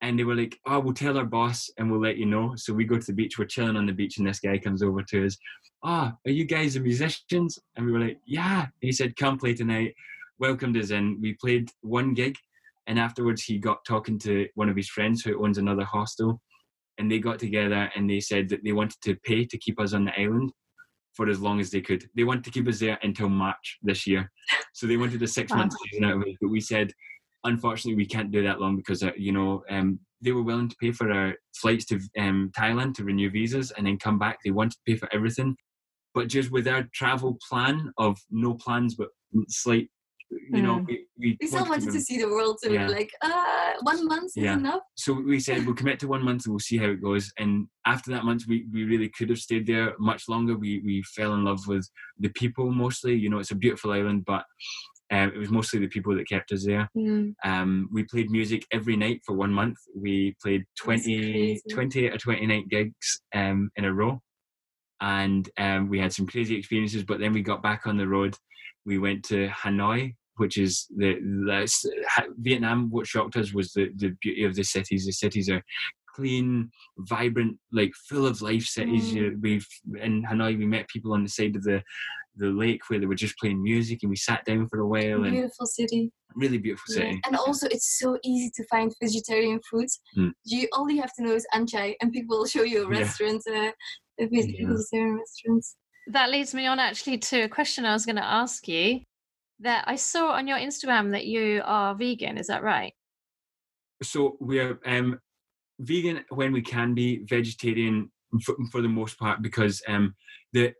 And 0.00 0.18
they 0.18 0.24
were 0.24 0.36
like, 0.36 0.58
oh, 0.66 0.78
we'll 0.78 0.94
tell 0.94 1.18
our 1.18 1.24
boss 1.24 1.68
and 1.76 1.90
we'll 1.90 2.00
let 2.00 2.18
you 2.18 2.26
know. 2.26 2.54
So 2.56 2.72
we 2.72 2.84
go 2.84 2.98
to 2.98 3.06
the 3.06 3.12
beach, 3.12 3.38
we're 3.38 3.46
chilling 3.46 3.76
on 3.76 3.86
the 3.86 3.92
beach, 3.92 4.18
and 4.18 4.26
this 4.26 4.38
guy 4.38 4.56
comes 4.58 4.82
over 4.82 5.02
to 5.02 5.26
us. 5.26 5.36
Oh, 5.82 6.12
are 6.24 6.30
you 6.30 6.44
guys 6.44 6.74
the 6.74 6.80
musicians? 6.80 7.58
And 7.76 7.84
we 7.84 7.92
were 7.92 8.00
like, 8.00 8.18
yeah. 8.24 8.66
He 8.80 8.92
said, 8.92 9.16
come 9.16 9.38
play 9.38 9.54
tonight. 9.54 9.94
Welcomed 10.38 10.76
us 10.76 10.90
in. 10.90 11.20
We 11.20 11.34
played 11.34 11.70
one 11.80 12.14
gig. 12.14 12.36
And 12.86 12.98
afterwards, 12.98 13.42
he 13.42 13.58
got 13.58 13.84
talking 13.84 14.18
to 14.20 14.48
one 14.54 14.68
of 14.68 14.76
his 14.76 14.88
friends 14.88 15.22
who 15.22 15.44
owns 15.44 15.58
another 15.58 15.84
hostel. 15.84 16.40
And 16.98 17.10
they 17.10 17.18
got 17.18 17.38
together 17.38 17.90
and 17.94 18.08
they 18.08 18.20
said 18.20 18.48
that 18.50 18.64
they 18.64 18.72
wanted 18.72 19.00
to 19.02 19.16
pay 19.24 19.44
to 19.44 19.58
keep 19.58 19.80
us 19.80 19.94
on 19.94 20.04
the 20.04 20.20
island 20.20 20.52
for 21.14 21.28
as 21.28 21.40
long 21.40 21.58
as 21.58 21.70
they 21.70 21.80
could. 21.80 22.08
They 22.16 22.24
wanted 22.24 22.44
to 22.44 22.50
keep 22.50 22.68
us 22.68 22.78
there 22.78 22.98
until 23.02 23.28
March 23.28 23.78
this 23.82 24.06
year. 24.06 24.30
So 24.72 24.86
they 24.86 24.96
wanted 24.96 25.22
a 25.22 25.26
six 25.26 25.52
month 25.52 25.74
season 25.90 26.04
out 26.04 26.16
of 26.16 26.22
us. 26.22 26.34
But 26.40 26.50
we 26.50 26.60
said, 26.60 26.92
unfortunately, 27.44 27.96
we 27.96 28.06
can't 28.06 28.30
do 28.30 28.42
that 28.42 28.60
long 28.60 28.76
because, 28.76 29.02
uh, 29.02 29.12
you 29.16 29.32
know, 29.32 29.62
um, 29.70 29.98
they 30.20 30.32
were 30.32 30.42
willing 30.42 30.68
to 30.68 30.76
pay 30.80 30.90
for 30.92 31.10
our 31.12 31.34
flights 31.54 31.84
to 31.86 32.00
um, 32.18 32.50
Thailand 32.56 32.94
to 32.94 33.04
renew 33.04 33.30
visas 33.30 33.70
and 33.72 33.86
then 33.86 33.98
come 33.98 34.18
back. 34.18 34.38
They 34.44 34.50
wanted 34.50 34.72
to 34.72 34.78
pay 34.86 34.96
for 34.96 35.08
everything. 35.12 35.56
But 36.14 36.28
just 36.28 36.50
with 36.50 36.66
our 36.66 36.88
travel 36.94 37.38
plan 37.48 37.92
of 37.98 38.18
no 38.30 38.54
plans, 38.54 38.96
but 38.96 39.08
slight, 39.48 39.88
you 40.50 40.60
know, 40.60 40.78
Mm. 40.80 40.86
we, 40.86 41.06
we, 41.18 41.36
We 41.40 41.46
still 41.46 41.60
wanted 41.60 41.70
wanted 41.70 41.84
them- 41.86 41.94
to 41.94 42.00
see 42.00 42.18
the 42.18 42.28
world, 42.28 42.58
so 42.60 42.68
we 42.68 42.74
Yeah. 42.74 42.86
were 42.86 42.92
like, 42.92 43.10
uh, 43.22 43.72
one 43.82 44.06
month 44.06 44.24
is 44.36 44.44
Yeah. 44.44 44.54
enough. 44.58 44.82
so 44.94 45.12
we 45.14 45.38
said 45.40 45.64
we'll 45.64 45.74
commit 45.74 45.98
to 46.00 46.08
one 46.08 46.22
month 46.22 46.44
and 46.44 46.52
we'll 46.52 46.58
see 46.60 46.76
how 46.76 46.86
it 46.90 47.00
goes. 47.00 47.32
And 47.38 47.66
after 47.86 48.10
that 48.10 48.24
month, 48.24 48.44
we, 48.48 48.66
we 48.72 48.84
really 48.84 49.08
could 49.08 49.30
have 49.30 49.38
stayed 49.38 49.66
there 49.66 49.94
much 49.98 50.28
longer. 50.28 50.56
We 50.56 50.80
we 50.84 51.02
fell 51.16 51.32
in 51.34 51.44
love 51.44 51.66
with 51.66 51.88
the 52.18 52.28
people 52.30 52.70
mostly. 52.72 53.14
You 53.14 53.30
know, 53.30 53.38
it's 53.38 53.52
a 53.52 53.54
beautiful 53.54 53.92
island, 53.92 54.24
but 54.26 54.44
um, 55.10 55.32
it 55.34 55.38
was 55.38 55.50
mostly 55.50 55.80
the 55.80 55.88
people 55.88 56.14
that 56.16 56.28
kept 56.28 56.52
us 56.52 56.66
there. 56.66 56.88
Um, 57.44 57.88
we 57.92 58.04
played 58.04 58.30
music 58.30 58.66
every 58.72 58.96
night 58.96 59.22
for 59.24 59.34
one 59.34 59.52
month. 59.52 59.76
We 59.96 60.36
played 60.42 60.64
20, 60.78 61.32
crazy. 61.32 61.62
28 61.70 62.14
or 62.14 62.18
29 62.18 62.68
gigs 62.68 63.20
um, 63.34 63.70
in 63.76 63.84
a 63.84 63.92
row. 63.92 64.20
And 65.00 65.48
um, 65.58 65.88
we 65.88 65.98
had 65.98 66.12
some 66.12 66.26
crazy 66.26 66.56
experiences, 66.56 67.04
but 67.04 67.20
then 67.20 67.32
we 67.32 67.42
got 67.42 67.62
back 67.62 67.86
on 67.86 67.96
the 67.96 68.08
road. 68.08 68.36
We 68.84 68.98
went 68.98 69.24
to 69.26 69.48
Hanoi, 69.48 70.14
which 70.36 70.58
is 70.58 70.86
the, 70.94 71.14
the 71.14 72.32
Vietnam. 72.38 72.90
What 72.90 73.06
shocked 73.06 73.36
us 73.36 73.54
was 73.54 73.72
the, 73.72 73.90
the 73.96 74.14
beauty 74.20 74.44
of 74.44 74.56
the 74.56 74.64
cities. 74.64 75.06
The 75.06 75.12
cities 75.12 75.48
are 75.48 75.62
clean, 76.14 76.70
vibrant, 76.98 77.56
like 77.72 77.92
full 78.08 78.26
of 78.26 78.42
life 78.42 78.64
cities. 78.64 79.10
Mm. 79.10 79.14
You, 79.14 79.38
we've 79.40 79.66
in 80.02 80.24
Hanoi, 80.24 80.58
we 80.58 80.66
met 80.66 80.88
people 80.88 81.12
on 81.12 81.22
the 81.22 81.28
side 81.28 81.54
of 81.54 81.62
the 81.62 81.82
the 82.38 82.46
lake 82.48 82.80
where 82.88 82.98
they 82.98 83.06
were 83.06 83.14
just 83.14 83.38
playing 83.38 83.62
music, 83.62 83.98
and 84.02 84.10
we 84.10 84.16
sat 84.16 84.44
down 84.44 84.68
for 84.68 84.80
a 84.80 84.86
while. 84.86 85.24
And 85.24 85.32
Beautiful 85.32 85.66
city. 85.66 86.10
really 86.34 86.58
beautiful 86.58 86.94
Yeah. 86.94 87.02
city. 87.10 87.20
And 87.26 87.36
also, 87.36 87.66
it's 87.68 87.98
so 87.98 88.18
easy 88.24 88.50
to 88.56 88.64
find 88.70 88.92
vegetarian 89.02 89.60
foods. 89.70 90.00
Hmm. 90.14 90.28
You 90.44 90.68
all 90.72 90.88
you 90.90 91.00
have 91.00 91.12
to 91.14 91.22
know 91.24 91.34
is 91.34 91.46
Anchai, 91.54 91.94
and 92.00 92.12
people 92.12 92.38
will 92.38 92.46
show 92.46 92.62
you 92.62 92.86
a 92.86 92.90
Yeah. 92.92 93.00
restaurant, 93.00 93.42
uh, 93.48 93.72
a 94.20 94.26
veg- 94.26 94.54
Yeah. 94.58 94.68
vegetarian 94.68 95.16
restaurants. 95.18 95.76
That 96.06 96.30
leads 96.30 96.54
me 96.54 96.66
on 96.66 96.78
actually 96.78 97.18
to 97.18 97.42
a 97.42 97.48
question 97.48 97.84
I 97.84 97.92
was 97.92 98.06
going 98.06 98.16
to 98.16 98.24
ask 98.24 98.66
you. 98.68 99.00
That 99.60 99.84
I 99.88 99.96
saw 99.96 100.30
on 100.32 100.46
your 100.46 100.56
Instagram 100.58 101.10
that 101.10 101.26
you 101.26 101.62
are 101.64 101.92
vegan. 101.94 102.38
Is 102.38 102.46
that 102.46 102.62
right? 102.62 102.92
So 104.02 104.36
we're 104.40 104.78
um, 104.86 105.18
vegan 105.80 106.24
when 106.30 106.52
we 106.52 106.62
can 106.62 106.94
be, 106.94 107.24
vegetarian 107.24 108.10
for, 108.44 108.54
for 108.70 108.80
the 108.82 108.88
most 108.88 109.18
part 109.18 109.42
because 109.42 109.82
um, 109.88 110.14
the 110.52 110.72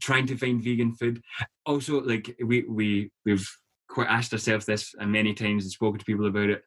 trying 0.00 0.26
to 0.26 0.36
find 0.36 0.62
vegan 0.62 0.94
food. 0.94 1.20
Also, 1.66 2.00
like 2.00 2.34
we 2.44 2.64
we 2.68 3.10
we've 3.24 3.48
quite 3.88 4.08
asked 4.08 4.32
ourselves 4.32 4.66
this 4.66 4.94
uh, 5.00 5.06
many 5.06 5.34
times 5.34 5.64
and 5.64 5.72
spoken 5.72 5.98
to 5.98 6.04
people 6.04 6.26
about 6.26 6.50
it. 6.50 6.62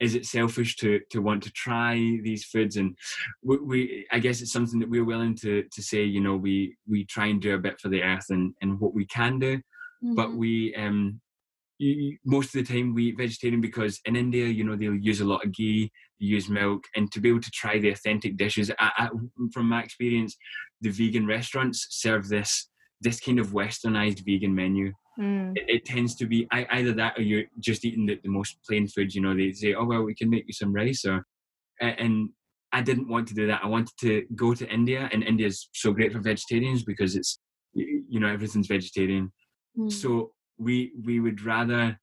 Is 0.00 0.14
it 0.14 0.26
selfish 0.26 0.76
to 0.76 1.00
to 1.10 1.20
want 1.20 1.42
to 1.44 1.52
try 1.52 1.94
these 2.22 2.44
foods? 2.44 2.76
And 2.76 2.96
we, 3.42 3.58
we 3.58 4.06
I 4.10 4.18
guess 4.18 4.40
it's 4.40 4.52
something 4.52 4.80
that 4.80 4.90
we're 4.90 5.04
willing 5.04 5.36
to 5.36 5.64
to 5.72 5.82
say. 5.82 6.02
You 6.04 6.20
know, 6.20 6.36
we 6.36 6.76
we 6.88 7.04
try 7.04 7.26
and 7.26 7.40
do 7.40 7.54
a 7.54 7.58
bit 7.58 7.80
for 7.80 7.88
the 7.88 8.02
earth 8.02 8.26
and 8.30 8.54
and 8.60 8.80
what 8.80 8.94
we 8.94 9.06
can 9.06 9.38
do. 9.38 9.60
but 10.02 10.28
Mhm. 10.30 10.36
we 10.36 10.74
um 10.74 11.20
most 12.24 12.54
of 12.54 12.64
the 12.64 12.72
time 12.72 12.94
we 12.94 13.06
eat 13.06 13.18
vegetarian 13.18 13.60
because 13.60 14.00
in 14.04 14.16
India, 14.16 14.46
you 14.46 14.64
know, 14.64 14.76
they'll 14.76 14.94
use 14.94 15.20
a 15.20 15.24
lot 15.24 15.44
of 15.44 15.52
ghee, 15.52 15.90
they 16.20 16.26
use 16.26 16.48
milk, 16.48 16.84
and 16.94 17.10
to 17.12 17.20
be 17.20 17.28
able 17.28 17.40
to 17.40 17.50
try 17.50 17.78
the 17.78 17.90
authentic 17.90 18.36
dishes, 18.36 18.70
I, 18.78 18.90
I, 18.96 19.08
from 19.52 19.68
my 19.68 19.82
experience, 19.82 20.36
the 20.84 20.90
vegan 20.90 21.26
restaurants 21.26 21.78
serve 21.90 22.28
this 22.28 22.52
this 23.00 23.18
kind 23.26 23.38
of 23.42 23.48
westernized 23.60 24.20
vegan 24.28 24.54
menu. 24.54 24.92
Mm. 25.18 25.52
It, 25.58 25.64
it 25.76 25.82
tends 25.84 26.14
to 26.16 26.26
be 26.26 26.40
ei- 26.54 26.66
either 26.76 26.92
that 27.00 27.18
or 27.18 27.22
you're 27.22 27.44
just 27.68 27.84
eating 27.84 28.06
the, 28.06 28.16
the 28.22 28.28
most 28.38 28.56
plain 28.66 28.86
foods. 28.88 29.14
You 29.14 29.22
know, 29.22 29.34
they 29.36 29.52
say, 29.52 29.74
"Oh 29.74 29.84
well, 29.90 30.02
we 30.08 30.14
can 30.14 30.30
make 30.30 30.44
you 30.46 30.52
some 30.62 30.72
rice," 30.72 31.04
or 31.04 31.24
and 31.80 32.30
I 32.72 32.80
didn't 32.82 33.08
want 33.08 33.28
to 33.28 33.34
do 33.34 33.46
that. 33.46 33.60
I 33.62 33.68
wanted 33.68 33.94
to 34.00 34.12
go 34.34 34.48
to 34.54 34.64
India, 34.78 35.08
and 35.12 35.22
India's 35.22 35.68
so 35.74 35.92
great 35.92 36.12
for 36.12 36.20
vegetarians 36.32 36.82
because 36.84 37.14
it's 37.16 37.38
you 37.74 38.20
know 38.20 38.28
everything's 38.28 38.68
vegetarian 38.68 39.32
Mm. 39.76 39.90
so 39.92 40.30
we 40.66 40.92
we 41.04 41.18
would 41.24 41.40
rather 41.44 41.98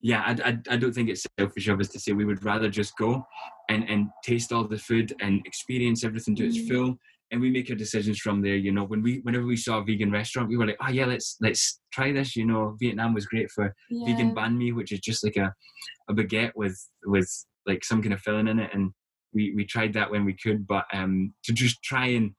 yeah 0.00 0.22
I, 0.24 0.32
I, 0.50 0.58
I 0.74 0.76
don't 0.76 0.94
think 0.94 1.08
it's 1.08 1.26
selfish 1.38 1.66
of 1.66 1.80
us 1.80 1.88
to 1.88 1.98
say 1.98 2.12
we 2.12 2.24
would 2.24 2.44
rather 2.44 2.68
just 2.80 2.96
go 2.96 3.24
and 3.68 3.82
and 3.92 4.06
taste 4.24 4.52
all 4.52 4.62
the 4.68 4.78
food 4.78 5.12
and 5.20 5.44
experience 5.46 6.04
everything 6.04 6.36
to 6.36 6.46
its 6.46 6.58
Mm. 6.58 6.68
full 6.68 6.90
and 7.30 7.40
we 7.40 7.50
make 7.50 7.68
our 7.70 7.76
decisions 7.76 8.18
from 8.18 8.40
there 8.40 8.56
you 8.56 8.70
know 8.72 8.84
when 8.84 9.02
we 9.02 9.18
whenever 9.24 9.44
we 9.46 9.56
saw 9.56 9.78
a 9.78 9.84
vegan 9.84 10.10
restaurant 10.12 10.48
we 10.48 10.56
were 10.56 10.66
like 10.66 10.76
oh 10.80 10.90
yeah 10.90 11.06
let's 11.06 11.36
let's 11.40 11.80
try 11.92 12.12
this 12.12 12.36
you 12.36 12.46
know 12.46 12.76
vietnam 12.80 13.14
was 13.14 13.26
great 13.26 13.50
for 13.50 13.74
vegan 14.04 14.34
banh 14.34 14.56
mi 14.56 14.72
which 14.72 14.92
is 14.92 15.00
just 15.00 15.24
like 15.24 15.36
a 15.36 15.52
a 16.08 16.14
baguette 16.14 16.52
with 16.54 16.78
with 17.04 17.28
like 17.66 17.84
some 17.84 18.00
kind 18.02 18.12
of 18.14 18.20
filling 18.20 18.48
in 18.48 18.58
it 18.60 18.70
and 18.72 18.92
we 19.34 19.52
we 19.56 19.64
tried 19.64 19.92
that 19.92 20.10
when 20.10 20.24
we 20.24 20.34
could 20.34 20.66
but 20.66 20.84
um 20.92 21.32
to 21.44 21.52
just 21.52 21.82
try 21.82 22.06
and 22.06 22.30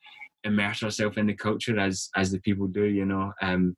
immerse 0.45 0.81
ourselves 0.83 1.17
in 1.17 1.27
the 1.27 1.33
culture 1.33 1.77
as 1.79 2.09
as 2.15 2.31
the 2.31 2.39
people 2.39 2.67
do 2.67 2.85
you 2.85 3.05
know 3.05 3.31
um 3.41 3.75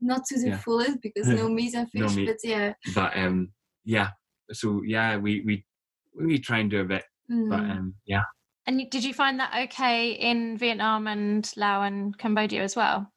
Not 0.00 0.24
to 0.26 0.38
the 0.40 0.48
Yeah. 0.48 0.58
fullest 0.58 0.98
because 1.02 1.26
no 1.28 1.48
meat 1.58 1.74
and 1.74 1.88
No 1.94 2.06
fish, 2.08 2.16
meat. 2.16 2.26
but 2.26 2.36
yeah. 2.44 2.72
but 2.94 3.16
um 3.16 3.48
yeah 3.84 4.08
so 4.52 4.82
yeah 4.84 5.16
we 5.16 5.40
we 5.46 5.64
we 6.20 6.38
try 6.38 6.58
and 6.58 6.70
do 6.70 6.80
a 6.80 6.84
bit 6.84 7.04
but 7.48 7.62
Mm. 7.62 7.70
um 7.70 7.94
yeah 8.06 8.24
And 8.70 8.88
did 8.88 9.02
you 9.02 9.12
find 9.12 9.40
that 9.40 9.52
okay 9.64 10.12
in 10.12 10.56
Vietnam 10.56 11.08
and 11.08 11.50
Laos 11.56 11.88
and 11.88 12.16
Cambodia 12.16 12.62
as 12.62 12.76
well? 12.76 13.10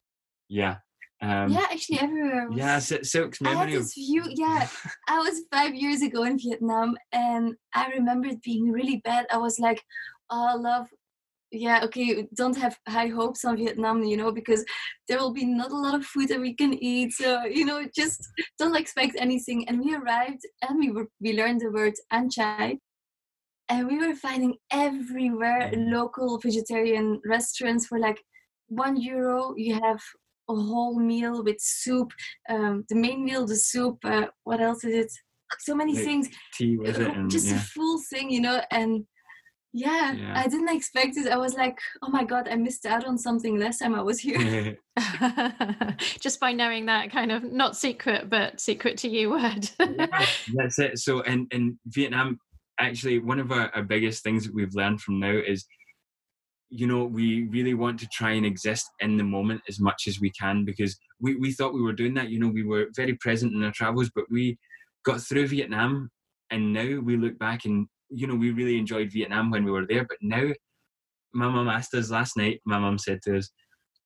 yeah 0.49 0.77
um 1.21 1.51
yeah, 1.51 1.65
actually, 1.71 1.99
everywhere. 1.99 2.49
Was, 2.49 2.57
yeah 2.57 2.79
so, 2.79 2.97
silk's 3.03 3.39
I 3.43 3.49
have 3.49 3.59
memory 3.59 3.75
of 3.75 3.83
this 3.83 3.93
view. 3.93 4.23
Yeah, 4.29 4.67
I 5.07 5.19
was 5.19 5.43
five 5.51 5.75
years 5.75 6.01
ago 6.01 6.23
in 6.23 6.39
Vietnam, 6.39 6.97
and 7.11 7.53
I 7.75 7.87
remember 7.89 8.29
it 8.29 8.41
being 8.41 8.71
really 8.71 8.99
bad. 9.05 9.27
I 9.31 9.37
was 9.37 9.59
like, 9.59 9.81
"Oh, 10.31 10.55
love, 10.59 10.87
yeah, 11.51 11.81
okay, 11.85 12.27
don't 12.35 12.57
have 12.57 12.77
high 12.89 13.07
hopes 13.07 13.45
on 13.45 13.57
Vietnam, 13.57 14.03
you 14.03 14.17
know, 14.17 14.31
because 14.31 14.65
there 15.07 15.19
will 15.19 15.33
be 15.33 15.45
not 15.45 15.71
a 15.71 15.77
lot 15.77 15.93
of 15.93 16.03
food 16.03 16.29
that 16.29 16.41
we 16.41 16.55
can 16.55 16.73
eat. 16.73 17.13
So 17.13 17.43
you 17.45 17.63
know, 17.63 17.85
just 17.95 18.27
don't 18.57 18.75
expect 18.75 19.15
anything." 19.19 19.69
And 19.69 19.79
we 19.79 19.95
arrived, 19.95 20.41
and 20.67 20.79
we 20.79 20.89
were 20.91 21.07
we 21.21 21.37
learned 21.37 21.61
the 21.61 21.71
word 21.71 21.93
anchai, 22.11 22.79
and 23.69 23.87
we 23.87 23.97
were 23.97 24.15
finding 24.15 24.55
everywhere 24.71 25.71
Mm. 25.73 25.91
local 25.91 26.37
vegetarian 26.39 27.21
restaurants 27.25 27.85
for 27.87 27.99
like 27.99 28.19
one 28.67 28.95
euro. 28.97 29.53
You 29.57 29.75
have 29.81 30.01
a 30.49 30.55
whole 30.55 30.99
meal 30.99 31.43
with 31.43 31.57
soup 31.59 32.11
um, 32.49 32.83
the 32.89 32.95
main 32.95 33.23
meal, 33.23 33.45
the 33.47 33.55
soup. 33.55 33.97
Uh, 34.03 34.27
what 34.43 34.59
else 34.61 34.83
is 34.83 34.95
it? 35.05 35.11
So 35.59 35.75
many 35.75 35.93
Like 35.93 36.03
things. 36.03 36.29
tea 36.57 36.77
was 36.77 36.97
it 36.99 37.15
and 37.15 37.29
Just 37.31 37.47
yeah 37.47 37.55
a 37.57 37.59
full 37.59 37.99
thing, 38.09 38.29
you 38.31 38.41
know. 38.41 38.61
And 38.71 39.05
Yeah, 39.75 40.13
Yeah. 40.13 40.33
I 40.35 40.47
didn't 40.47 40.69
expect 40.75 41.17
it. 41.17 41.27
I 41.31 41.37
was 41.37 41.53
like, 41.55 41.77
oh 42.03 42.09
my 42.09 42.23
god, 42.23 42.47
I 42.47 42.55
missed 42.55 42.85
out 42.85 43.05
on 43.05 43.17
something 43.17 43.57
last 43.59 43.79
time 43.79 43.95
I 43.95 44.03
was 44.03 44.19
here. 44.19 44.77
Just 46.19 46.39
by 46.39 46.51
knowing 46.53 46.85
that 46.87 47.11
kind 47.11 47.31
of 47.31 47.43
not 47.43 47.75
secret, 47.75 48.29
but 48.29 48.59
secret 48.59 48.97
to 48.99 49.07
you 49.09 49.31
word. 49.31 49.69
That's 50.57 50.77
it. 50.79 50.99
So 50.99 51.21
in, 51.21 51.47
in 51.51 51.79
Vietnam, 51.87 52.39
actually, 52.79 53.19
one 53.19 53.39
of 53.39 53.51
our, 53.51 53.69
our 53.75 53.83
biggest 53.83 54.23
things 54.23 54.45
that 54.45 54.53
we've 54.53 54.75
learned 54.75 55.01
from 55.01 55.19
now 55.19 55.31
is, 55.45 55.65
you 56.69 56.87
know, 56.87 57.05
we 57.05 57.43
really 57.49 57.73
want 57.75 57.99
to 57.99 58.07
try 58.07 58.31
and 58.31 58.45
exist 58.45 58.89
in 58.99 59.17
the 59.17 59.23
moment 59.23 59.61
as 59.69 59.79
much 59.79 60.07
as 60.07 60.19
we 60.19 60.31
can 60.31 60.65
because 60.65 60.97
we, 61.19 61.35
we 61.35 61.51
thought 61.51 61.73
we 61.73 61.83
were 61.83 61.93
doing 61.93 62.13
that. 62.15 62.29
You 62.29 62.39
know, 62.39 62.47
we 62.47 62.63
were 62.63 62.87
very 62.95 63.15
present 63.15 63.53
in 63.53 63.63
our 63.63 63.71
travels, 63.71 64.09
but 64.15 64.25
we 64.31 64.57
got 65.05 65.21
through 65.21 65.47
Vietnam 65.47 66.09
and 66.49 66.73
now 66.73 66.99
we 66.99 67.15
look 67.15 67.37
back 67.37 67.65
and, 67.65 67.87
you 68.09 68.25
know, 68.25 68.35
we 68.35 68.51
really 68.51 68.77
enjoyed 68.77 69.11
Vietnam 69.11 69.51
when 69.51 69.63
we 69.63 69.71
were 69.71 69.85
there. 69.85 70.05
But 70.05 70.17
now, 70.21 70.51
my 71.33 71.47
mum 71.47 71.69
asked 71.69 71.93
us 71.93 72.09
last 72.09 72.37
night, 72.37 72.61
my 72.65 72.79
mum 72.79 72.97
said 72.97 73.21
to 73.23 73.37
us, 73.37 73.49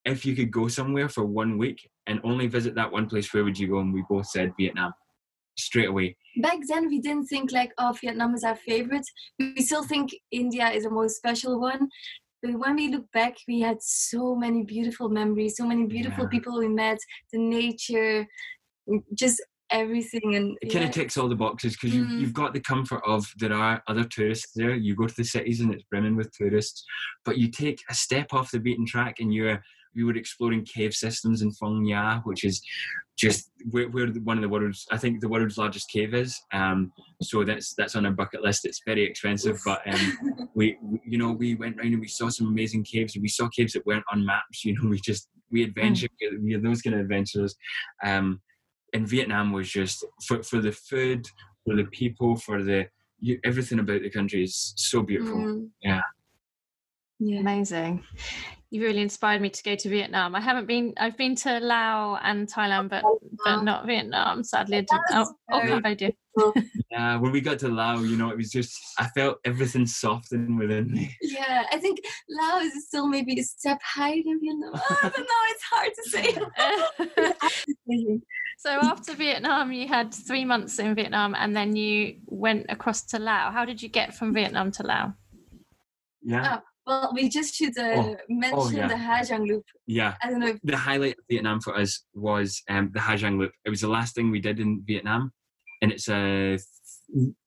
if 0.05 0.25
you 0.25 0.35
could 0.35 0.51
go 0.51 0.67
somewhere 0.67 1.09
for 1.09 1.25
one 1.25 1.57
week 1.57 1.89
and 2.05 2.21
only 2.23 2.47
visit 2.47 2.75
that 2.75 2.91
one 2.91 3.07
place, 3.07 3.33
where 3.33 3.43
would 3.43 3.59
you 3.59 3.67
go? 3.67 3.79
And 3.79 3.93
we 3.93 4.03
both 4.09 4.27
said 4.27 4.53
Vietnam 4.57 4.93
straight 5.57 5.89
away. 5.89 6.15
Back 6.41 6.59
then, 6.67 6.87
we 6.87 6.99
didn't 6.99 7.25
think 7.27 7.51
like, 7.51 7.71
oh, 7.77 7.95
Vietnam 7.99 8.35
is 8.35 8.43
our 8.43 8.55
favorite. 8.55 9.05
We 9.39 9.61
still 9.61 9.83
think 9.83 10.11
India 10.31 10.69
is 10.69 10.83
the 10.83 10.89
most 10.91 11.17
special 11.17 11.59
one. 11.59 11.89
But 12.43 12.59
when 12.59 12.75
we 12.75 12.89
look 12.89 13.11
back, 13.11 13.35
we 13.47 13.61
had 13.61 13.77
so 13.81 14.35
many 14.35 14.63
beautiful 14.63 15.09
memories, 15.09 15.57
so 15.57 15.65
many 15.65 15.85
beautiful 15.87 16.25
Yeah. 16.25 16.29
people 16.29 16.59
we 16.59 16.67
met, 16.67 16.99
the 17.33 17.39
nature, 17.39 18.27
mm, 18.87 19.03
just 19.15 19.43
everything. 19.71 20.35
And 20.35 20.55
it 20.61 20.71
kind 20.71 20.83
yeah, 20.83 20.89
of 20.89 20.93
ticks 20.93 21.17
all 21.17 21.27
the 21.27 21.35
boxes 21.35 21.73
because 21.73 21.95
you, 21.95 22.05
Mm. 22.05 22.19
you've 22.19 22.33
got 22.33 22.53
the 22.53 22.59
comfort 22.59 23.01
of 23.05 23.25
there 23.37 23.53
are 23.53 23.81
other 23.87 24.03
tourists 24.03 24.51
there. 24.55 24.75
You 24.75 24.95
go 24.95 25.07
to 25.07 25.15
the 25.15 25.23
cities 25.23 25.59
and 25.59 25.73
it's 25.73 25.83
brimming 25.89 26.15
with 26.15 26.31
tourists, 26.31 26.85
but 27.25 27.37
you 27.39 27.49
take 27.49 27.81
a 27.89 27.95
step 27.95 28.33
off 28.33 28.51
the 28.51 28.59
beaten 28.59 28.85
track 28.85 29.19
and 29.19 29.33
you're 29.33 29.61
we 29.97 30.03
were 30.03 30.15
exploring 30.15 30.63
cave 30.63 30.93
systems 30.93 31.41
in 31.41 31.51
Phong 31.51 31.81
Nha, 31.81 32.21
which 32.23 32.43
is 32.45 32.61
just 33.17 33.51
where, 33.71 33.89
where 33.89 34.07
one 34.07 34.37
of 34.37 34.43
the 34.43 34.49
world's 34.49 34.85
I 34.91 34.97
think 34.97 35.19
the 35.19 35.27
world's 35.27 35.57
largest 35.57 35.89
cave 35.89 36.13
is. 36.13 36.39
Um, 36.53 36.91
so 37.21 37.43
that's 37.43 37.73
that's 37.73 37.95
on 37.95 38.05
our 38.05 38.11
bucket 38.11 38.43
list. 38.43 38.65
It's 38.65 38.81
very 38.85 39.03
expensive, 39.03 39.59
but 39.65 39.81
um, 39.91 40.49
we, 40.53 40.77
you 41.03 41.17
know 41.17 41.31
we 41.31 41.55
went 41.55 41.77
round 41.77 41.91
and 41.91 41.99
we 41.99 42.07
saw 42.07 42.29
some 42.29 42.47
amazing 42.47 42.83
caves 42.83 43.15
and 43.15 43.23
we 43.23 43.27
saw 43.27 43.49
caves 43.49 43.73
that 43.73 43.85
weren't 43.85 44.05
on 44.13 44.25
maps. 44.25 44.63
You 44.63 44.75
know, 44.75 44.89
we 44.89 44.99
just 44.99 45.27
we 45.51 45.63
adventure 45.63 46.07
we 46.41 46.53
are 46.53 46.61
those 46.61 46.81
kind 46.81 46.93
of 46.93 47.01
adventurers. 47.01 47.55
Um, 48.05 48.41
and 48.93 49.07
Vietnam 49.07 49.51
was 49.51 49.69
just 49.69 50.05
for 50.27 50.43
for 50.43 50.61
the 50.61 50.71
food, 50.71 51.25
for 51.65 51.75
the 51.75 51.85
people, 51.85 52.37
for 52.37 52.63
the 52.63 52.87
you, 53.19 53.39
everything 53.43 53.79
about 53.79 54.01
the 54.03 54.09
country 54.09 54.43
is 54.43 54.73
so 54.77 55.01
beautiful. 55.01 55.37
Mm. 55.37 55.69
Yeah. 55.81 56.01
Yeah. 57.19 57.39
Amazing. 57.39 58.03
You 58.69 58.81
really 58.83 59.01
inspired 59.01 59.41
me 59.41 59.49
to 59.49 59.63
go 59.63 59.75
to 59.75 59.89
Vietnam. 59.89 60.35
I 60.35 60.41
haven't 60.41 60.65
been. 60.65 60.93
I've 60.97 61.15
been 61.15 61.35
to 61.35 61.59
Laos 61.59 62.19
and 62.23 62.51
Thailand, 62.51 62.89
but 62.89 63.03
but 63.45 63.61
not 63.61 63.85
Vietnam. 63.85 64.43
Sadly, 64.43 64.77
I 64.77 64.81
didn't. 64.81 65.01
Oh, 65.11 65.15
That's 65.15 65.33
oh 65.51 65.59
very 65.59 65.69
Cambodia. 65.69 66.11
Yeah, 66.91 67.17
when 67.17 67.31
we 67.31 67.41
got 67.41 67.59
to 67.59 67.67
Laos, 67.67 68.07
you 68.07 68.15
know, 68.15 68.29
it 68.29 68.37
was 68.37 68.51
just 68.51 68.77
I 68.97 69.07
felt 69.09 69.39
everything 69.45 69.85
soften 69.85 70.57
within 70.57 70.91
me. 70.91 71.15
Yeah, 71.21 71.63
I 71.71 71.77
think 71.77 71.99
Laos 72.29 72.73
is 72.73 72.87
still 72.87 73.07
maybe 73.07 73.39
a 73.39 73.43
step 73.43 73.79
higher 73.83 74.21
than 74.25 74.39
Vietnam. 74.39 74.71
Oh, 74.73 74.97
I 75.03 75.09
don't 75.09 75.19
know, 75.19 75.45
it's 75.49 75.63
hard 75.71 75.91
to 75.95 76.03
say. 77.99 78.19
so 78.59 78.69
after 78.69 79.13
Vietnam, 79.15 79.71
you 79.71 79.87
had 79.87 80.13
three 80.13 80.45
months 80.45 80.79
in 80.79 80.95
Vietnam, 80.95 81.35
and 81.35 81.55
then 81.55 81.75
you 81.75 82.17
went 82.25 82.67
across 82.69 83.03
to 83.07 83.19
Laos. 83.19 83.53
How 83.53 83.65
did 83.65 83.81
you 83.81 83.89
get 83.89 84.13
from 84.13 84.33
Vietnam 84.33 84.71
to 84.73 84.83
Laos? 84.83 85.11
Yeah, 86.21 86.57
oh, 86.57 86.61
well, 86.87 87.11
we 87.13 87.27
just 87.29 87.53
should 87.55 87.77
uh, 87.77 87.93
Oh, 87.97 88.17
mention 88.29 88.77
yeah. 88.77 88.87
the 88.87 88.97
Ha 88.97 89.19
Giang 89.21 89.45
Loop. 89.47 89.65
yeah. 89.85 90.15
I 90.23 90.29
don't 90.29 90.39
know 90.39 90.47
if 90.47 90.59
The 90.63 90.77
highlight 90.77 91.17
of 91.19 91.25
Vietnam 91.29 91.59
for 91.59 91.77
us 91.77 92.05
was 92.13 92.63
um, 92.69 92.89
the 92.93 93.01
Ha 93.01 93.13
Giang 93.15 93.37
Loop. 93.39 93.51
It 93.65 93.69
was 93.69 93.81
the 93.81 93.89
last 93.89 94.15
thing 94.15 94.31
we 94.31 94.39
did 94.39 94.59
in 94.59 94.81
Vietnam, 94.85 95.31
and 95.81 95.91
it's 95.91 96.07
a 96.09 96.57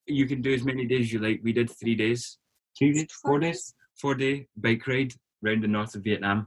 you 0.06 0.26
can 0.26 0.42
do 0.42 0.52
as 0.52 0.64
many 0.64 0.84
days 0.86 1.06
as 1.06 1.12
you 1.12 1.20
like. 1.20 1.40
We 1.42 1.52
did 1.52 1.70
three 1.70 1.94
days, 1.94 2.38
three 2.78 2.92
days, 2.92 3.08
four 3.24 3.38
days, 3.38 3.74
four 4.00 4.14
day 4.14 4.46
bike 4.56 4.86
ride 4.86 5.12
around 5.44 5.62
the 5.62 5.68
north 5.68 5.94
of 5.94 6.04
Vietnam. 6.04 6.46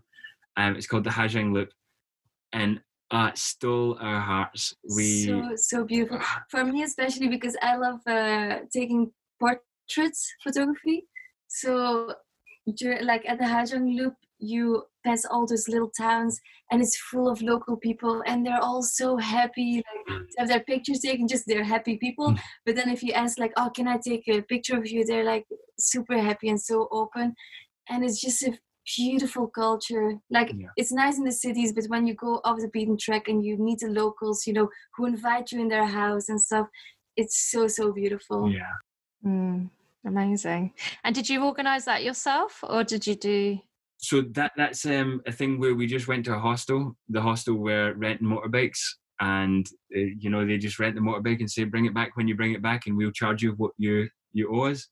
Um, 0.56 0.76
it's 0.76 0.88
called 0.88 1.04
the 1.04 1.12
Ha 1.12 1.26
Giang 1.26 1.52
Loop, 1.54 1.70
and 2.54 2.80
uh, 3.12 3.30
it 3.32 3.38
stole 3.38 3.98
our 4.00 4.20
hearts. 4.20 4.74
We 4.96 5.26
so 5.26 5.56
so 5.56 5.84
beautiful 5.84 6.20
for 6.50 6.64
me 6.64 6.84
especially 6.84 7.28
because 7.28 7.56
i 7.62 7.76
love 7.76 8.00
uh, 8.08 8.60
taking 8.72 9.12
portraits 9.40 10.22
photography 10.44 11.06
so 11.48 12.14
like 13.02 13.24
at 13.28 13.40
the 13.40 13.48
Ha 13.48 13.64
Giang 13.64 13.96
loop 13.96 14.16
you 14.40 14.84
pass 15.06 15.26
all 15.26 15.46
those 15.46 15.68
little 15.68 15.90
towns 15.90 16.40
and 16.72 16.82
it's 16.82 16.98
full 16.98 17.30
of 17.30 17.42
local 17.42 17.78
people 17.78 18.24
and 18.26 18.46
they're 18.46 18.62
all 18.62 18.82
so 18.82 19.16
happy 19.18 19.76
like 19.76 20.18
to 20.32 20.36
have 20.40 20.48
their 20.50 20.60
pictures 20.62 21.00
taken 21.00 21.28
just 21.28 21.46
they're 21.48 21.64
happy 21.64 21.98
people. 21.98 22.32
Mm. 22.32 22.40
but 22.66 22.76
then 22.76 22.90
if 22.90 23.04
you 23.04 23.14
ask 23.14 23.38
like 23.40 23.54
oh 23.58 23.70
can 23.76 23.88
i 23.88 23.98
take 23.98 24.28
a 24.28 24.42
picture 24.42 24.78
of 24.78 24.88
you? 24.88 25.06
they're 25.06 25.24
like 25.24 25.46
super 25.80 26.18
happy 26.18 26.50
and 26.50 26.60
so 26.62 26.88
open. 26.92 27.34
And 27.90 28.04
it's 28.06 28.22
just 28.22 28.44
a 28.44 28.58
beautiful 28.98 29.48
culture. 29.48 30.14
Like 30.30 30.52
Yeah. 30.54 30.68
it's 30.78 30.92
nice 30.92 31.18
in 31.18 31.26
the 31.26 31.32
cities 31.32 31.74
but 31.74 31.86
when 31.86 32.08
you 32.08 32.16
go 32.16 32.42
off 32.44 32.60
the 32.60 32.70
beaten 32.70 32.98
track 32.98 33.28
and 33.28 33.44
you 33.46 33.58
meet 33.58 33.80
the 33.80 33.88
locals 33.88 34.46
you 34.48 34.54
know 34.54 34.70
who 34.96 35.06
invite 35.06 35.52
you 35.52 35.60
in 35.62 35.68
their 35.70 35.86
house 35.86 36.30
and 36.30 36.40
stuff 36.40 36.68
it's 37.16 37.52
so 37.52 37.68
so 37.68 37.92
beautiful. 37.94 38.50
Yeah. 38.50 38.76
Mm, 39.26 39.70
amazing. 40.06 40.74
And 41.04 41.14
did 41.16 41.30
you 41.30 41.44
organise 41.44 41.86
that 41.86 42.04
yourself, 42.04 42.60
or 42.64 42.84
did 42.84 43.08
you 43.08 43.16
do? 43.16 43.60
so 43.98 44.22
that 44.32 44.52
that's 44.58 44.86
um, 44.86 45.22
a 45.26 45.32
thing 45.32 45.58
where 45.60 45.74
we 45.76 45.88
just 45.88 46.10
went 46.10 46.26
to 46.26 46.36
a 46.36 46.40
hostel. 46.40 46.98
The 47.10 47.22
hostel 47.22 47.56
were 47.56 47.94
renting 47.94 48.28
motorbikes, 48.28 48.82
and 49.22 49.66
uh, 49.96 50.00
you 50.20 50.30
know 50.30 50.46
they 50.46 50.58
just 50.58 50.78
rent 50.80 50.96
the 50.96 51.02
motorbike 51.02 51.40
and 51.40 51.50
say 51.50 51.64
bring 51.64 51.86
it 51.86 51.94
back 51.94 52.18
when 52.18 52.28
you 52.28 52.36
bring 52.36 52.52
it 52.54 52.62
back, 52.62 52.86
and 52.86 52.98
we'll 52.98 53.12
charge 53.12 53.42
you 53.42 53.54
what 53.54 53.72
you 53.78 54.10
you 54.34 54.50
owe 54.54 54.72
us. 54.72 54.88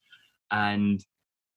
And 0.51 1.03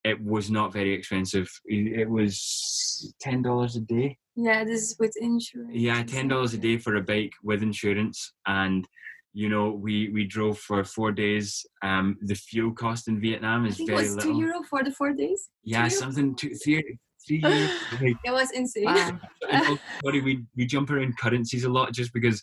it 0.02 0.20
was 0.20 0.50
not 0.50 0.72
very 0.72 0.92
expensive. 0.92 1.48
It 1.64 2.00
it 2.00 2.10
was 2.10 3.14
ten 3.20 3.40
dollars 3.42 3.76
a 3.76 3.80
day. 3.80 4.18
yeah 4.36 4.64
this 4.64 4.82
is 4.82 4.96
with 4.98 5.14
insurance 5.20 5.70
Yeah, 5.74 6.02
ten 6.02 6.26
dollars 6.26 6.54
a 6.54 6.58
day 6.58 6.76
for 6.76 6.96
a 6.96 7.02
bike 7.02 7.34
with 7.44 7.62
insurance, 7.62 8.32
and 8.46 8.86
you 9.34 9.48
know 9.48 9.70
we 9.70 10.08
we 10.10 10.24
drove 10.24 10.58
for 10.58 10.84
four 10.84 11.10
days. 11.12 11.66
Um, 11.82 12.16
the 12.22 12.34
fuel 12.36 12.72
cost 12.72 13.08
in 13.08 13.20
Vietnam 13.20 13.66
is 13.66 13.76
very 13.78 14.04
was 14.04 14.16
little. 14.16 14.32
two 14.32 14.38
euro 14.38 14.62
for 14.62 14.82
the 14.84 14.92
four 14.92 15.12
days 15.12 15.48
Yeah, 15.64 15.88
Two 15.88 15.94
euro? 15.94 16.00
something 16.02 16.36
two, 16.36 16.54
three, 16.54 16.98
three 17.26 17.42
euros. 17.42 18.00
like, 18.00 18.16
it 18.24 18.30
was 18.32 18.50
insane 18.52 18.84
Wow. 18.86 19.18
and 19.50 19.60
also, 19.68 19.82
sorry, 20.04 20.20
we 20.22 20.44
we 20.56 20.64
jump 20.66 20.88
around 20.90 21.18
currencies 21.18 21.64
a 21.64 21.68
lot 21.68 21.92
just 21.92 22.12
because 22.12 22.42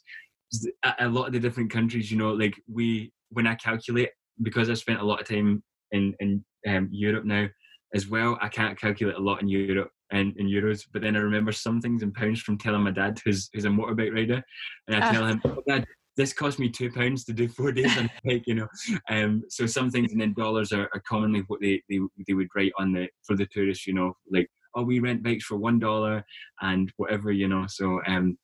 a, 0.99 1.07
lot 1.07 1.27
of 1.27 1.33
the 1.33 1.39
different 1.39 1.71
countries, 1.71 2.11
you 2.11 2.17
know, 2.17 2.31
like 2.33 2.55
we 2.67 3.11
when 3.29 3.47
I 3.47 3.55
calculate 3.55 4.09
because 4.43 4.69
I 4.69 4.73
spent 4.73 4.99
a 4.99 5.05
lot 5.05 5.21
of 5.21 5.27
time 5.27 5.63
in 5.91 6.13
in 6.19 6.43
um, 6.67 6.89
Europe 6.91 7.23
now 7.25 7.47
as 7.95 8.07
well. 8.09 8.37
I 8.41 8.49
can't 8.49 8.77
calculate 8.79 9.15
a 9.15 9.21
lot 9.21 9.41
in 9.41 9.47
Europe 9.47 9.91
and 10.11 10.35
in 10.35 10.47
euros, 10.47 10.81
but 10.91 11.01
then 11.01 11.15
I 11.15 11.19
remember 11.19 11.53
some 11.53 11.79
things 11.79 12.03
in 12.03 12.11
pounds 12.11 12.41
from 12.41 12.57
telling 12.57 12.81
my 12.83 12.91
dad 12.91 13.17
who's 13.23 13.49
who's 13.53 13.63
a 13.63 13.69
motorbike 13.69 14.13
rider, 14.13 14.43
and 14.87 14.95
I 15.01 15.07
Ah. 15.07 15.11
tell 15.13 15.25
him, 15.25 15.41
oh, 15.45 15.63
Dad. 15.65 15.85
This 16.21 16.33
cost 16.33 16.59
me 16.59 16.69
two 16.69 16.91
pounds 16.91 17.25
to 17.25 17.33
do 17.33 17.47
four 17.47 17.71
days 17.71 17.97
on 17.97 18.05
a 18.05 18.11
bike, 18.23 18.43
you 18.45 18.53
know. 18.53 18.67
Um, 19.09 19.41
so 19.49 19.65
some 19.65 19.89
things, 19.89 20.11
and 20.11 20.21
then 20.21 20.33
dollars 20.33 20.71
are, 20.71 20.87
are 20.93 21.01
commonly 21.09 21.43
what 21.47 21.59
they, 21.61 21.81
they 21.89 21.99
they 22.27 22.35
would 22.35 22.49
write 22.55 22.73
on 22.77 22.93
the 22.93 23.07
for 23.25 23.35
the 23.35 23.47
tourists, 23.47 23.87
you 23.87 23.95
know, 23.95 24.13
like 24.31 24.47
oh 24.75 24.83
we 24.83 24.99
rent 24.99 25.23
bikes 25.23 25.45
for 25.45 25.57
one 25.57 25.79
dollar 25.79 26.23
and 26.61 26.93
whatever, 26.97 27.31
you 27.31 27.47
know. 27.47 27.65
So 27.67 28.01
um, 28.05 28.37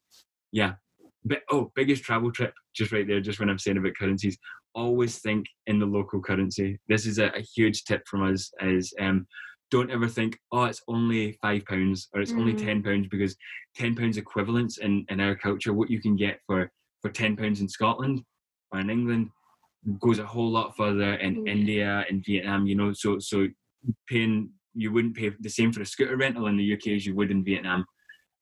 yeah. 0.51 0.73
But 1.23 1.43
oh, 1.51 1.71
biggest 1.75 2.01
travel 2.01 2.31
trip, 2.31 2.51
just 2.75 2.91
right 2.91 3.07
there, 3.07 3.21
just 3.21 3.39
when 3.39 3.47
I'm 3.47 3.59
saying 3.59 3.77
about 3.77 3.93
currencies, 3.93 4.39
always 4.73 5.19
think 5.19 5.45
in 5.67 5.77
the 5.77 5.85
local 5.85 6.19
currency. 6.19 6.79
This 6.87 7.05
is 7.05 7.19
a, 7.19 7.27
a 7.35 7.41
huge 7.55 7.83
tip 7.83 8.01
from 8.07 8.23
us 8.23 8.51
is 8.63 8.91
um 8.99 9.27
don't 9.69 9.91
ever 9.91 10.07
think, 10.07 10.39
oh, 10.51 10.63
it's 10.63 10.81
only 10.87 11.37
five 11.43 11.63
pounds 11.65 12.09
or 12.15 12.21
it's 12.21 12.33
only 12.33 12.55
Mm. 12.55 12.65
ten 12.65 12.81
pounds 12.81 13.07
because 13.07 13.35
ten 13.75 13.95
pounds 13.95 14.17
equivalents 14.17 14.79
in, 14.79 15.05
in 15.09 15.19
our 15.19 15.35
culture, 15.35 15.73
what 15.73 15.91
you 15.91 16.01
can 16.01 16.15
get 16.15 16.39
for 16.47 16.71
for 17.01 17.09
ten 17.09 17.35
pounds 17.35 17.61
in 17.61 17.69
Scotland 17.69 18.21
or 18.71 18.79
in 18.79 18.89
England 18.89 19.29
goes 19.99 20.19
a 20.19 20.25
whole 20.25 20.49
lot 20.49 20.75
further 20.75 21.13
in 21.15 21.45
Yeah. 21.45 21.51
India 21.51 22.05
and 22.09 22.23
Vietnam, 22.25 22.67
you 22.67 22.75
know. 22.75 22.93
So 22.93 23.19
so 23.19 23.47
paying 24.07 24.51
you 24.73 24.91
wouldn't 24.91 25.15
pay 25.15 25.31
the 25.39 25.49
same 25.49 25.71
for 25.71 25.81
a 25.81 25.85
scooter 25.85 26.17
rental 26.17 26.47
in 26.47 26.57
the 26.57 26.73
UK 26.73 26.89
as 26.89 27.05
you 27.05 27.15
would 27.15 27.31
in 27.31 27.43
Vietnam. 27.43 27.83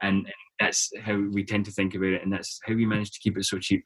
And, 0.02 0.26
and 0.26 0.34
that's 0.60 0.92
how 1.02 1.16
we 1.32 1.46
tend 1.46 1.66
to 1.66 1.72
think 1.72 1.96
about 1.96 2.10
it 2.10 2.24
and 2.24 2.34
that's 2.34 2.60
how 2.66 2.74
we 2.74 2.86
manage 2.86 3.12
to 3.12 3.20
keep 3.22 3.38
it 3.38 3.46
so 3.46 3.58
cheap. 3.58 3.86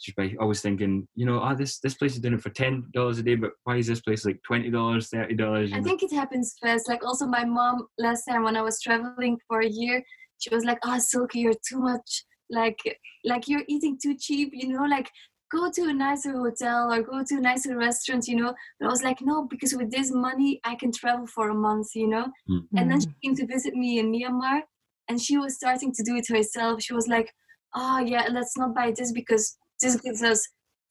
Just 0.00 0.16
by 0.16 0.34
always 0.40 0.62
thinking, 0.62 1.06
you 1.14 1.26
know, 1.26 1.42
oh 1.42 1.54
this 1.54 1.80
this 1.80 1.94
place 1.94 2.14
is 2.14 2.20
doing 2.20 2.34
it 2.34 2.40
for 2.40 2.50
ten 2.50 2.84
dollars 2.94 3.18
a 3.18 3.22
day, 3.22 3.34
but 3.34 3.50
why 3.64 3.76
is 3.76 3.88
this 3.88 4.00
place 4.00 4.24
like 4.24 4.40
twenty 4.46 4.70
dollars, 4.70 5.08
thirty 5.08 5.34
dollars? 5.34 5.72
I 5.72 5.80
think 5.82 6.02
it 6.02 6.12
happens 6.12 6.54
fast. 6.62 6.88
Like 6.88 7.04
also 7.04 7.26
my 7.26 7.44
mom 7.44 7.88
last 7.98 8.24
time 8.24 8.44
when 8.44 8.56
I 8.56 8.62
was 8.62 8.80
traveling 8.80 9.38
for 9.48 9.60
a 9.60 9.68
year, 9.68 10.02
she 10.38 10.54
was 10.54 10.64
like, 10.64 10.78
ah, 10.84 10.94
"Oh, 10.96 10.98
Silky, 11.00 11.40
you're 11.40 11.52
too 11.68 11.80
much. 11.80 12.24
Like, 12.50 12.78
like 13.24 13.48
you're 13.48 13.64
eating 13.68 13.98
too 14.02 14.16
cheap. 14.18 14.50
You 14.52 14.68
know, 14.68 14.84
like 14.84 15.10
go 15.50 15.70
to 15.70 15.82
a 15.84 15.92
nicer 15.92 16.32
hotel 16.32 16.92
or 16.92 17.02
go 17.02 17.22
to 17.24 17.36
a 17.36 17.40
nicer 17.40 17.76
restaurant, 17.76 18.26
you 18.28 18.36
know. 18.36 18.54
But 18.78 18.86
I 18.86 18.90
was 18.90 19.02
like, 19.02 19.20
no, 19.20 19.46
because 19.46 19.74
with 19.74 19.90
this 19.90 20.10
money, 20.12 20.60
I 20.64 20.74
can 20.74 20.92
travel 20.92 21.26
for 21.26 21.50
a 21.50 21.54
month, 21.54 21.88
you 21.94 22.08
know. 22.08 22.26
Mm. 22.48 22.66
And 22.76 22.90
then 22.90 23.00
she 23.00 23.08
came 23.24 23.34
to 23.36 23.46
visit 23.46 23.74
me 23.74 23.98
in 23.98 24.12
Myanmar 24.12 24.60
and 25.08 25.20
she 25.20 25.38
was 25.38 25.56
starting 25.56 25.92
to 25.94 26.02
do 26.02 26.16
it 26.16 26.28
herself. 26.28 26.82
She 26.82 26.94
was 26.94 27.08
like, 27.08 27.32
oh, 27.74 27.98
yeah, 27.98 28.28
let's 28.30 28.56
not 28.56 28.74
buy 28.74 28.92
this 28.96 29.12
because 29.12 29.56
this 29.80 29.96
gives 29.96 30.22
us 30.22 30.46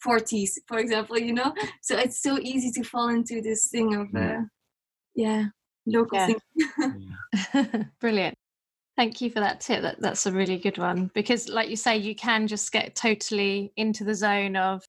40s, 0.06 0.52
for 0.68 0.80
example, 0.80 1.18
you 1.18 1.34
know. 1.34 1.54
So 1.82 1.98
it's 1.98 2.22
so 2.22 2.40
easy 2.40 2.72
to 2.72 2.84
fall 2.84 3.10
into 3.10 3.42
this 3.42 3.68
thing 3.70 3.96
of, 3.96 4.08
uh, 4.16 4.42
yeah, 5.16 5.46
local 5.86 6.18
Yeah. 6.18 6.28
thing. 6.28 7.90
Brilliant. 8.02 8.36
Thank 8.98 9.22
you 9.22 9.30
for 9.30 9.40
that 9.40 9.62
tip. 9.62 9.84
That, 9.84 10.02
that's 10.02 10.26
a 10.26 10.32
really 10.32 10.58
good 10.58 10.80
one 10.80 11.12
because, 11.14 11.48
like 11.48 11.70
you 11.70 11.76
say, 11.76 11.98
you 11.98 12.16
can 12.16 12.48
just 12.48 12.72
get 12.72 12.96
totally 12.96 13.72
into 13.78 14.04
the 14.04 14.16
zone 14.16 14.56
of 14.56 14.84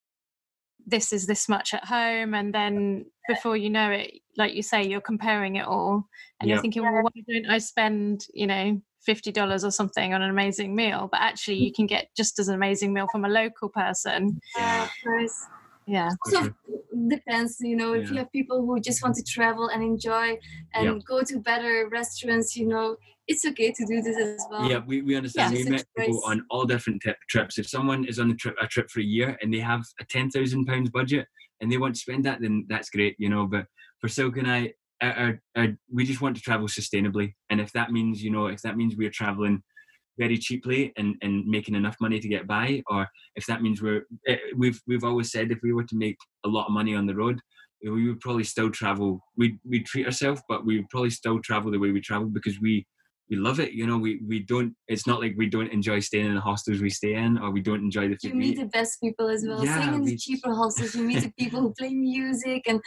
this 0.87 1.13
is 1.13 1.27
this 1.27 1.47
much 1.47 1.75
at 1.75 1.85
home, 1.85 2.33
and 2.33 2.51
then 2.51 3.05
before 3.27 3.55
you 3.55 3.69
know 3.69 3.91
it, 3.91 4.13
like 4.35 4.55
you 4.55 4.63
say, 4.63 4.83
you're 4.83 4.99
comparing 4.99 5.57
it 5.57 5.67
all, 5.67 6.07
and 6.39 6.49
you're 6.49 6.59
thinking, 6.59 6.81
well, 6.81 7.03
why 7.03 7.11
don't 7.27 7.51
I 7.51 7.59
spend, 7.59 8.25
you 8.33 8.47
know, 8.47 8.81
fifty 9.05 9.31
dollars 9.31 9.63
or 9.63 9.69
something 9.69 10.15
on 10.15 10.23
an 10.23 10.31
amazing 10.31 10.75
meal? 10.75 11.07
But 11.11 11.21
actually, 11.21 11.57
you 11.57 11.71
can 11.71 11.85
get 11.85 12.09
just 12.17 12.39
as 12.39 12.47
an 12.47 12.55
amazing 12.55 12.91
meal 12.93 13.07
from 13.11 13.25
a 13.25 13.29
local 13.29 13.69
person. 13.69 14.41
Yeah, 14.57 14.87
of. 15.03 15.47
Yeah, 15.85 16.09
For 16.25 16.31
also 16.31 16.41
sure. 16.41 16.78
Depends 17.07 17.57
you 17.59 17.75
know 17.75 17.93
if 17.93 18.09
you 18.11 18.17
have 18.17 18.31
people 18.31 18.65
who 18.65 18.79
just 18.79 19.01
want 19.03 19.15
mm-hmm. 19.15 19.23
to 19.23 19.31
travel 19.31 19.67
and 19.69 19.83
enjoy 19.83 20.37
and 20.73 20.85
Yep. 20.85 21.03
go 21.07 21.23
to 21.23 21.39
better 21.39 21.87
restaurants 21.91 22.55
you 22.55 22.67
know 22.67 22.97
it's 23.29 23.45
okay 23.45 23.71
to 23.71 23.85
do 23.85 24.01
this 24.01 24.17
as 24.17 24.43
well 24.49 24.67
Yeah, 24.67 24.81
we, 24.85 25.03
we 25.03 25.15
understand. 25.15 25.55
Yeah. 25.55 25.63
We 25.63 25.69
met 25.69 25.85
people 25.95 26.21
on 26.25 26.43
all 26.49 26.65
different 26.65 27.03
tip, 27.03 27.15
trips. 27.29 27.59
If 27.59 27.69
someone 27.69 28.03
is 28.05 28.17
on 28.17 28.31
a 28.31 28.35
trip 28.35 28.55
a 28.59 28.65
trip 28.65 28.89
for 28.89 29.01
a 29.01 29.03
year 29.03 29.37
and 29.41 29.53
they 29.53 29.59
have 29.59 29.83
a 30.01 30.05
ten 30.05 30.31
thousand 30.31 30.65
pounds 30.65 30.89
budget 30.89 31.27
and 31.61 31.71
they 31.71 31.77
want 31.77 31.93
to 31.93 32.01
spend 32.01 32.25
that, 32.25 32.41
then 32.41 32.65
that's 32.67 32.89
great, 32.89 33.15
you 33.19 33.29
know. 33.29 33.45
But 33.45 33.67
for 34.01 34.07
Silk 34.07 34.37
and 34.37 34.49
I, 34.51 34.73
our, 35.01 35.13
our, 35.13 35.41
our- 35.57 35.77
we 35.93 36.05
just 36.05 36.21
want 36.21 36.37
to 36.37 36.41
travel 36.41 36.67
sustainably, 36.67 37.35
and 37.51 37.61
if 37.61 37.71
that 37.73 37.91
means, 37.91 38.23
you 38.23 38.31
know, 38.31 38.47
if 38.47 38.63
that 38.63 38.77
means 38.77 38.95
we're 38.95 39.11
traveling 39.11 39.61
very 40.19 40.37
cheaply 40.37 40.93
and, 40.97 41.15
and 41.21 41.45
making 41.47 41.75
enough 41.75 41.95
money 41.99 42.19
to 42.19 42.27
get 42.27 42.45
by, 42.45 42.83
or 42.87 43.07
if 43.35 43.45
that 43.47 43.61
means 43.61 43.81
we're 43.81 44.05
eh, 44.27 44.37
we've 44.55 44.79
we've 44.87 45.03
always 45.03 45.31
said 45.31 45.51
if 45.51 45.59
we 45.63 45.73
were 45.73 45.85
to 45.85 45.95
make 45.95 46.17
a 46.45 46.49
lot 46.49 46.67
of 46.67 46.73
money 46.73 46.93
on 46.93 47.07
the 47.07 47.15
road, 47.15 47.39
we 47.81 48.07
would 48.07 48.19
probably 48.19 48.43
still 48.43 48.69
travel. 48.69 49.21
We 49.37 49.57
we 49.63 49.81
treat 49.81 50.05
ourselves, 50.05 50.41
but 50.47 50.65
we 50.65 50.77
would 50.77 50.89
probably 50.89 51.09
still 51.09 51.39
travel 51.39 51.71
the 51.71 51.79
way 51.79 51.91
we 51.91 52.01
travel 52.01 52.27
because 52.27 52.59
we 52.59 52.85
we 53.29 53.37
love 53.37 53.59
it. 53.59 53.71
You 53.71 53.87
know, 53.87 53.97
we 53.97 54.19
we 54.27 54.39
don't. 54.41 54.75
It's 54.87 55.07
not 55.07 55.21
like 55.21 55.35
we 55.37 55.47
don't 55.47 55.71
enjoy 55.71 55.99
staying 55.99 56.25
in 56.25 56.35
the 56.35 56.41
hostels 56.41 56.81
we 56.81 56.89
stay 56.89 57.13
in, 57.15 57.37
or 57.37 57.51
we 57.51 57.61
don't 57.61 57.83
enjoy 57.83 58.09
the 58.09 58.17
you 58.21 58.29
food 58.29 58.33
we 58.33 58.39
meet 58.39 58.57
the 58.59 58.65
best 58.65 58.99
people 59.01 59.27
as 59.29 59.45
well 59.47 59.63
Yeah, 59.63 59.77
staying 59.77 59.93
in 59.95 60.03
the 60.03 60.17
cheaper 60.17 60.53
hostels 60.53 60.95
you 60.95 61.03
meet 61.03 61.21
the 61.21 61.31
people 61.37 61.61
who 61.61 61.73
play 61.79 61.93
music 61.93 62.63
and 62.67 62.81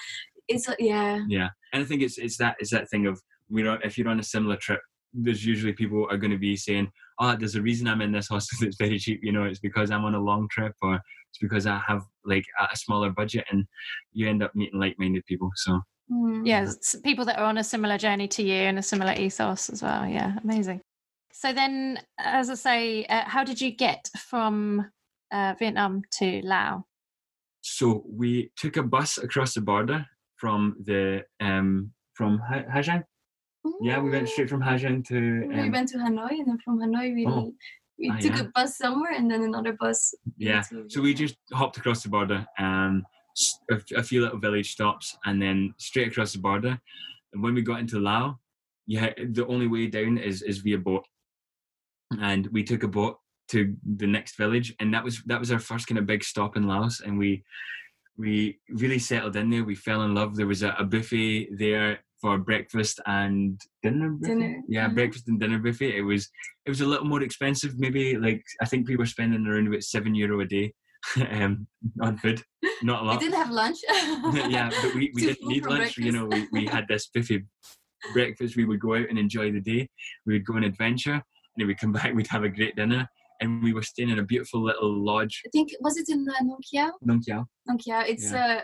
it's 0.49 0.69
yeah 0.79 1.21
Yeah, 1.29 1.49
and 1.73 1.83
I 1.83 1.87
think 1.87 2.03
it's 2.03 2.19
it's 2.19 2.37
that 2.39 2.57
it's 2.59 2.71
that 2.71 2.91
thing 2.91 3.07
of 3.07 3.21
we 3.49 3.63
know 3.63 3.79
if 3.85 3.97
you're 3.97 4.09
on 4.09 4.21
a 4.21 4.25
similar 4.25 4.57
trip, 4.57 4.81
there's 5.13 5.45
usually 5.45 5.73
people 5.73 6.07
are 6.11 6.17
going 6.17 6.31
to 6.31 6.39
be 6.39 6.57
saying, 6.57 6.91
"Oh, 7.19 7.37
there's 7.37 7.55
a 7.55 7.63
reason 7.63 7.87
I'm 7.89 8.01
in 8.03 8.13
this 8.13 8.29
hostel 8.29 8.59
that's 8.61 8.77
very 8.77 8.99
cheap." 8.99 9.21
You 9.23 9.33
know, 9.33 9.45
it's 9.45 9.61
because 9.61 9.91
I'm 9.91 10.05
on 10.05 10.15
a 10.15 10.21
long 10.21 10.49
trip, 10.51 10.75
or 10.83 10.95
it's 10.97 11.39
because 11.41 11.67
I 11.67 11.81
have 11.87 12.03
like 12.25 12.45
a 12.61 12.69
a 12.73 12.77
smaller 12.77 13.11
budget, 13.11 13.45
and 13.51 13.65
you 14.13 14.29
end 14.29 14.43
up 14.43 14.55
meeting 14.55 14.79
like-minded 14.81 15.25
people. 15.27 15.51
So 15.57 15.81
Hmm. 16.09 16.45
yeah, 16.45 16.65
it's 16.65 16.95
people 17.05 17.25
that 17.27 17.39
are 17.39 17.45
on 17.47 17.59
a 17.59 17.65
similar 17.65 17.97
journey 17.99 18.29
to 18.29 18.43
you 18.43 18.55
and 18.69 18.79
a 18.79 18.83
similar 18.83 19.13
ethos 19.15 19.71
as 19.71 19.83
well. 19.83 20.07
Yeah, 20.07 20.37
amazing. 20.45 20.81
So 21.33 21.53
then, 21.53 21.99
as 22.19 22.51
I 22.51 22.55
say, 22.55 23.05
uh, 23.07 23.25
how 23.27 23.43
did 23.45 23.61
you 23.61 23.71
get 23.71 24.11
from 24.19 24.91
uh, 25.33 25.55
Vietnam 25.59 26.03
to 26.19 26.41
Laos? 26.45 26.83
so 27.65 28.03
we 28.09 28.51
took 28.57 28.77
a 28.77 28.83
bus 28.83 29.19
across 29.19 29.55
the 29.55 29.61
border 29.61 30.05
from 30.37 30.75
the 30.85 31.23
um 31.41 31.93
from 32.15 32.39
Ha- 32.41 32.65
Ha 32.73 32.81
Giang. 32.81 33.05
Yeah, 33.81 34.01
we 34.01 34.11
went 34.11 34.29
straight 34.29 34.51
from 34.51 34.61
Ha 34.61 34.75
Giang 34.77 35.05
to 35.09 35.47
we 35.49 35.55
um, 35.61 35.71
went 35.73 35.89
to 35.91 35.99
hanoi 35.99 36.31
and 36.41 36.49
then 36.49 36.59
from 36.65 36.79
hanoi 36.81 37.15
we 37.15 37.27
Oh. 37.27 37.53
we 37.99 38.11
Ah, 38.11 38.17
took 38.19 38.35
yeah. 38.37 38.43
a 38.43 38.45
bus 38.55 38.77
somewhere 38.77 39.13
and 39.13 39.31
then 39.31 39.43
another 39.43 39.75
bus 39.79 40.15
yeah. 40.37 40.63
So 40.89 41.01
we 41.01 41.15
just 41.15 41.37
hopped 41.53 41.77
across 41.77 42.03
the 42.03 42.09
border, 42.09 42.47
um, 42.59 43.05
a 43.97 44.03
few 44.03 44.23
little 44.23 44.39
village 44.39 44.73
stops, 44.73 45.17
and 45.25 45.41
then 45.41 45.75
straight 45.79 46.09
across 46.09 46.33
the 46.33 46.39
border. 46.41 46.81
And 47.33 47.43
when 47.43 47.55
we 47.55 47.63
got 47.63 47.81
into 47.81 47.99
Laos, 48.01 48.35
yeah, 48.87 49.11
the 49.17 49.47
only 49.47 49.69
way 49.69 49.87
down 49.87 50.19
is 50.19 50.43
is 50.43 50.59
via 50.59 50.79
boat, 50.79 51.07
and 52.21 52.47
we 52.49 52.63
took 52.65 52.83
a 52.83 52.89
boat 52.89 53.19
to 53.49 53.75
the 53.97 54.07
next 54.07 54.37
village, 54.37 54.75
and 54.81 54.93
that 54.95 55.05
was 55.05 55.23
that 55.27 55.39
was 55.41 55.53
our 55.53 55.59
first 55.61 55.87
kind 55.87 55.99
of 55.99 56.07
big 56.07 56.25
stop 56.25 56.57
in 56.57 56.67
Laos, 56.67 57.01
and 57.01 57.17
we 57.17 57.45
we 58.19 58.59
really 58.69 58.99
settled 58.99 59.37
in 59.37 59.51
there. 59.51 59.65
We 59.65 59.75
fell 59.77 60.03
in 60.03 60.15
love. 60.15 60.35
There 60.37 60.47
was 60.47 60.63
a, 60.63 60.71
a 60.79 60.85
buffet 60.85 61.49
there 61.57 62.01
for 62.23 62.39
breakfast 62.39 63.01
and 63.07 63.61
dinner. 63.83 64.11
buffet? 64.11 64.35
Dinner, 64.35 64.63
yeah, 64.69 64.89
mhm. 64.89 64.95
breakfast 64.95 65.29
and 65.29 65.41
dinner 65.41 65.59
buffet. 65.59 65.97
It 65.97 66.03
was 66.03 66.31
it 66.65 66.71
was 66.71 66.81
a 66.81 66.87
little 66.87 67.05
more 67.05 67.23
expensive, 67.23 67.79
maybe 67.79 68.17
like 68.17 68.43
I 68.63 68.65
think 68.65 68.89
we 68.89 68.97
were 68.97 69.07
spending 69.07 69.47
around 69.47 69.67
about 69.67 69.83
seven 69.83 70.15
euro 70.15 70.41
a 70.41 70.47
day 70.47 70.73
um, 71.31 71.67
on 72.01 72.17
food. 72.17 72.41
Not 72.83 73.03
a 73.03 73.05
lot. 73.07 73.21
we 73.21 73.27
didn't 73.27 73.43
have 73.43 73.51
lunch 73.51 73.79
yeah, 74.49 74.71
but 74.71 74.95
we, 74.95 75.11
we 75.15 75.27
didn't 75.27 75.49
need 75.49 75.67
lunch. 75.67 75.99
You 75.99 76.13
know, 76.13 76.27
we, 76.27 76.47
we 76.53 76.67
had 76.67 76.87
this 76.89 77.09
buffet 77.13 77.43
breakfast. 78.13 78.57
We 78.57 78.65
would 78.65 78.81
go 78.81 78.95
out 78.95 79.11
and 79.11 79.19
enjoy 79.19 79.51
the 79.51 79.61
day. 79.61 79.89
We 80.25 80.35
would 80.35 80.47
go 80.47 80.55
on 80.55 80.65
adventure, 80.65 81.15
and 81.15 81.57
then 81.57 81.67
we'd 81.67 81.81
come 81.81 81.93
back. 81.93 82.15
We'd 82.15 82.29
have 82.29 82.45
a 82.45 82.49
great 82.49 82.77
dinner, 82.77 83.09
and 83.41 83.63
we 83.65 83.73
were 83.73 83.83
staying 83.83 84.11
in 84.11 84.21
a 84.21 84.25
beautiful 84.25 84.63
little 84.63 85.05
lodge. 85.05 85.43
I 85.45 85.51
think 85.51 85.71
was 85.81 85.97
it 85.97 86.09
in 86.09 86.25
uh, 86.29 86.45
Nong 86.45 86.61
Kiao? 86.73 86.93
Nong 87.03 87.21
Kiao. 87.21 87.45
Nong 87.67 87.79
Kiao. 87.79 88.05
It's 88.07 88.33
uh, 88.33 88.61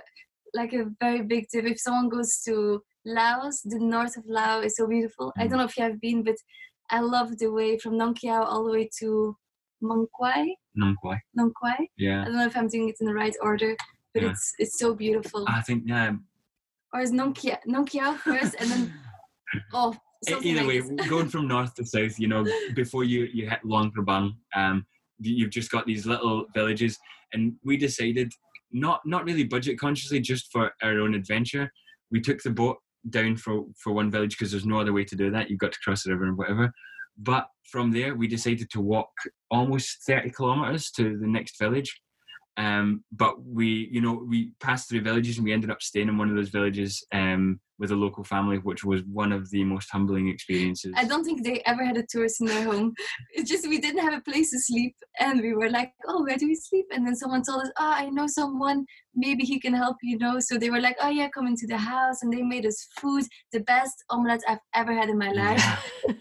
like 0.55 0.73
a 0.73 0.87
very 1.01 1.23
big 1.23 1.47
tip. 1.53 1.65
If 1.65 1.81
someone 1.81 2.09
goes 2.09 2.41
to 2.47 2.83
Laos, 3.09 3.63
the 3.63 3.79
north 3.79 4.17
of 4.17 4.25
Laos 4.27 4.65
is 4.67 4.77
so 4.77 4.87
beautiful. 4.87 5.33
I 5.37 5.45
Mm. 5.45 5.49
don't 5.49 5.59
know 5.59 5.65
if 5.65 5.77
you 5.77 5.85
have 5.85 6.01
been, 6.01 6.23
but 6.23 6.37
I 6.91 7.01
love 7.01 7.37
the 7.39 7.51
way 7.59 7.79
from 7.79 7.97
Nong 7.97 8.15
Kiao 8.15 8.43
all 8.45 8.65
the 8.65 8.73
way 8.73 8.89
to 9.01 9.37
Mong. 9.83 10.07
Nong 10.75 10.95
Kwai. 11.01 11.21
Nong 11.35 11.53
Kwai. 11.59 11.79
I 12.01 12.25
don't 12.25 12.37
know 12.37 12.47
if 12.47 12.57
I'm 12.57 12.69
doing 12.69 12.89
it 12.89 12.97
in 13.01 13.07
the 13.07 13.15
right 13.15 13.37
order, 13.41 13.77
but 14.15 14.23
Yeah. 14.23 14.31
it's 14.31 14.55
it's 14.59 14.79
so 14.79 14.95
beautiful. 14.95 15.45
I 15.49 15.63
think 15.63 15.85
yeah. 15.87 16.15
or 16.93 17.01
is 17.01 17.13
Nong 17.13 17.35
Kiao, 17.35 17.59
Nong 17.67 17.87
Kiao 17.87 18.15
first, 18.19 18.55
and 18.61 18.71
then 18.71 18.83
oh. 19.73 19.95
Something 20.29 20.57
Either 20.57 20.67
way, 20.67 20.81
this. 20.81 21.09
going 21.09 21.29
from 21.29 21.47
north 21.47 21.75
to 21.75 21.85
south, 21.87 22.19
you 22.19 22.27
know, 22.27 22.45
before 22.75 23.05
you 23.05 23.21
you 23.33 23.49
hit 23.49 23.65
Luang 23.65 23.93
Prabang, 23.93 24.27
um, 24.61 24.85
you- 25.21 25.37
you've 25.39 25.51
just 25.59 25.71
got 25.71 25.87
these 25.87 26.07
little 26.07 26.47
villages, 26.55 26.99
and 27.33 27.57
we 27.63 27.77
decided 27.77 28.33
not 28.73 28.99
not 29.07 29.25
really 29.25 29.45
budget 29.45 29.79
consciously, 29.79 30.19
just 30.21 30.51
for 30.51 30.65
our 30.83 30.99
own 30.99 31.15
adventure. 31.15 31.71
We 32.11 32.21
took 32.21 32.43
the 32.43 32.51
boat 32.51 32.79
down 33.11 33.37
for 33.37 33.65
for 33.77 33.93
one 33.93 34.11
village 34.11 34.37
because 34.37 34.51
there's 34.51 34.67
no 34.67 34.81
other 34.81 34.93
way 34.93 35.05
to 35.05 35.17
do 35.17 35.31
that. 35.31 35.51
You've 35.51 35.59
got 35.59 35.73
to 35.73 35.79
cross 35.81 36.03
the 36.03 36.13
river 36.13 36.25
and 36.25 36.37
whatever. 36.37 36.73
But 37.19 37.49
from 37.65 37.91
there, 37.91 38.15
we 38.15 38.29
decided 38.29 38.71
to 38.71 38.81
walk 38.81 39.11
almost 39.51 40.05
30 40.07 40.31
kilometers 40.31 40.91
to 40.93 41.19
the 41.19 41.27
next 41.27 41.59
village. 41.59 42.01
Um, 42.57 43.05
but 43.13 43.43
we, 43.45 43.89
you 43.91 44.01
know, 44.01 44.25
we 44.27 44.53
passed 44.61 44.89
through 44.89 45.03
villages 45.03 45.37
and 45.37 45.45
we 45.45 45.53
ended 45.53 45.71
up 45.71 45.83
staying 45.83 46.09
in 46.09 46.19
one 46.19 46.29
of 46.29 46.37
those 46.37 46.49
villages 46.49 47.05
um, 47.13 47.61
with 47.79 47.91
a 47.91 47.97
local 47.97 48.25
family, 48.25 48.59
which 48.59 48.85
was 48.85 49.03
one 49.05 49.33
of 49.33 49.49
the 49.51 49.65
most 49.65 49.89
humbling 49.91 50.29
experiences. 50.29 50.93
I 50.97 51.05
don't 51.05 51.25
think 51.25 51.45
they 51.45 51.63
ever 51.67 51.85
had 51.85 51.97
a 51.97 52.05
tourist 52.09 52.41
in 52.41 52.47
their 52.47 52.65
home. 52.65 52.95
It's 53.33 53.49
just 53.49 53.69
we 53.69 53.79
didn't 53.79 54.03
have 54.03 54.15
a 54.15 54.21
place 54.21 54.51
to 54.51 54.59
sleep, 54.59 54.95
and 55.21 55.41
we 55.41 55.55
were 55.55 55.71
like, 55.71 55.93
"Oh, 56.07 56.25
where 56.25 56.37
do 56.37 56.47
we 56.47 56.55
sleep?" 56.55 56.87
And 56.91 57.07
then 57.07 57.17
someone 57.17 57.43
told 57.43 57.63
us, 57.63 57.71
"Oh, 57.79 57.93
I 57.93 58.11
know 58.11 58.27
someone. 58.27 58.85
Maybe 59.15 59.45
he 59.45 59.61
can 59.61 59.75
help 59.75 59.97
you." 60.03 60.19
Know. 60.19 60.41
So 60.41 60.59
they 60.59 60.71
were 60.71 60.81
like, 60.81 60.97
"Oh 61.01 61.09
yeah, 61.09 61.29
come 61.29 61.47
into 61.47 61.67
the 61.67 61.79
house," 61.79 62.23
and 62.23 62.33
they 62.33 62.43
made 62.43 62.67
us 62.67 62.89
food, 62.99 63.25
the 63.53 63.61
best 63.61 63.95
omelette 64.11 64.43
I've 64.49 64.59
ever 64.75 64.93
had 64.93 65.09
in 65.09 65.19
my 65.19 65.31
life. 65.31 65.65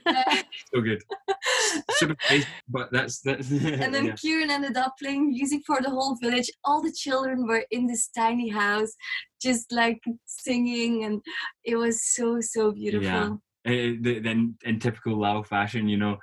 So 0.73 0.81
good. 0.81 1.01
Super 1.91 2.15
tasty, 2.27 2.49
but 2.67 2.91
that's 2.91 3.21
that's. 3.21 3.49
and 3.83 3.93
then 3.93 4.05
yeah. 4.07 4.15
Kieran 4.15 4.51
ended 4.51 4.75
up 4.77 4.95
playing 5.01 5.29
music 5.29 5.61
for 5.65 5.81
the 5.81 5.89
whole 5.89 6.17
village. 6.21 6.49
All 6.65 6.81
the 6.81 6.91
children 6.91 7.47
were 7.47 7.65
in 7.71 7.87
this 7.87 8.09
tiny 8.09 8.49
house, 8.49 8.93
just 9.41 9.71
like 9.71 10.01
singing, 10.25 11.03
and 11.03 11.21
it 11.63 11.75
was 11.75 12.03
so 12.03 12.39
so 12.41 12.71
beautiful. 12.71 13.41
Uh, 13.65 13.99
then 13.99 14.55
in 14.63 14.79
typical 14.79 15.19
Lao 15.19 15.43
fashion, 15.43 15.89
you 15.89 15.97
know, 15.97 16.17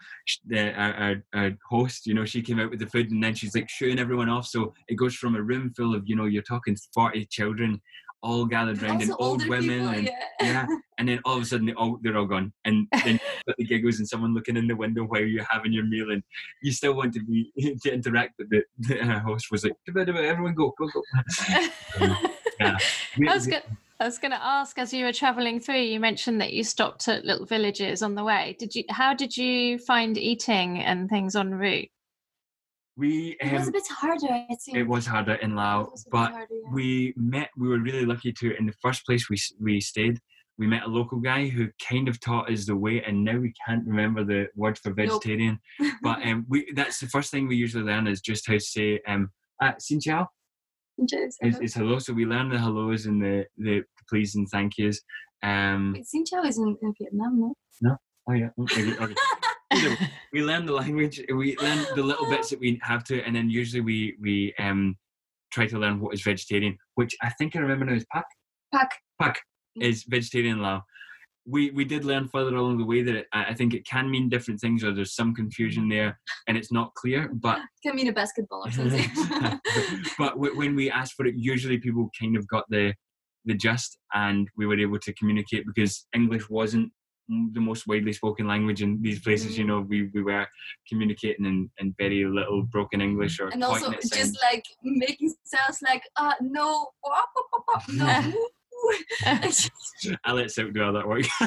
the, 0.47 0.73
our, 0.73 0.95
our, 0.95 1.15
our 1.35 1.51
host, 1.69 2.07
you 2.07 2.15
know, 2.15 2.25
she 2.25 2.41
came 2.41 2.59
out 2.59 2.71
with 2.71 2.79
the 2.79 2.87
food 2.87 3.11
and 3.11 3.23
then 3.23 3.35
she's 3.35 3.55
like 3.55 3.69
shooing 3.69 3.99
everyone 3.99 4.31
off. 4.31 4.47
So 4.47 4.73
it 4.89 4.95
goes 4.95 5.15
from 5.15 5.37
a 5.37 5.43
room 5.43 5.71
full 5.77 5.95
of, 5.95 6.05
you 6.07 6.17
know, 6.17 6.25
you're 6.25 6.43
talking 6.43 6.75
40 6.95 7.27
children 7.27 7.83
all 8.25 8.47
gathered 8.47 8.83
around 8.83 9.03
and 9.03 9.12
old 9.19 9.47
women 9.47 9.81
people, 9.81 9.89
and 9.89 10.05
yeah. 10.07 10.19
yeah, 10.41 10.67
and 10.99 11.09
then 11.09 11.21
all 11.27 11.37
of 11.37 11.43
a 11.43 11.45
sudden 11.45 11.67
they 11.67 11.75
all 11.75 11.99
they're 12.03 12.17
all 12.17 12.25
gone, 12.25 12.53
and 12.65 12.89
then 13.05 13.21
the 13.59 13.65
giggles 13.65 13.99
and 13.99 14.09
someone 14.09 14.35
looking 14.35 14.57
in 14.57 14.67
the 14.67 14.75
window 14.75 15.05
while 15.05 15.21
you're 15.21 15.47
having 15.49 15.73
your 15.73 15.85
meal, 15.85 16.11
and 16.11 16.23
you 16.62 16.73
still 16.73 16.95
want 16.95 17.12
to 17.12 17.23
be 17.23 17.53
to 17.83 17.93
interact, 17.93 18.35
but 18.39 18.49
the, 18.49 18.62
the 18.79 19.01
uh, 19.01 19.21
host 19.21 19.49
was 19.53 19.65
like, 19.65 19.75
"Dibba, 19.87 20.07
dibba, 20.07 20.25
"Everyone 20.25 20.55
go, 20.55 20.75
go, 20.79 20.89
go." 20.89 22.17
yeah, 22.61 22.77
I 23.29 23.35
was, 23.35 23.47
go- 23.47 23.61
I 24.01 24.05
was 24.05 24.19
going 24.19 24.33
to 24.33 24.45
ask, 24.45 24.79
as 24.79 24.93
you 24.93 25.05
were 25.05 25.13
traveling 25.13 25.61
through, 25.61 25.81
you 25.81 26.01
mentioned 26.01 26.41
that 26.41 26.53
you 26.53 26.65
stopped 26.65 27.09
at 27.09 27.25
little 27.25 27.47
villages 27.47 28.03
on 28.03 28.15
the 28.15 28.25
way. 28.25 28.57
Did 28.59 28.75
you? 28.75 28.85
How 28.91 29.15
did 29.15 29.37
you 29.37 29.79
find 29.79 30.19
eating 30.19 30.79
and 30.81 31.09
things 31.09 31.37
en 31.37 31.55
route? 31.55 31.89
We 32.97 33.37
It 33.41 33.53
was 33.53 33.63
a 33.63 33.67
um, 33.67 33.73
bit 33.73 33.87
harder, 33.89 34.33
I 34.33 34.47
think. 34.65 34.77
it 34.79 34.85
was 34.85 35.07
harder 35.07 35.35
in 35.35 35.53
It 35.53 35.57
Laos, 35.57 35.91
was 35.91 36.03
a 36.03 36.05
bit 36.07 36.11
but 36.13 36.31
harder, 36.33 36.47
yeah. 36.55 36.73
we 36.73 37.13
met. 37.17 37.51
We 37.57 37.69
were 37.69 37.81
really 37.81 38.05
lucky 38.05 38.33
to. 38.33 38.57
In 38.57 38.67
the 38.67 38.75
first 38.83 39.05
place 39.07 39.29
we 39.29 39.37
we 39.61 39.81
stayed, 39.81 40.21
we 40.59 40.67
met 40.69 40.85
a 40.85 40.89
local 40.89 41.19
guy 41.19 41.49
who 41.49 41.69
kind 41.89 42.09
of 42.09 42.21
taught 42.21 42.51
us 42.51 42.67
the 42.67 42.77
way, 42.77 43.03
and 43.03 43.25
now 43.25 43.39
we 43.39 43.53
can't 43.67 43.85
remember 43.87 44.23
the 44.25 44.47
word 44.55 44.79
for 44.79 44.93
vegetarian. 44.93 45.59
But 46.03 46.23
um, 46.27 46.47
we 46.49 46.71
that's 46.75 46.99
the 47.01 47.09
first 47.09 47.31
thing 47.33 47.49
we 47.49 47.57
usually 47.57 47.85
learn 47.85 48.07
is 48.07 48.21
just 48.21 48.47
how 48.47 48.55
to 48.55 48.61
say 48.61 49.01
um, 49.09 49.31
uh, 49.61 49.73
xin 49.79 49.99
chào 50.01 50.21
Just- 50.21 50.43
is, 50.99 51.59
is 51.61 51.74
hello. 51.74 51.99
So 51.99 52.12
we 52.12 52.24
learn 52.24 52.49
the 52.49 52.59
hellos 52.59 53.07
and 53.07 53.22
the 53.22 53.47
the 53.59 53.82
please 54.09 54.34
and 54.34 54.49
thank 54.49 54.78
yous. 54.78 55.01
Um, 55.42 55.92
Wait, 55.95 56.05
Xin 56.05 56.24
Chào 56.24 56.45
is 56.45 56.59
in, 56.59 56.76
in 56.82 56.95
Vietnam, 56.99 57.40
no? 57.40 57.55
No. 57.82 57.97
oh 58.28 58.32
yeah, 58.32 58.49
okay. 58.61 58.95
okay. 58.97 59.14
Either 59.72 59.97
we 60.32 60.42
learn 60.42 60.66
the 60.66 60.72
language. 60.72 61.20
We 61.28 61.57
learn 61.57 61.84
the 61.95 62.03
little 62.03 62.28
bits 62.28 62.51
that 62.51 62.61
we 62.61 62.80
have 62.82 63.05
to, 63.05 63.22
and 63.22 63.34
then 63.34 63.51
usually 63.51 63.80
we 63.80 64.16
we 64.20 64.55
um 64.59 64.97
try 65.53 65.66
to 65.66 65.78
learn 65.78 66.01
what 66.01 66.14
is 66.14 66.22
vegetarian, 66.22 66.76
which 66.95 67.14
I 67.22 67.30
think 67.30 67.57
I 67.57 67.61
remember 67.61 67.84
now 67.84 67.95
is 67.95 68.07
pak. 68.12 68.24
Pak. 68.72 68.90
Pak 69.20 69.40
is 69.80 70.05
vegetarian 70.05 70.61
Lao. 70.61 70.82
We 71.47 71.70
we 71.72 71.84
did 71.84 72.05
learn 72.05 72.28
further 72.28 72.57
along 72.57 72.78
the 72.78 72.84
way 72.86 73.03
that 73.03 73.14
it, 73.14 73.26
I 73.32 73.53
think 73.55 73.74
it 73.74 73.86
can 73.86 74.11
mean 74.11 74.28
different 74.28 74.61
things, 74.61 74.82
or 74.82 74.92
there's 74.95 75.14
some 75.14 75.34
confusion 75.34 75.88
there, 75.88 76.18
and 76.49 76.57
it's 76.57 76.72
not 76.72 76.95
clear. 76.95 77.28
But 77.34 77.61
Can 77.82 77.97
mean 77.97 78.09
a 78.09 78.12
basketball 78.12 78.66
or 78.66 78.70
something. 78.70 79.11
but 80.18 80.38
when 80.38 80.74
we 80.74 80.90
asked 80.90 81.14
for 81.14 81.26
it, 81.26 81.34
usually 81.36 81.78
people 81.78 82.11
kind 82.18 82.36
of 82.36 82.47
got 82.49 82.64
the 82.70 82.95
the 83.45 83.55
gist, 83.55 83.99
and 84.14 84.49
we 84.57 84.66
were 84.66 84.78
able 84.78 84.99
to 85.01 85.12
communicate 85.14 85.66
because 85.66 86.07
English 86.14 86.49
wasn't 86.49 86.90
the 87.53 87.61
most 87.61 87.86
widely 87.86 88.12
spoken 88.12 88.47
language 88.47 88.82
in 88.82 89.01
these 89.03 89.20
places. 89.20 89.57
You 89.59 89.64
Mm. 89.64 89.68
know, 89.68 89.80
we, 89.80 90.11
we 90.14 90.22
were 90.22 90.47
communicating 90.88 91.47
in, 91.47 91.70
in 91.78 91.95
very 91.99 92.24
little 92.26 92.62
broken 92.64 93.01
English 93.01 93.40
or 93.40 93.49
and 93.49 93.64
also 93.64 93.86
pointing 93.86 93.95
at 93.99 94.03
signs. 94.05 94.32
just 94.32 94.42
like 94.42 94.64
making 94.82 95.34
sounds 95.45 95.80
like 95.82 96.03
uh 96.16 96.34
no 96.40 96.88
no 97.88 98.32
I 100.24 100.32
let 100.32 100.51
Silk 100.51 100.72
do 100.74 100.82
all 100.82 100.93
that 100.93 101.07
work. 101.07 101.24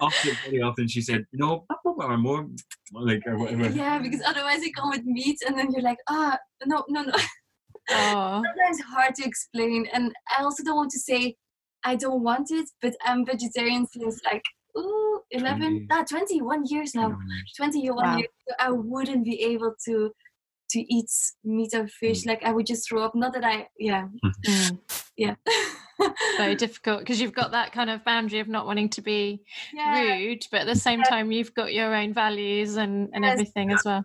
often, 0.00 0.38
very 0.44 0.62
often 0.62 0.88
she 0.88 1.00
said, 1.00 1.24
"No, 1.32 1.66
or 1.84 2.16
more," 2.18 2.48
like 2.92 3.22
or 3.26 3.38
whatever. 3.38 3.68
yeah 3.68 3.98
because 3.98 4.22
otherwise 4.26 4.60
they 4.60 4.70
come 4.70 4.90
with 4.90 5.04
meat 5.04 5.38
and 5.46 5.58
then 5.58 5.70
you're 5.72 5.82
like 5.82 5.98
ah 6.08 6.36
no 6.66 6.84
no 6.88 7.02
no 7.02 7.12
oh, 7.92 8.42
sometimes 8.44 8.80
hard 8.80 9.14
to 9.14 9.24
explain 9.24 9.86
and 9.92 10.12
i 10.36 10.42
also 10.42 10.62
don't 10.64 10.76
want 10.76 10.90
to 10.90 10.98
say 10.98 11.36
i 11.84 11.94
don't 11.94 12.22
want 12.22 12.50
it 12.50 12.68
but 12.82 12.94
i'm 13.04 13.24
vegetarian 13.24 13.86
since 13.86 14.18
like 14.24 14.42
ooh 14.76 15.20
11 15.30 15.58
20. 15.58 15.86
ah, 15.92 16.04
21 16.08 16.64
years 16.66 16.94
now 16.94 17.16
21 17.56 17.96
Wow. 17.96 18.16
years 18.16 18.28
so 18.48 18.54
i 18.58 18.70
wouldn't 18.70 19.24
be 19.24 19.40
able 19.42 19.74
to 19.86 20.10
to 20.70 20.80
eat 20.94 21.10
meat 21.44 21.72
or 21.74 21.86
fish 21.88 22.22
Mm. 22.22 22.26
like 22.28 22.42
i 22.44 22.52
would 22.52 22.66
just 22.66 22.88
throw 22.88 23.02
up 23.02 23.14
not 23.14 23.32
that 23.34 23.44
i 23.44 23.68
yeah 23.78 24.06
Mm. 24.46 24.78
yeah 25.16 25.34
very 26.38 26.54
difficult 26.64 27.00
because 27.00 27.20
you've 27.20 27.34
got 27.34 27.50
that 27.52 27.72
kind 27.72 27.90
of 27.90 28.04
boundary 28.04 28.40
of 28.40 28.48
not 28.48 28.66
wanting 28.66 28.88
to 28.90 29.02
be 29.02 29.42
yeah 29.72 30.00
rude, 30.00 30.44
but 30.50 30.62
at 30.62 30.66
the 30.66 30.74
same 30.74 31.02
time 31.02 31.30
you've 31.30 31.54
got 31.54 31.74
your 31.74 31.94
own 31.94 32.14
values 32.14 32.76
and, 32.76 33.10
and 33.12 33.24
Yes. 33.24 33.32
everything 33.34 33.70
as 33.72 33.82
well. 33.84 34.04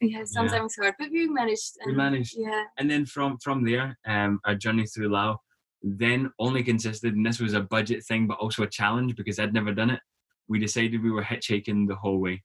yeah 0.00 0.22
sometimes 0.24 0.76
hard 0.80 0.94
but 0.98 1.10
we 1.10 1.26
managed 1.28 1.72
We 1.86 1.92
managed. 1.94 2.34
yeah 2.36 2.64
and 2.78 2.90
then 2.90 3.06
from 3.06 3.38
from 3.42 3.64
there, 3.64 3.96
um, 4.06 4.40
our 4.46 4.54
journey 4.54 4.86
through 4.86 5.08
Lao 5.08 5.38
then 5.82 6.30
only 6.38 6.62
consisted, 6.62 7.14
and 7.14 7.24
this 7.24 7.40
was 7.40 7.54
a 7.54 7.60
budget 7.62 8.04
thing, 8.04 8.26
but 8.26 8.38
also 8.38 8.62
a 8.64 8.68
challenge 8.68 9.16
because 9.16 9.38
I'd 9.38 9.54
never 9.54 9.72
done 9.72 9.88
it. 9.88 10.00
We 10.46 10.58
decided 10.58 11.02
we 11.02 11.10
were 11.10 11.22
hitchhiking 11.24 11.88
the 11.88 11.96
whole 11.96 12.18
way, 12.18 12.42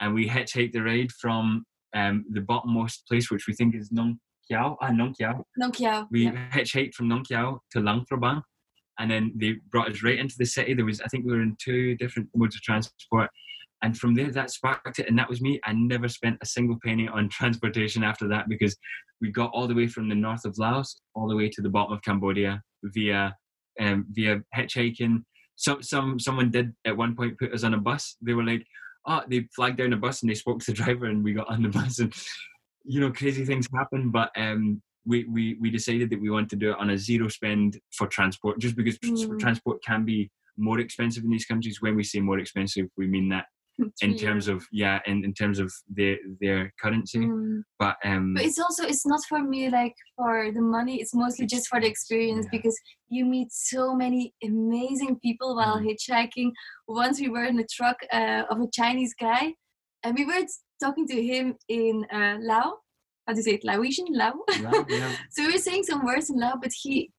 and 0.00 0.14
we 0.14 0.26
hitchhiked 0.26 0.72
the 0.72 0.80
ride 0.82 1.12
from 1.12 1.64
um, 1.94 2.24
the 2.30 2.40
bottommost 2.40 3.06
place, 3.08 3.30
which 3.30 3.46
we 3.46 3.54
think 3.54 3.74
is 3.74 3.90
Nong 3.92 4.18
Kiao, 4.50 4.76
ah, 4.80 4.90
Nong 4.90 5.14
Kiao. 5.18 5.42
Nong 5.56 5.72
Kiao. 5.72 6.06
We 6.10 6.24
yeah. 6.24 6.48
hitchhiked 6.50 6.94
from 6.94 7.08
Nong 7.08 7.24
Kiao 7.24 7.58
to 7.72 7.80
Luang 7.80 8.04
Prabang, 8.10 8.42
and 8.98 9.10
then 9.10 9.32
they 9.36 9.56
brought 9.70 9.90
us 9.90 10.02
right 10.02 10.18
into 10.18 10.36
the 10.38 10.46
city. 10.46 10.74
There 10.74 10.84
was, 10.84 11.00
I 11.00 11.08
think, 11.08 11.24
we 11.24 11.32
were 11.32 11.42
in 11.42 11.56
two 11.62 11.96
different 11.96 12.28
modes 12.34 12.56
of 12.56 12.62
transport, 12.62 13.30
and 13.82 13.96
from 13.96 14.14
there 14.14 14.30
that 14.30 14.50
sparked 14.50 14.98
it, 14.98 15.08
and 15.08 15.18
that 15.18 15.28
was 15.28 15.40
me. 15.40 15.60
I 15.64 15.72
never 15.72 16.08
spent 16.08 16.38
a 16.42 16.46
single 16.46 16.78
penny 16.84 17.08
on 17.08 17.28
transportation 17.30 18.02
after 18.02 18.28
that 18.28 18.48
because 18.48 18.76
we 19.20 19.30
got 19.30 19.50
all 19.52 19.68
the 19.68 19.74
way 19.74 19.86
from 19.86 20.08
the 20.08 20.14
north 20.14 20.44
of 20.44 20.56
Laos 20.58 21.00
all 21.14 21.28
the 21.28 21.36
way 21.36 21.48
to 21.48 21.62
the 21.62 21.68
bottom 21.68 21.92
of 21.92 22.02
Cambodia 22.02 22.62
via 22.84 23.34
um, 23.80 24.06
via 24.10 24.40
hitchhiking. 24.56 25.22
Some 25.56 25.82
some 25.82 26.18
someone 26.18 26.50
did 26.50 26.72
at 26.86 26.96
one 26.96 27.14
point 27.14 27.38
put 27.38 27.52
us 27.52 27.64
on 27.64 27.74
a 27.74 27.78
bus. 27.78 28.16
They 28.22 28.34
were 28.34 28.44
like, 28.44 28.66
oh, 29.10 29.22
they 29.28 29.48
flagged 29.54 29.78
down 29.78 29.92
a 29.92 29.96
bus 29.96 30.22
and 30.22 30.30
they 30.30 30.34
spoke 30.34 30.60
to 30.60 30.70
the 30.70 30.76
driver 30.82 31.06
and 31.06 31.22
we 31.22 31.32
got 31.32 31.48
on 31.50 31.62
the 31.62 31.68
bus 31.68 31.98
and 31.98 32.14
you 32.84 33.00
know 33.00 33.10
crazy 33.10 33.44
things 33.44 33.68
happen. 33.74 34.10
But 34.10 34.30
um, 34.36 34.80
we 35.04 35.24
we 35.24 35.56
we 35.60 35.70
decided 35.70 36.10
that 36.10 36.20
we 36.20 36.30
wanted 36.30 36.50
to 36.50 36.56
do 36.56 36.70
it 36.70 36.78
on 36.78 36.90
a 36.90 36.98
zero 36.98 37.28
spend 37.28 37.78
for 37.92 38.06
transport, 38.06 38.58
just 38.58 38.76
because 38.76 38.98
Mm. 38.98 39.38
transport 39.38 39.82
can 39.82 40.04
be 40.04 40.30
more 40.56 40.78
expensive 40.78 41.24
in 41.24 41.30
these 41.30 41.46
countries. 41.46 41.80
When 41.80 41.96
we 41.96 42.04
say 42.04 42.20
more 42.20 42.38
expensive, 42.38 42.86
we 42.96 43.06
mean 43.06 43.28
that 43.30 43.46
in 44.02 44.16
terms 44.16 44.48
of 44.48 44.66
yeah, 44.72 44.98
in, 45.06 45.24
in 45.24 45.32
terms 45.34 45.58
of 45.58 45.72
their 45.88 46.16
their 46.40 46.72
currency. 46.80 47.18
Mm. 47.20 47.62
But 47.78 47.96
um, 48.04 48.34
But 48.34 48.44
it's 48.44 48.58
also 48.58 48.84
it's 48.84 49.06
not 49.06 49.20
for 49.28 49.40
me 49.42 49.68
like 49.70 49.94
for 50.16 50.50
the 50.52 50.60
money. 50.60 51.00
It's 51.00 51.14
mostly 51.14 51.46
just 51.46 51.68
for 51.68 51.80
the 51.80 51.86
experience 51.86 52.46
Yeah. 52.46 52.58
because 52.58 52.76
you 53.08 53.24
meet 53.24 53.48
so 53.52 53.94
many 53.94 54.34
amazing 54.42 55.18
people 55.20 55.56
while 55.56 55.78
Mm. 55.78 55.86
hitchhiking. 55.88 56.50
Once 56.88 57.20
we 57.20 57.28
were 57.28 57.44
in 57.44 57.58
a 57.58 57.66
truck 57.76 57.96
uh, 58.12 58.42
of 58.50 58.58
a 58.60 58.68
Chinese 58.72 59.14
guy, 59.18 59.54
and 60.02 60.16
we 60.18 60.24
were 60.24 60.44
talking 60.82 61.06
to 61.08 61.22
him 61.22 61.54
in 61.68 62.04
uh, 62.12 62.36
Lao. 62.40 62.68
How 63.26 63.34
do 63.34 63.38
you 63.38 63.42
say 63.44 63.54
it? 63.58 63.64
Laotian, 63.64 64.06
Lao. 64.10 64.32
Lao, 64.60 64.84
yeah. 64.88 65.12
so 65.30 65.44
we 65.44 65.52
were 65.52 65.58
saying 65.58 65.84
some 65.84 66.04
words 66.04 66.30
in 66.30 66.36
Lao, 66.40 66.54
but 66.60 66.70
he 66.82 66.94
he 66.94 67.10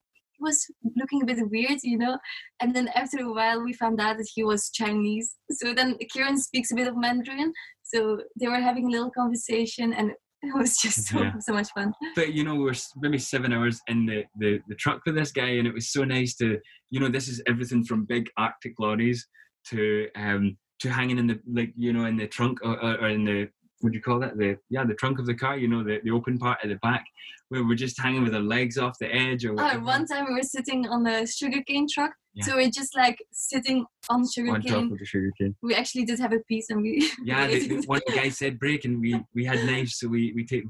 was 0.42 0.66
looking 0.96 1.22
a 1.22 1.26
bit 1.26 1.40
weird, 1.50 1.80
you 1.84 1.98
know. 1.98 2.18
And 2.62 2.76
then 2.76 2.90
after 2.96 3.20
a 3.20 3.32
while, 3.34 3.64
we 3.64 3.74
found 3.74 4.02
out 4.02 4.18
that 4.18 4.30
he 4.34 4.44
was 4.44 4.70
Chinese. 4.72 5.36
So 5.52 5.74
then 5.74 5.98
Kieran 6.12 6.38
speaks 6.38 6.72
a 6.72 6.76
bit 6.76 6.88
of 6.88 6.98
Mandarin. 6.98 7.54
So 7.84 8.22
they 8.40 8.48
were 8.48 8.60
having 8.60 8.88
a 8.88 8.92
little 8.92 9.12
conversation, 9.12 9.94
and 9.94 10.12
it 10.44 10.56
was 10.58 10.76
just 10.78 11.08
so, 11.08 11.22
Yeah. 11.22 11.34
so 11.40 11.54
much 11.54 11.70
fun. 11.76 11.94
but 12.16 12.34
you 12.34 12.44
know 12.44 12.56
we 12.56 12.64
were 12.64 12.74
maybe 12.98 13.20
seven 13.20 13.54
hours 13.54 13.80
in 13.88 14.08
the, 14.08 14.24
the 14.40 14.60
the 14.70 14.76
truck 14.76 15.00
with 15.06 15.14
this 15.16 15.32
guy 15.32 15.50
and 15.60 15.68
it 15.68 15.74
was 15.74 15.92
so 15.92 16.04
nice 16.04 16.36
to 16.38 16.58
you 16.90 17.00
know 17.00 17.10
this 17.10 17.28
is 17.28 17.44
everything 17.48 17.84
from 17.84 18.06
big 18.06 18.28
arctic 18.38 18.74
lorries 18.80 19.28
to 19.70 20.08
um 20.16 20.58
to 20.80 20.90
hanging 20.90 21.20
in 21.20 21.28
the 21.28 21.40
like 21.54 21.72
you 21.78 21.94
know 21.94 22.06
in 22.06 22.18
the 22.18 22.26
trunk 22.28 22.58
or, 22.64 22.76
or, 22.84 22.94
or 23.02 23.10
in 23.10 23.24
the 23.24 23.48
do 23.90 23.98
you 23.98 24.02
call 24.02 24.20
that 24.20 24.38
the 24.38 24.58
yeah 24.70 24.84
the 24.84 24.94
trunk 24.94 25.20
of 25.20 25.26
the 25.26 25.34
car 25.34 25.58
you 25.58 25.68
know 25.68 25.84
the, 25.84 26.00
the 26.04 26.12
open 26.12 26.38
part 26.38 26.60
at 26.64 26.70
the 26.70 26.76
back 26.76 27.06
where 27.50 27.66
we're 27.66 27.76
just 27.76 28.00
hanging 28.00 28.24
with 28.24 28.34
our 28.34 28.42
legs 28.42 28.78
off 28.78 28.98
the 29.00 29.14
edge 29.14 29.44
or 29.44 29.52
Uh, 29.52 29.64
whatever, 29.64 29.84
one 29.84 30.06
time 30.06 30.26
we 30.28 30.34
were 30.36 30.42
sitting 30.42 30.88
on 30.88 31.06
a 31.06 31.28
sugarcane 31.28 31.86
truck. 31.92 32.12
Yeah. 32.34 32.46
So 32.46 32.56
we're 32.56 32.70
just 32.70 32.96
like 32.96 33.18
sitting 33.34 33.86
on 34.10 34.22
on 34.22 34.26
sugarcane. 34.26 34.72
top 34.72 34.92
of 34.94 35.00
the 35.00 35.06
sugar 35.06 35.32
cane 35.38 35.54
We 35.62 35.76
actually 35.76 36.06
did 36.06 36.18
have 36.20 36.32
a 36.32 36.40
piece 36.48 36.70
and 36.70 36.82
we. 36.82 37.12
yeah 37.26 37.48
the, 37.48 37.68
the, 37.68 37.82
one 37.88 38.00
guy 38.16 38.30
said 38.30 38.58
break 38.58 38.86
and 38.86 39.02
we 39.02 39.20
we 39.36 39.44
had 39.44 39.66
knives 39.66 39.98
so 39.98 40.08
we 40.08 40.32
we 40.34 40.46
take 40.46 40.64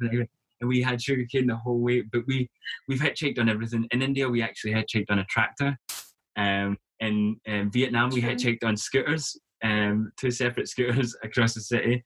and 0.62 0.70
we 0.70 0.82
had 0.82 1.01
sugarcane 1.01 1.47
the 1.47 1.55
whole 1.55 1.80
way 1.80 2.01
but 2.01 2.22
we 2.28 2.49
we've 2.88 2.99
hitchhiked 2.99 3.39
on 3.39 3.49
everything 3.49 3.86
in 3.91 4.01
india 4.01 4.30
we 4.30 4.41
actually 4.41 4.74
hitchhiked 4.74 5.09
on 5.09 5.20
a 5.20 5.26
tractor 5.26 5.78
um 6.38 6.78
in 6.99 7.36
um, 7.47 7.70
vietnam 7.72 8.09
we 8.09 8.22
True. 8.22 8.32
hitchhiked 8.32 8.64
on 8.64 8.78
scooters 8.78 9.38
um 9.64 10.12
two 10.20 10.32
separate 10.32 10.68
scooters 10.68 11.16
across 11.24 11.53
the 11.53 11.62
city 11.62 12.03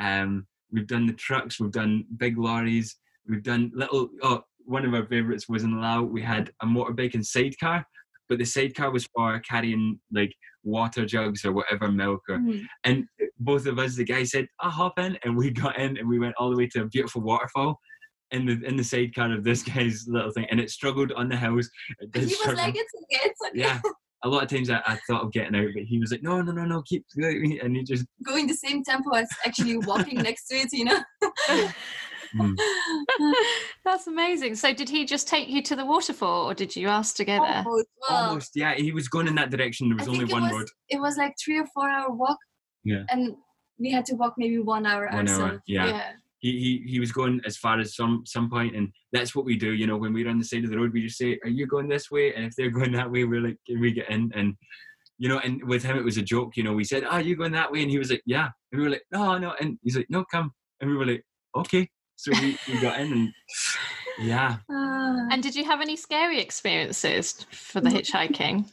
um 0.00 0.46
we've 0.72 0.86
done 0.86 1.06
the 1.06 1.12
trucks 1.12 1.58
we've 1.60 1.72
done 1.72 2.04
big 2.16 2.36
lorries 2.38 2.96
we've 3.28 3.42
done 3.42 3.70
little 3.74 4.08
oh 4.22 4.42
one 4.64 4.84
of 4.84 4.92
our 4.94 5.06
favorites 5.06 5.48
was 5.48 5.62
in 5.62 5.80
Laos 5.80 6.08
we 6.10 6.22
had 6.22 6.50
a 6.62 6.66
motorbike 6.66 7.14
and 7.14 7.24
sidecar 7.26 7.84
but 8.28 8.38
the 8.38 8.44
sidecar 8.44 8.90
was 8.90 9.06
for 9.14 9.38
carrying 9.40 9.98
like 10.12 10.34
water 10.64 11.06
jugs 11.06 11.44
or 11.44 11.52
whatever 11.52 11.90
milk 11.90 12.20
or 12.28 12.38
Mm. 12.38 12.64
and 12.84 13.04
both 13.38 13.66
of 13.66 13.78
us, 13.78 13.94
the 13.96 14.04
guy 14.04 14.24
said, 14.24 14.46
"I 14.60 14.70
hop 14.70 14.98
in," 14.98 15.18
and 15.22 15.36
we 15.36 15.50
got 15.62 15.78
in, 15.78 15.98
and 15.98 16.08
we 16.08 16.18
went 16.18 16.34
all 16.38 16.50
the 16.50 16.56
way 16.56 16.66
to 16.68 16.82
a 16.82 16.86
beautiful 16.86 17.20
waterfall 17.20 17.78
in 18.30 18.46
the 18.46 18.60
in 18.66 18.76
the 18.76 18.82
sidecar 18.82 19.30
of 19.32 19.44
this 19.44 19.62
guy's 19.70 20.06
little 20.08 20.30
thing, 20.32 20.46
and 20.50 20.58
it 20.58 20.70
struggled 20.70 21.12
on 21.12 21.28
the 21.28 21.36
hills. 21.36 21.68
He 22.14 22.20
was 22.20 22.34
struggle. 22.38 22.64
like, 22.64 22.74
it's 22.76 22.92
okay, 22.94 23.28
it's 23.28 23.40
okay. 23.48 23.60
yeah. 23.60 23.80
A 24.24 24.28
lot 24.28 24.42
of 24.42 24.48
times 24.48 24.70
I, 24.70 24.80
I 24.86 24.98
thought 25.06 25.22
of 25.24 25.32
getting 25.32 25.54
out, 25.54 25.68
but 25.74 25.84
he 25.84 25.98
was 25.98 26.10
like, 26.10 26.22
"No, 26.22 26.40
no, 26.40 26.52
no, 26.52 26.64
no, 26.64 26.82
keep," 26.82 27.04
going," 27.20 27.60
and 27.62 27.76
he 27.76 27.82
just. 27.82 28.06
Going 28.24 28.46
the 28.46 28.54
same 28.54 28.82
tempo 28.82 29.10
as 29.14 29.28
actually 29.44 29.76
walking 29.78 30.18
next 30.18 30.48
to 30.48 30.56
it, 30.56 30.72
you 30.72 30.84
know? 30.86 31.00
Mm. 32.34 32.56
That's 33.84 34.06
amazing. 34.06 34.56
So 34.56 34.72
did 34.72 34.88
he 34.88 35.04
just 35.04 35.28
take 35.28 35.48
you 35.48 35.62
to 35.62 35.76
the 35.76 35.84
waterfall 35.86 36.48
or 36.50 36.54
did 36.54 36.74
you 36.74 36.88
ask 36.88 37.16
to 37.16 37.24
go 37.24 37.34
there? 37.34 37.62
Almost. 37.64 37.86
Well, 38.08 38.28
Almost, 38.28 38.52
yeah. 38.54 38.74
He 38.74 38.92
was 38.92 39.08
going 39.08 39.26
in 39.28 39.34
that 39.36 39.50
direction. 39.50 39.88
There 39.88 39.96
was 39.96 40.08
only 40.08 40.24
one 40.24 40.42
was, 40.42 40.52
road. 40.52 40.68
It 40.88 41.00
was 41.00 41.16
like 41.16 41.34
three 41.42 41.58
or 41.58 41.66
four 41.74 41.88
hour 41.88 42.10
walk. 42.10 42.38
Yeah. 42.84 43.04
And 43.10 43.36
we 43.78 43.90
had 43.92 44.04
to 44.06 44.14
walk 44.14 44.34
maybe 44.38 44.58
one 44.58 44.86
hour 44.86 45.08
One 45.12 45.28
hour, 45.28 45.42
ourselves. 45.42 45.62
yeah. 45.66 45.86
yeah. 45.86 46.12
He, 46.38 46.82
he 46.84 46.92
he 46.92 47.00
was 47.00 47.12
going 47.12 47.40
as 47.46 47.56
far 47.56 47.80
as 47.80 47.96
some 47.96 48.22
some 48.26 48.50
point, 48.50 48.76
and 48.76 48.92
that's 49.12 49.34
what 49.34 49.44
we 49.46 49.56
do. 49.56 49.72
You 49.72 49.86
know, 49.86 49.96
when 49.96 50.12
we're 50.12 50.28
on 50.28 50.38
the 50.38 50.44
side 50.44 50.64
of 50.64 50.70
the 50.70 50.76
road, 50.78 50.92
we 50.92 51.02
just 51.02 51.18
say, 51.18 51.38
"Are 51.44 51.48
you 51.50 51.66
going 51.66 51.88
this 51.88 52.10
way?" 52.10 52.34
And 52.34 52.44
if 52.44 52.54
they're 52.56 52.70
going 52.70 52.92
that 52.92 53.10
way, 53.10 53.24
we're 53.24 53.40
like, 53.40 53.56
"Can 53.66 53.80
we 53.80 53.92
get 53.92 54.10
in?" 54.10 54.30
And 54.34 54.54
you 55.18 55.28
know, 55.30 55.38
and 55.38 55.64
with 55.66 55.82
him, 55.82 55.96
it 55.96 56.04
was 56.04 56.18
a 56.18 56.22
joke. 56.22 56.56
You 56.56 56.62
know, 56.64 56.74
we 56.74 56.84
said, 56.84 57.04
"Are 57.04 57.22
you 57.22 57.36
going 57.36 57.52
that 57.52 57.72
way?" 57.72 57.82
And 57.82 57.90
he 57.90 57.98
was 57.98 58.10
like, 58.10 58.22
"Yeah," 58.26 58.48
and 58.70 58.78
we 58.80 58.84
were 58.86 58.90
like, 58.90 59.04
"No, 59.12 59.38
no," 59.38 59.54
and 59.60 59.78
he's 59.82 59.96
like, 59.96 60.08
"No, 60.10 60.24
come," 60.30 60.52
and 60.80 60.90
we 60.90 60.96
were 60.96 61.06
like, 61.06 61.24
"Okay." 61.56 61.88
So 62.16 62.32
we, 62.40 62.56
we 62.68 62.80
got 62.80 62.98
in 63.00 63.12
and 63.12 63.32
yeah. 64.20 64.56
Uh, 64.70 65.26
And 65.30 65.42
did 65.42 65.54
you 65.54 65.64
have 65.64 65.80
any 65.82 65.96
scary 65.96 66.40
experiences 66.40 67.44
for 67.50 67.80
the 67.80 67.90
hitchhiking? 67.90 68.66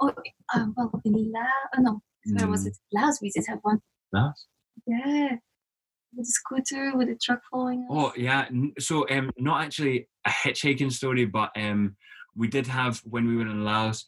oh, 0.00 0.12
uh, 0.54 0.66
well, 0.76 1.00
in 1.04 1.12
Laos, 1.32 1.46
oh, 1.76 1.82
no, 1.82 2.00
where 2.34 2.48
was 2.48 2.64
Mm, 2.64 2.68
it? 2.68 2.78
Laos, 2.92 3.18
we 3.20 3.30
did 3.30 3.44
have 3.48 3.58
one. 3.62 3.80
nice. 4.12 4.46
Yeah. 4.86 5.36
With 6.16 6.26
a 6.26 6.30
scooter, 6.30 6.96
with 6.96 7.08
a 7.08 7.18
truck 7.22 7.40
following 7.50 7.80
us. 7.82 7.88
Oh 7.90 8.12
yeah. 8.16 8.48
So 8.78 9.06
um, 9.10 9.30
not 9.36 9.62
actually 9.62 10.08
a 10.26 10.30
hitchhiking 10.30 10.92
story, 10.92 11.26
but 11.26 11.50
um, 11.56 11.96
we 12.34 12.48
did 12.48 12.66
have 12.66 13.00
when 13.04 13.26
we 13.26 13.36
were 13.36 13.42
in 13.42 13.64
Laos 13.64 14.06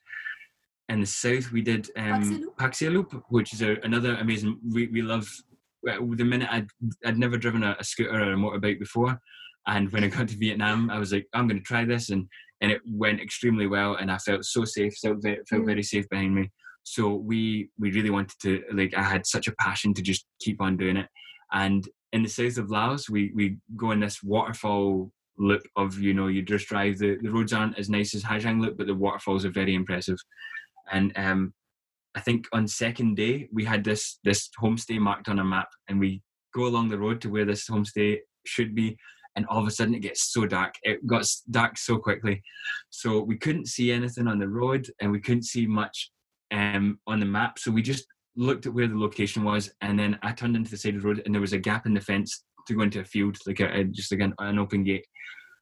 in 0.89 1.01
the 1.01 1.07
south. 1.07 1.53
We 1.53 1.61
did 1.63 1.91
um? 1.97 2.47
Pakse 2.59 2.91
Loop, 2.91 3.23
which 3.29 3.53
is 3.53 3.63
a, 3.63 3.77
another 3.83 4.15
amazing. 4.17 4.59
We 4.73 4.87
we 4.89 5.03
love. 5.03 5.29
The 5.85 6.25
minute 6.25 6.49
I'd 6.51 6.69
I'd 7.05 7.19
never 7.19 7.37
driven 7.37 7.63
a, 7.63 7.77
a 7.79 7.85
scooter 7.85 8.19
or 8.19 8.33
a 8.33 8.37
motorbike 8.37 8.81
before, 8.81 9.21
and 9.67 9.93
when 9.93 10.03
I 10.03 10.09
got 10.09 10.29
to 10.29 10.37
Vietnam, 10.37 10.91
I 10.91 10.99
was 10.99 11.13
like, 11.13 11.27
I'm 11.35 11.47
going 11.47 11.61
to 11.61 11.65
try 11.65 11.85
this, 11.85 12.11
and 12.11 12.27
and 12.61 12.73
it 12.73 12.81
went 12.85 13.21
extremely 13.21 13.67
well, 13.69 13.95
and 13.95 14.11
I 14.11 14.19
felt 14.19 14.45
so 14.45 14.65
safe, 14.65 14.97
felt 14.97 15.19
very, 15.23 15.39
felt 15.49 15.63
Mm. 15.63 15.67
very 15.67 15.83
safe 15.83 16.09
behind 16.09 16.35
me. 16.35 16.51
So 16.83 17.15
we 17.15 17.71
we 17.79 17.93
really 17.93 18.11
wanted 18.11 18.39
to 18.43 18.65
like. 18.73 18.95
I 18.97 19.03
had 19.03 19.27
such 19.27 19.47
a 19.47 19.55
passion 19.61 19.95
to 19.95 20.03
just 20.03 20.27
keep 20.41 20.61
on 20.61 20.77
doing 20.77 20.97
it, 20.97 21.09
and 21.53 21.89
in 22.13 22.23
the 22.23 22.29
south 22.29 22.59
of 22.59 22.71
Laos, 22.71 23.09
we 23.09 23.33
we 23.35 23.59
go 23.77 23.91
in 23.91 24.01
this 24.01 24.23
waterfall 24.23 25.11
loop 25.39 25.63
of 25.77 25.99
you 26.01 26.15
know 26.15 26.27
you 26.27 26.43
just 26.43 26.69
drive 26.69 26.99
the 26.99 27.17
the 27.23 27.31
roads 27.31 27.53
aren't 27.53 27.79
as 27.79 27.89
nice 27.89 28.15
as 28.15 28.23
Ha 28.23 28.39
Giang 28.39 28.61
loop, 28.61 28.77
but 28.79 28.87
the 28.87 28.95
waterfalls 28.95 29.45
are 29.45 29.51
very 29.51 29.75
impressive, 29.75 30.19
and 30.91 31.13
um, 31.17 31.53
I 32.15 32.21
think 32.21 32.47
on 32.53 32.67
second 32.67 33.17
day 33.17 33.49
we 33.53 33.65
had 33.65 33.85
this 33.85 34.19
this 34.25 34.51
homestay 34.61 34.99
marked 34.99 35.29
on 35.29 35.39
a 35.39 35.45
map, 35.45 35.69
and 35.89 36.01
we 36.01 36.23
go 36.55 36.67
along 36.67 36.89
the 36.89 36.99
road 36.99 37.21
to 37.23 37.31
where 37.31 37.45
this 37.45 37.69
homestay 37.69 38.19
should 38.45 38.75
be, 38.75 38.97
and 39.37 39.47
all 39.47 39.61
of 39.61 39.67
a 39.67 39.71
sudden 39.71 39.95
it 39.95 40.01
gets 40.01 40.33
so 40.33 40.47
dark. 40.47 40.75
It 40.83 41.07
got 41.07 41.27
dark 41.51 41.79
so 41.79 41.99
quickly, 41.99 42.43
so 42.91 43.21
we 43.23 43.37
couldn't 43.37 43.69
see 43.69 43.93
anything 43.93 44.27
on 44.27 44.39
the 44.39 44.49
road, 44.49 44.91
and 45.01 45.13
we 45.13 45.21
couldn't 45.21 45.45
see 45.45 45.67
much 45.67 46.11
um, 46.51 46.99
on 47.07 47.21
the 47.21 47.27
map. 47.27 47.59
So 47.59 47.71
we 47.71 47.83
just 47.83 48.07
looked 48.39 48.67
at 48.67 48.73
where 48.73 48.87
the 48.87 48.99
location 48.99 49.45
was, 49.45 49.71
and 49.81 49.99
then 49.99 50.19
I 50.23 50.33
turned 50.33 50.57
into 50.57 50.71
the 50.71 50.77
side 50.77 50.95
of 50.95 51.03
the 51.03 51.09
road, 51.09 51.23
and 51.25 51.35
there 51.35 51.41
was 51.41 51.53
a 51.53 51.59
gap 51.59 51.85
in 51.87 51.93
the 51.93 52.01
fence 52.01 52.45
to 52.67 52.75
go 52.75 52.83
into 52.83 53.01
a 53.01 53.05
field, 53.05 53.37
like 53.47 53.61
a, 53.61 53.85
just 53.85 54.13
like 54.13 54.21
an, 54.21 54.33
an 54.39 54.59
open 54.59 54.85
gate. 54.85 55.05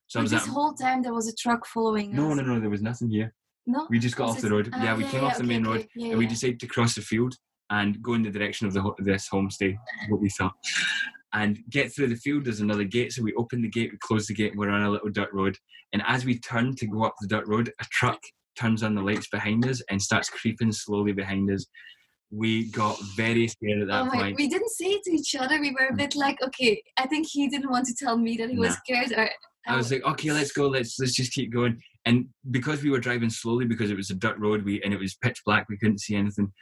So 0.08 0.20
I 0.20 0.22
was 0.22 0.30
this 0.30 0.42
at, 0.42 0.48
whole 0.48 0.74
time 0.74 1.02
there 1.02 1.14
was 1.14 1.26
a 1.26 1.34
truck 1.34 1.66
following 1.66 2.14
no, 2.14 2.30
us. 2.30 2.36
no, 2.36 2.42
no, 2.42 2.60
there 2.60 2.70
was 2.70 2.82
nothing 2.82 3.10
here. 3.10 3.34
No? 3.66 3.86
We 3.90 3.98
just 3.98 4.14
got 4.14 4.28
off 4.28 4.40
the 4.40 4.50
road. 4.50 4.70
ah, 4.72 4.84
yeah, 4.84 4.96
we 4.96 5.04
came 5.04 5.24
off 5.24 5.38
the 5.38 5.44
okay, 5.44 5.48
main 5.48 5.64
road, 5.64 5.88
yeah, 5.96 6.10
and 6.10 6.18
we 6.18 6.26
decided 6.26 6.60
to 6.60 6.66
cross 6.66 6.94
the 6.94 7.00
field 7.00 7.34
and 7.70 8.00
go 8.00 8.14
in 8.14 8.22
the 8.22 8.30
direction 8.30 8.66
of 8.66 8.74
the 8.74 8.94
this 8.98 9.28
homestay, 9.32 9.76
what 10.08 10.20
we 10.20 10.28
thought, 10.30 10.52
and 11.32 11.58
get 11.70 11.92
through 11.92 12.08
the 12.08 12.16
field. 12.16 12.44
There's 12.44 12.60
another 12.60 12.84
gate, 12.84 13.12
so 13.12 13.22
we 13.22 13.34
open 13.34 13.62
the 13.62 13.68
gate, 13.68 13.90
we 13.90 13.98
close 13.98 14.26
the 14.26 14.34
gate, 14.34 14.52
and 14.52 14.60
we're 14.60 14.70
on 14.70 14.82
a 14.82 14.90
little 14.90 15.10
dirt 15.10 15.32
road. 15.32 15.56
And 15.92 16.02
as 16.06 16.24
we 16.24 16.38
turn 16.38 16.76
to 16.76 16.86
go 16.86 17.04
up 17.04 17.14
the 17.20 17.26
dirt 17.26 17.48
road, 17.48 17.72
a 17.80 17.84
truck 17.90 18.20
turns 18.56 18.82
on 18.82 18.94
the 18.94 19.02
lights 19.02 19.28
behind 19.28 19.66
us 19.66 19.82
and 19.90 20.00
starts 20.00 20.30
creeping 20.30 20.72
slowly 20.72 21.12
behind 21.12 21.50
us. 21.50 21.66
We 22.30 22.70
got 22.70 22.98
very 23.16 23.46
scared 23.48 23.82
at 23.82 23.88
that 23.88 24.02
oh 24.02 24.04
my, 24.06 24.16
point. 24.16 24.36
we 24.36 24.48
didn't 24.48 24.70
say 24.70 24.86
it 24.86 25.04
to 25.04 25.12
each 25.12 25.34
other. 25.36 25.60
We 25.60 25.70
were 25.70 25.88
a 25.90 25.94
bit 25.94 26.16
like, 26.16 26.42
okay, 26.42 26.82
I 26.98 27.06
think 27.06 27.28
he 27.30 27.48
didn't 27.48 27.70
want 27.70 27.86
to 27.86 27.94
tell 27.94 28.16
me 28.16 28.36
that 28.38 28.50
he 28.50 28.58
was 28.58 28.74
scared. 28.74 29.12
Or 29.16 29.28
I 29.66 29.76
was 29.76 29.92
like, 29.92 30.04
okay, 30.04 30.32
let's 30.32 30.52
go. 30.52 30.66
Let's 30.68 30.98
let's 30.98 31.14
just 31.14 31.32
keep 31.32 31.52
going. 31.52 31.80
And 32.04 32.26
because 32.50 32.82
we 32.82 32.90
were 32.90 32.98
driving 33.00 33.30
slowly, 33.30 33.64
because 33.66 33.90
it 33.90 33.96
was 33.96 34.10
a 34.10 34.14
dirt 34.14 34.38
road, 34.38 34.64
we 34.64 34.82
and 34.82 34.92
it 34.92 34.98
was 35.00 35.14
pitch 35.16 35.40
black, 35.46 35.66
we 35.68 35.78
couldn't 35.78 36.00
see 36.00 36.16
anything. 36.16 36.52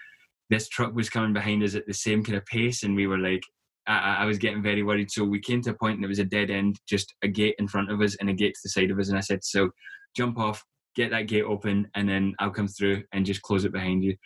This 0.50 0.68
truck 0.68 0.94
was 0.94 1.08
coming 1.08 1.32
behind 1.32 1.62
us 1.62 1.74
at 1.74 1.86
the 1.86 1.94
same 1.94 2.22
kind 2.22 2.36
of 2.36 2.44
pace, 2.46 2.82
and 2.82 2.94
we 2.94 3.06
were 3.06 3.18
like, 3.18 3.42
I, 3.86 3.98
I- 3.98 4.22
I 4.22 4.24
was 4.26 4.38
getting 4.38 4.62
very 4.62 4.82
worried. 4.82 5.10
So 5.10 5.24
we 5.24 5.40
came 5.40 5.62
to 5.62 5.70
a 5.70 5.74
point, 5.74 5.96
and 5.96 6.04
it 6.04 6.08
was 6.08 6.18
a 6.18 6.24
dead 6.24 6.50
end, 6.50 6.78
just 6.86 7.14
a 7.22 7.28
gate 7.28 7.54
in 7.58 7.68
front 7.68 7.90
of 7.90 8.00
us 8.02 8.16
and 8.16 8.28
a 8.28 8.34
gate 8.34 8.52
to 8.54 8.60
the 8.64 8.68
side 8.70 8.90
of 8.90 8.98
us. 8.98 9.08
And 9.08 9.16
I 9.16 9.22
said, 9.22 9.42
so 9.42 9.70
jump 10.14 10.38
off, 10.38 10.62
get 10.94 11.10
that 11.10 11.26
gate 11.28 11.44
open, 11.44 11.88
and 11.94 12.08
then 12.08 12.34
I'll 12.38 12.50
come 12.50 12.68
through 12.68 13.02
and 13.12 13.26
just 13.26 13.42
close 13.42 13.64
it 13.64 13.72
behind 13.72 14.04
you. 14.04 14.16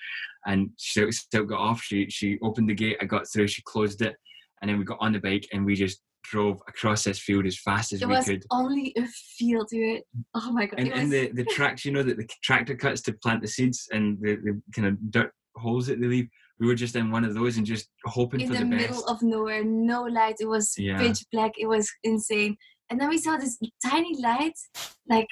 And 0.47 0.71
she 0.77 1.11
still 1.13 1.45
got 1.45 1.61
off. 1.61 1.83
She 1.83 2.09
she 2.11 2.39
opened 2.43 2.69
the 2.69 2.75
gate. 2.75 2.99
I 3.01 3.05
got 3.05 3.27
through. 3.31 3.49
She 3.49 3.63
closed 3.63 4.03
it, 4.03 4.17
and 4.61 4.69
then 4.71 4.79
we 4.79 4.85
got 4.85 4.99
on 5.01 5.13
the 5.13 5.21
bike 5.21 5.47
and 5.53 5.65
we 5.65 5.75
just 5.75 6.01
drove 6.25 6.61
across 6.69 7.05
this 7.05 7.19
field 7.19 7.47
as 7.47 7.59
fast 7.59 7.93
as 7.93 8.03
it 8.03 8.09
we 8.09 8.15
was 8.15 8.25
could. 8.25 8.45
only 8.51 8.93
a 8.97 9.07
field. 9.07 9.69
Were, 9.73 9.99
oh 10.35 10.53
my 10.53 10.67
god. 10.67 10.81
And, 10.81 10.93
and 10.93 11.03
was, 11.03 11.11
the, 11.11 11.29
the 11.33 11.45
tracks, 11.51 11.85
you 11.85 11.93
know, 11.93 12.03
that 12.03 12.17
the 12.17 12.29
tractor 12.43 12.75
cuts 12.75 13.01
to 13.03 13.13
plant 13.15 13.43
the 13.43 13.49
seeds 13.49 13.89
and 13.93 14.19
the, 14.21 14.37
the 14.37 14.63
kind 14.75 14.89
of 14.89 15.11
dirt 15.11 15.33
holes 15.57 15.87
that 15.87 16.01
they 16.01 16.07
leave. 16.07 16.29
We 16.61 16.67
were 16.67 16.75
just 16.75 16.97
in 16.97 17.11
one 17.11 17.25
of 17.25 17.35
those 17.35 17.57
and 17.57 17.65
just 17.65 17.89
hoping 18.05 18.41
in 18.41 18.49
for 18.49 18.55
the, 18.55 18.61
the, 18.61 18.65
middle 18.67 18.97
best. 18.97 19.09
of 19.09 19.23
nowhere, 19.23 19.65
no 19.65 20.03
light. 20.03 20.37
It 20.41 20.47
was 20.49 20.75
Yeah. 20.77 20.99
pitch 20.99 21.25
black. 21.33 21.53
It 21.57 21.67
was 21.67 21.91
insane. 22.03 22.57
And 22.91 23.01
then 23.01 23.09
we 23.09 23.19
saw 23.19 23.37
this 23.37 23.59
tiny 23.85 24.17
light, 24.21 24.59
like 25.09 25.27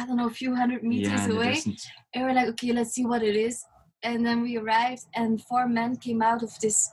I 0.00 0.06
don't 0.06 0.16
know, 0.16 0.28
a 0.28 0.30
few 0.30 0.54
hundred 0.56 0.82
meters 0.82 1.26
yeah, 1.26 1.32
away. 1.34 1.52
distance. 1.52 1.86
And 2.14 2.24
we're 2.24 2.32
like, 2.32 2.48
okay, 2.48 2.72
let's 2.72 2.92
see 2.94 3.04
what 3.04 3.22
it 3.22 3.36
is. 3.36 3.62
And 4.02 4.24
then 4.24 4.40
we 4.40 4.56
arrived, 4.56 5.04
and 5.14 5.42
four 5.42 5.68
men 5.68 5.96
came 5.96 6.22
out 6.22 6.42
of 6.42 6.50
this. 6.60 6.90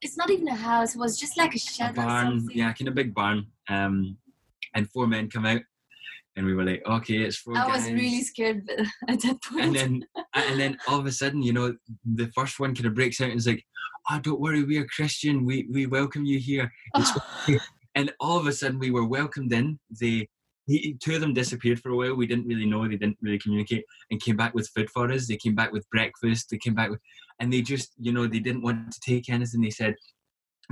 It's 0.00 0.16
not 0.16 0.30
even 0.30 0.48
a 0.48 0.54
house. 0.54 0.94
It 0.94 0.98
was 0.98 1.18
just 1.20 1.36
like 1.36 1.52
a 1.52 1.56
A 1.56 1.58
shed 1.58 1.90
or 1.98 2.02
barn, 2.02 2.48
yeah, 2.54 2.72
kind 2.72 2.88
of 2.88 2.94
big 2.94 3.14
barn. 3.14 3.46
Um, 3.68 4.16
and 4.74 4.90
four 4.90 5.06
men 5.06 5.28
come 5.28 5.44
out, 5.44 5.60
and 6.36 6.46
we 6.46 6.54
were 6.54 6.64
like, 6.64 6.82
okay, 6.86 7.18
it's 7.18 7.36
four 7.36 7.58
I 7.58 7.66
guys. 7.68 7.84
was 7.84 7.92
really 7.92 8.22
scared 8.22 8.62
at 9.08 9.20
that 9.20 9.42
point. 9.42 9.64
and 9.66 9.76
then 9.76 10.06
and 10.34 10.58
then 10.58 10.78
all 10.88 10.98
of 10.98 11.04
a 11.04 11.12
sudden, 11.12 11.42
you 11.42 11.52
know, 11.52 11.76
the 12.06 12.30
first 12.34 12.58
one 12.58 12.74
kind 12.74 12.86
of 12.86 12.94
breaks 12.94 13.20
out 13.20 13.28
and 13.28 13.38
is 13.38 13.46
like, 13.46 13.62
"Oh, 14.10 14.18
don't 14.18 14.40
worry, 14.40 14.64
we 14.64 14.78
are 14.78 14.86
Christian. 14.86 15.44
We 15.44 15.68
we 15.70 15.84
welcome 15.84 16.24
you 16.24 16.38
here." 16.38 16.72
It's 16.96 17.12
Oh, 17.14 17.58
and 17.94 18.14
all 18.18 18.38
of 18.38 18.46
a 18.46 18.52
sudden 18.52 18.78
we 18.78 18.90
were 18.90 19.04
welcomed 19.04 19.52
in. 19.52 19.78
They 20.00 20.28
he, 20.66 20.96
two 21.02 21.14
of 21.14 21.20
them 21.20 21.34
disappeared 21.34 21.80
for 21.80 21.90
a 21.90 21.96
while. 21.96 22.14
We 22.14 22.26
didn't 22.26 22.46
really 22.46 22.66
know. 22.66 22.86
They 22.86 22.96
didn't 22.96 23.18
really 23.20 23.38
communicate, 23.38 23.84
and 24.10 24.20
came 24.20 24.36
back 24.36 24.54
with 24.54 24.68
food 24.68 24.90
for 24.90 25.10
us. 25.10 25.26
They 25.26 25.36
came 25.36 25.54
back 25.54 25.72
with 25.72 25.88
breakfast. 25.90 26.50
They 26.50 26.58
came 26.58 26.74
back 26.74 26.90
with, 26.90 27.00
and 27.40 27.52
they 27.52 27.62
just 27.62 27.92
you 27.98 28.12
know 28.12 28.26
they 28.26 28.40
didn't 28.40 28.62
want 28.62 28.92
to 28.92 29.00
take 29.00 29.28
anything. 29.28 29.60
They 29.60 29.70
said 29.70 29.94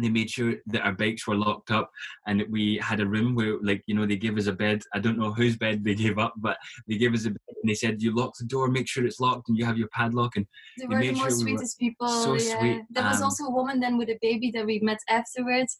they 0.00 0.08
made 0.08 0.30
sure 0.30 0.54
that 0.66 0.82
our 0.82 0.92
bikes 0.92 1.26
were 1.26 1.36
locked 1.36 1.70
up 1.70 1.90
and 2.26 2.40
that 2.40 2.50
we 2.50 2.78
had 2.78 3.00
a 3.00 3.06
room 3.06 3.34
where 3.34 3.58
like 3.62 3.82
you 3.86 3.94
know 3.94 4.06
they 4.06 4.16
gave 4.16 4.36
us 4.38 4.46
a 4.46 4.52
bed 4.52 4.80
i 4.94 4.98
don't 4.98 5.18
know 5.18 5.32
whose 5.32 5.56
bed 5.56 5.82
they 5.84 5.94
gave 5.94 6.18
up 6.18 6.34
but 6.36 6.56
they 6.86 6.96
gave 6.96 7.14
us 7.14 7.26
a 7.26 7.30
bed 7.30 7.54
and 7.62 7.68
they 7.68 7.74
said 7.74 8.00
you 8.00 8.14
lock 8.14 8.32
the 8.38 8.46
door 8.46 8.68
make 8.68 8.88
sure 8.88 9.04
it's 9.04 9.20
locked 9.20 9.48
and 9.48 9.58
you 9.58 9.64
have 9.64 9.78
your 9.78 9.88
padlock 9.88 10.36
and 10.36 10.46
they 10.78 10.86
they 10.86 10.94
were 10.94 11.00
the 11.00 11.12
most 11.12 11.18
sure 11.18 11.44
we 11.44 11.52
sweetest 11.52 11.78
people. 11.78 12.08
so 12.08 12.34
yeah. 12.34 12.58
sweet, 12.58 12.82
There 12.90 13.04
was 13.04 13.18
um, 13.18 13.24
also 13.24 13.44
a 13.44 13.50
woman 13.50 13.80
then 13.80 13.98
with 13.98 14.08
a 14.08 14.18
baby 14.22 14.50
that 14.52 14.64
we 14.64 14.78
met 14.80 14.98
afterwards, 15.08 15.78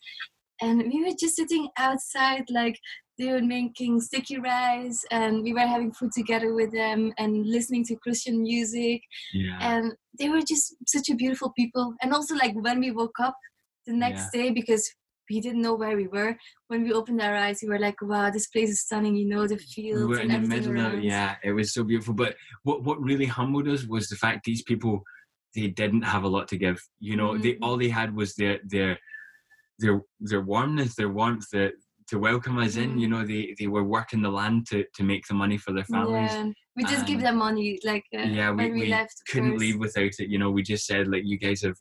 and 0.60 0.82
we 0.92 1.04
were 1.04 1.16
just 1.18 1.36
sitting 1.36 1.68
outside, 1.78 2.44
like 2.50 2.78
they 3.18 3.32
were 3.32 3.42
making 3.42 4.00
sticky 4.00 4.38
rice, 4.38 5.04
and 5.10 5.42
we 5.42 5.52
were 5.52 5.66
having 5.74 5.92
food 5.92 6.12
together 6.12 6.54
with 6.54 6.72
them 6.72 7.12
and 7.18 7.46
listening 7.46 7.84
to 7.86 7.96
Christian 7.96 8.42
music, 8.42 9.02
yeah 9.34 9.58
and 9.60 9.92
they 10.18 10.28
were 10.28 10.42
just 10.42 10.74
such 10.86 11.08
a 11.10 11.14
beautiful 11.14 11.52
people. 11.56 11.94
And 12.02 12.12
also, 12.12 12.34
like 12.34 12.54
when 12.54 12.80
we 12.80 12.90
woke 12.90 13.18
up 13.20 13.36
the 13.86 13.94
next 13.94 14.30
day, 14.32 14.50
because 14.50 14.88
we 15.30 15.40
didn't 15.40 15.60
know 15.62 15.74
where 15.74 15.96
we 15.96 16.06
were. 16.06 16.36
When 16.68 16.82
we 16.84 16.92
opened 16.92 17.20
our 17.20 17.34
eyes, 17.34 17.58
we 17.62 17.68
were 17.68 17.78
like, 17.78 18.00
"Wow, 18.02 18.30
this 18.30 18.46
place 18.48 18.70
is 18.70 18.80
stunning!" 18.80 19.14
You 19.14 19.28
know, 19.28 19.46
the 19.46 19.58
fields 19.58 20.08
we 20.08 20.16
were 20.16 20.20
and 20.20 20.32
in 20.32 20.42
the 20.42 20.48
middle 20.48 20.80
of 20.86 21.02
yeah 21.02 21.36
it 21.44 21.52
was 21.52 21.72
so 21.72 21.82
beautiful 21.84 22.14
but 22.14 22.34
what 22.62 22.82
what 22.84 23.00
really 23.02 23.26
humbled 23.26 23.68
us 23.68 23.84
was 23.86 24.08
the 24.08 24.16
fact 24.16 24.44
these 24.44 24.62
people 24.62 25.02
they 25.54 25.68
didn't 25.68 26.02
have 26.02 26.24
a 26.24 26.28
lot 26.28 26.46
to 26.48 26.56
give 26.58 26.78
you 27.00 27.16
know 27.16 27.36
they 27.38 27.54
Mhm. 27.54 27.58
all 27.62 27.76
they 27.76 27.88
had 27.88 28.14
was 28.14 28.34
their 28.34 28.60
their 28.64 28.98
their 29.78 30.00
their 30.20 30.42
warmness 30.42 30.94
their 30.94 31.08
warmth 31.08 31.48
the, 31.52 31.72
to 32.08 32.18
welcome 32.18 32.58
us 32.58 32.76
in 32.76 32.98
you 32.98 33.08
know 33.08 33.24
they 33.24 33.54
they 33.58 33.66
were 33.66 33.84
working 33.84 34.22
the 34.22 34.30
land 34.30 34.66
to 34.66 34.84
to 34.94 35.02
make 35.02 35.26
the 35.26 35.34
money 35.34 35.58
for 35.58 35.72
their 35.72 35.84
families 35.84 36.32
Yeah, 36.32 36.52
we 36.78 36.84
just 36.84 37.06
give 37.06 37.20
them 37.20 37.38
money, 37.38 37.80
like 37.84 38.04
uh, 38.16 38.20
yeah, 38.20 38.50
we, 38.50 38.56
when 38.56 38.72
we, 38.74 38.80
we 38.82 38.86
left. 38.86 39.20
couldn't 39.28 39.58
leave 39.58 39.80
without 39.80 40.12
it. 40.20 40.28
You 40.28 40.38
know, 40.38 40.52
we 40.52 40.62
just 40.62 40.86
said 40.86 41.08
like, 41.08 41.22
you 41.24 41.36
guys 41.36 41.62
have 41.62 41.76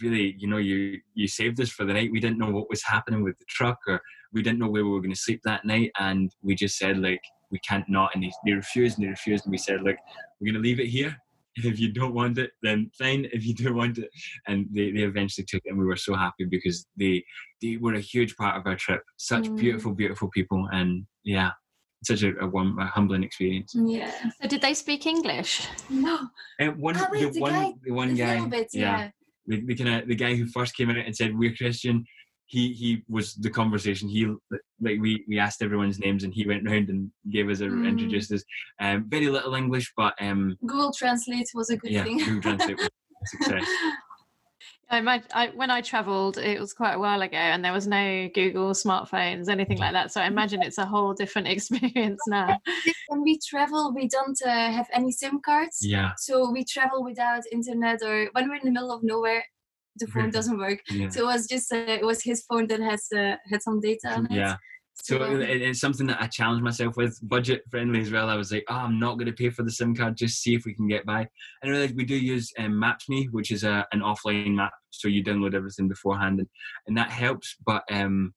really, 0.00 0.34
you 0.36 0.48
know, 0.48 0.56
you 0.56 0.98
you 1.14 1.28
saved 1.28 1.60
us 1.60 1.70
for 1.70 1.84
the 1.84 1.92
night. 1.92 2.10
We 2.10 2.18
didn't 2.18 2.38
know 2.38 2.50
what 2.50 2.68
was 2.68 2.82
happening 2.82 3.22
with 3.22 3.38
the 3.38 3.44
truck, 3.48 3.78
or 3.86 4.00
we 4.32 4.42
didn't 4.42 4.58
know 4.58 4.68
where 4.68 4.84
we 4.84 4.90
were 4.90 5.00
going 5.00 5.14
to 5.14 5.20
sleep 5.20 5.42
that 5.44 5.64
night, 5.64 5.92
and 6.00 6.34
we 6.42 6.56
just 6.56 6.76
said 6.76 6.98
like, 6.98 7.20
we 7.52 7.60
can't 7.60 7.88
not. 7.88 8.10
And 8.14 8.24
they, 8.24 8.32
they 8.44 8.52
refused, 8.52 8.98
and 8.98 9.06
they 9.06 9.10
refused, 9.10 9.44
and 9.44 9.52
we 9.52 9.58
said 9.58 9.82
like, 9.82 9.98
we're 10.40 10.52
going 10.52 10.60
to 10.60 10.68
leave 10.68 10.80
it 10.80 10.88
here. 10.88 11.16
And 11.56 11.64
if 11.72 11.78
you 11.78 11.92
don't 11.92 12.14
want 12.14 12.38
it, 12.38 12.50
then 12.62 12.90
fine. 12.98 13.26
If 13.32 13.44
you 13.46 13.54
do 13.54 13.74
want 13.74 13.98
it, 13.98 14.08
and 14.46 14.66
they, 14.72 14.90
they 14.90 15.02
eventually 15.02 15.44
took 15.46 15.62
it, 15.64 15.70
and 15.70 15.78
we 15.78 15.84
were 15.84 15.96
so 15.96 16.14
happy 16.14 16.44
because 16.44 16.86
they 16.96 17.24
they 17.60 17.76
were 17.76 17.94
a 17.94 18.00
huge 18.00 18.36
part 18.36 18.56
of 18.58 18.66
our 18.66 18.76
trip. 18.76 19.02
Such 19.16 19.44
Mm. 19.44 19.56
beautiful, 19.58 19.92
beautiful 19.94 20.28
people, 20.30 20.68
and 20.72 21.06
yeah, 21.24 21.50
such 22.04 22.22
a, 22.22 22.36
a, 22.40 22.46
warm, 22.46 22.78
a 22.78 22.86
humbling 22.86 23.22
experience. 23.22 23.74
Yeah. 23.76 24.10
so 24.40 24.48
did 24.48 24.60
they 24.62 24.74
speak 24.74 25.06
English? 25.06 25.66
No. 25.90 26.18
And 26.58 26.76
one, 26.80 26.96
wait, 27.10 27.24
the 27.26 27.30
the 27.30 27.40
one, 27.40 27.52
guy- 27.52 27.72
the 27.84 27.92
one 27.92 28.10
a 28.10 28.14
guy, 28.14 28.34
little 28.34 28.48
bit, 28.48 28.68
yeah. 28.72 29.10
the, 29.46 29.64
the 29.66 29.74
kind 29.76 30.02
of 30.02 30.08
the 30.08 30.14
guy 30.16 30.34
who 30.34 30.46
first 30.46 30.76
came 30.76 30.90
out 30.90 30.96
and 30.96 31.14
said 31.16 31.36
we're 31.38 31.54
Christian. 31.54 32.04
He 32.46 32.72
he 32.72 33.02
was 33.08 33.34
the 33.34 33.50
conversation. 33.50 34.08
He 34.08 34.26
like 34.80 35.00
we 35.00 35.24
we 35.28 35.38
asked 35.38 35.62
everyone's 35.62 35.98
names 35.98 36.24
and 36.24 36.34
he 36.34 36.46
went 36.46 36.68
round 36.68 36.88
and 36.90 37.10
gave 37.30 37.48
us 37.48 37.60
a 37.60 37.64
Mm. 37.64 37.86
introduced 37.86 38.32
us. 38.32 38.44
Um, 38.80 39.08
very 39.08 39.28
little 39.28 39.54
English, 39.54 39.92
but 39.96 40.14
um, 40.20 40.56
Google 40.60 40.92
Translate 40.92 41.48
was 41.54 41.70
a 41.70 41.76
good 41.76 41.90
yeah, 41.90 42.04
thing. 42.04 42.18
Google 42.18 42.42
Translate 42.42 42.78
was 42.78 42.88
a 43.22 43.26
success. 43.26 43.68
I, 44.90 44.98
imagine, 44.98 45.28
I, 45.32 45.46
when 45.54 45.70
I 45.70 45.80
travelled, 45.80 46.36
it 46.36 46.60
was 46.60 46.74
quite 46.74 46.92
a 46.92 46.98
while 46.98 47.22
ago, 47.22 47.38
and 47.38 47.64
there 47.64 47.72
was 47.72 47.86
no 47.86 48.28
Google 48.34 48.72
smartphones, 48.72 49.48
anything 49.48 49.78
like 49.78 49.92
that. 49.92 50.12
So 50.12 50.20
I 50.20 50.26
imagine 50.26 50.60
it's 50.62 50.76
a 50.76 50.84
whole 50.84 51.14
different 51.14 51.48
experience 51.56 52.20
now. 52.28 52.58
When 53.08 53.22
we 53.22 53.38
travel, 53.38 53.94
we 53.94 54.06
don't 54.06 54.38
uh, 54.44 54.70
have 54.70 54.88
any 54.92 55.10
SIM 55.10 55.40
cards. 55.40 55.78
Yeah. 55.80 56.12
So 56.18 56.50
we 56.50 56.62
travel 56.64 57.02
without 57.02 57.42
internet, 57.50 58.02
or 58.02 58.28
when 58.32 58.50
we're 58.50 58.56
in 58.56 58.66
the 58.66 58.70
middle 58.70 58.92
of 58.92 59.02
nowhere, 59.02 59.42
the 59.96 60.06
phone 60.06 60.30
doesn't 60.30 60.58
work. 60.58 60.80
Yeah. 60.90 61.08
So 61.08 61.22
it 61.22 61.26
was 61.26 61.46
just 61.46 61.72
uh, 61.72 61.76
it 61.76 62.04
was 62.04 62.22
his 62.22 62.44
phone 62.48 62.66
that 62.68 62.80
has 62.80 63.06
uh, 63.16 63.36
had 63.50 63.62
some 63.62 63.80
data 63.80 64.08
on 64.08 64.26
it. 64.26 64.32
Yeah. 64.32 64.56
So 64.94 65.22
um, 65.22 65.40
it, 65.40 65.62
it's 65.62 65.80
something 65.80 66.06
that 66.06 66.20
I 66.20 66.26
challenged 66.26 66.62
myself 66.62 66.96
with, 66.96 67.18
budget 67.22 67.62
friendly 67.70 68.00
as 68.00 68.12
well. 68.12 68.28
I 68.28 68.36
was 68.36 68.52
like, 68.52 68.64
oh, 68.68 68.74
I'm 68.74 69.00
not 69.00 69.14
going 69.14 69.26
to 69.26 69.32
pay 69.32 69.50
for 69.50 69.62
the 69.62 69.70
SIM 69.70 69.96
card, 69.96 70.16
just 70.16 70.42
see 70.42 70.54
if 70.54 70.64
we 70.64 70.74
can 70.74 70.86
get 70.86 71.04
by. 71.06 71.20
And 71.20 71.28
I 71.64 71.68
realized 71.68 71.96
we 71.96 72.04
do 72.04 72.14
use 72.14 72.52
um, 72.58 72.78
Maps.me, 72.78 73.28
which 73.32 73.50
is 73.50 73.64
a, 73.64 73.86
an 73.92 74.00
offline 74.00 74.54
map, 74.54 74.72
so 74.90 75.08
you 75.08 75.24
download 75.24 75.54
everything 75.54 75.88
beforehand, 75.88 76.40
and, 76.40 76.48
and 76.86 76.96
that 76.98 77.10
helps. 77.10 77.56
But 77.66 77.82
um, 77.90 78.34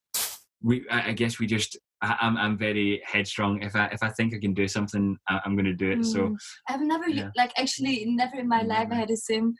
we, 0.63 0.87
I, 0.89 1.09
I 1.09 1.11
guess 1.11 1.39
we 1.39 1.45
just, 1.45 1.77
I, 2.01 2.15
I'm, 2.21 2.37
I'm 2.37 2.57
very 2.57 3.01
headstrong. 3.05 3.61
If 3.61 3.75
I 3.75 3.87
if 3.87 4.01
I 4.01 4.09
think 4.09 4.33
I 4.33 4.39
can 4.39 4.53
do 4.53 4.67
something, 4.67 5.17
I, 5.29 5.41
I'm 5.45 5.55
going 5.55 5.65
to 5.65 5.73
do 5.73 5.91
it. 5.91 6.05
So 6.05 6.19
Mm. 6.29 6.35
I've 6.69 6.81
never 6.81 7.09
Yeah. 7.09 7.29
like 7.35 7.51
actually 7.57 8.05
never 8.07 8.37
in 8.37 8.47
my 8.47 8.61
life 8.63 8.87
I 8.91 8.95
had 8.95 9.11
a 9.11 9.17
sim. 9.17 9.55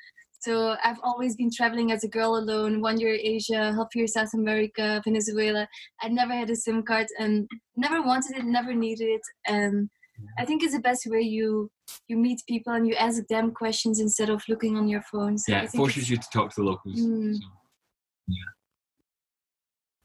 So 0.46 0.76
I've 0.84 1.00
always 1.02 1.36
been 1.36 1.50
traveling 1.50 1.92
as 1.92 2.04
a 2.04 2.08
girl 2.08 2.36
alone. 2.36 2.80
One 2.80 3.00
year 3.00 3.18
Asia, 3.20 3.74
half 3.74 3.88
year 3.96 4.06
South 4.06 4.32
America, 4.36 5.02
Venezuela. 5.04 5.68
I 6.04 6.10
never 6.10 6.34
had 6.34 6.52
a 6.52 6.56
SIM 6.56 6.84
card 6.84 7.08
and 7.18 7.50
never 7.76 8.04
wanted 8.04 8.38
it, 8.38 8.46
never 8.46 8.76
needed 8.76 9.08
it. 9.08 9.22
And 9.48 9.90
I 10.38 10.46
think 10.46 10.62
it's 10.62 10.76
the 10.76 10.82
best 10.82 11.08
way 11.08 11.22
you 11.22 11.72
you 12.08 12.18
meet 12.18 12.42
people 12.48 12.74
and 12.74 12.88
you 12.88 12.94
ask 12.94 13.26
them 13.28 13.54
questions 13.54 14.00
instead 14.00 14.30
of 14.30 14.44
looking 14.48 14.78
on 14.78 14.88
your 14.88 15.02
phone. 15.12 15.40
So 15.40 15.52
yeah, 15.52 15.64
it 15.64 15.72
forces 15.72 16.12
you 16.12 16.18
to 16.18 16.30
talk 16.32 16.52
to 16.52 16.62
the 16.62 16.68
locals. 16.68 17.00
Mm. 17.00 17.34
So, 17.34 17.42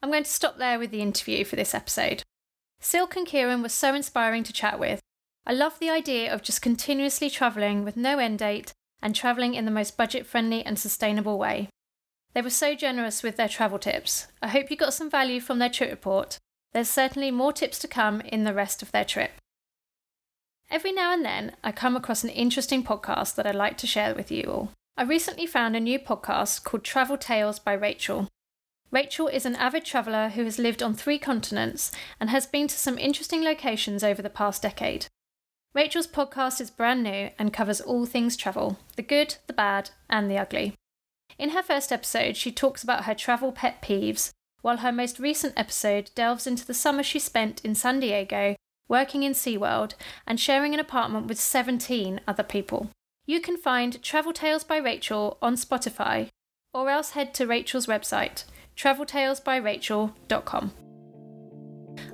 I'm 0.01 0.09
going 0.09 0.23
to 0.23 0.29
stop 0.29 0.57
there 0.57 0.79
with 0.79 0.89
the 0.89 1.01
interview 1.01 1.45
for 1.45 1.55
this 1.55 1.75
episode. 1.75 2.23
Silk 2.79 3.15
and 3.15 3.27
Kieran 3.27 3.61
were 3.61 3.69
so 3.69 3.93
inspiring 3.93 4.43
to 4.45 4.53
chat 4.53 4.79
with. 4.79 5.01
I 5.45 5.53
love 5.53 5.77
the 5.77 5.91
idea 5.91 6.33
of 6.33 6.41
just 6.41 6.63
continuously 6.63 7.29
travelling 7.29 7.83
with 7.83 7.95
no 7.95 8.17
end 8.17 8.39
date 8.39 8.73
and 9.01 9.15
travelling 9.15 9.53
in 9.53 9.65
the 9.65 9.71
most 9.71 9.97
budget 9.97 10.25
friendly 10.25 10.63
and 10.63 10.77
sustainable 10.77 11.37
way. 11.37 11.69
They 12.33 12.41
were 12.41 12.49
so 12.49 12.75
generous 12.75 13.23
with 13.23 13.35
their 13.35 13.49
travel 13.49 13.79
tips. 13.79 14.27
I 14.41 14.47
hope 14.47 14.71
you 14.71 14.77
got 14.77 14.93
some 14.93 15.09
value 15.09 15.41
from 15.41 15.59
their 15.59 15.69
trip 15.69 15.89
report. 15.89 16.37
There's 16.73 16.89
certainly 16.89 17.31
more 17.31 17.51
tips 17.51 17.79
to 17.79 17.87
come 17.87 18.21
in 18.21 18.43
the 18.43 18.53
rest 18.53 18.81
of 18.81 18.91
their 18.91 19.03
trip. 19.03 19.31
Every 20.69 20.93
now 20.93 21.11
and 21.11 21.25
then, 21.25 21.53
I 21.63 21.73
come 21.73 21.97
across 21.97 22.23
an 22.23 22.29
interesting 22.29 22.81
podcast 22.81 23.35
that 23.35 23.45
I'd 23.45 23.55
like 23.55 23.77
to 23.79 23.87
share 23.87 24.15
with 24.15 24.31
you 24.31 24.43
all. 24.43 24.71
I 24.95 25.03
recently 25.03 25.45
found 25.45 25.75
a 25.75 25.81
new 25.81 25.99
podcast 25.99 26.63
called 26.63 26.85
Travel 26.85 27.17
Tales 27.17 27.59
by 27.59 27.73
Rachel. 27.73 28.29
Rachel 28.89 29.27
is 29.27 29.45
an 29.45 29.55
avid 29.55 29.83
traveller 29.83 30.29
who 30.29 30.43
has 30.45 30.59
lived 30.59 30.81
on 30.81 30.93
three 30.93 31.17
continents 31.17 31.91
and 32.19 32.29
has 32.29 32.45
been 32.45 32.67
to 32.67 32.75
some 32.75 32.97
interesting 32.97 33.43
locations 33.43 34.03
over 34.03 34.21
the 34.21 34.29
past 34.29 34.61
decade. 34.61 35.07
Rachel's 35.73 36.07
podcast 36.07 36.59
is 36.59 36.69
brand 36.69 37.01
new 37.01 37.29
and 37.39 37.53
covers 37.53 37.79
all 37.79 38.05
things 38.05 38.35
travel 38.35 38.77
the 38.97 39.01
good, 39.01 39.37
the 39.47 39.53
bad, 39.53 39.91
and 40.09 40.29
the 40.29 40.37
ugly. 40.37 40.73
In 41.39 41.51
her 41.51 41.63
first 41.63 41.93
episode, 41.93 42.35
she 42.35 42.51
talks 42.51 42.83
about 42.83 43.05
her 43.05 43.15
travel 43.15 43.53
pet 43.53 43.81
peeves, 43.81 44.31
while 44.61 44.77
her 44.77 44.91
most 44.91 45.17
recent 45.17 45.53
episode 45.55 46.11
delves 46.13 46.45
into 46.45 46.67
the 46.67 46.73
summer 46.73 47.03
she 47.03 47.19
spent 47.19 47.63
in 47.63 47.73
San 47.73 48.01
Diego, 48.01 48.57
working 48.89 49.23
in 49.23 49.31
SeaWorld, 49.31 49.93
and 50.27 50.39
sharing 50.39 50.73
an 50.73 50.79
apartment 50.79 51.27
with 51.27 51.39
17 51.39 52.19
other 52.27 52.43
people. 52.43 52.89
You 53.25 53.39
can 53.39 53.55
find 53.55 54.03
Travel 54.03 54.33
Tales 54.33 54.65
by 54.65 54.75
Rachel 54.75 55.37
on 55.41 55.55
Spotify, 55.55 56.27
or 56.73 56.89
else 56.89 57.11
head 57.11 57.33
to 57.35 57.47
Rachel's 57.47 57.87
website, 57.87 58.43
traveltalesbyrachel.com. 58.75 60.73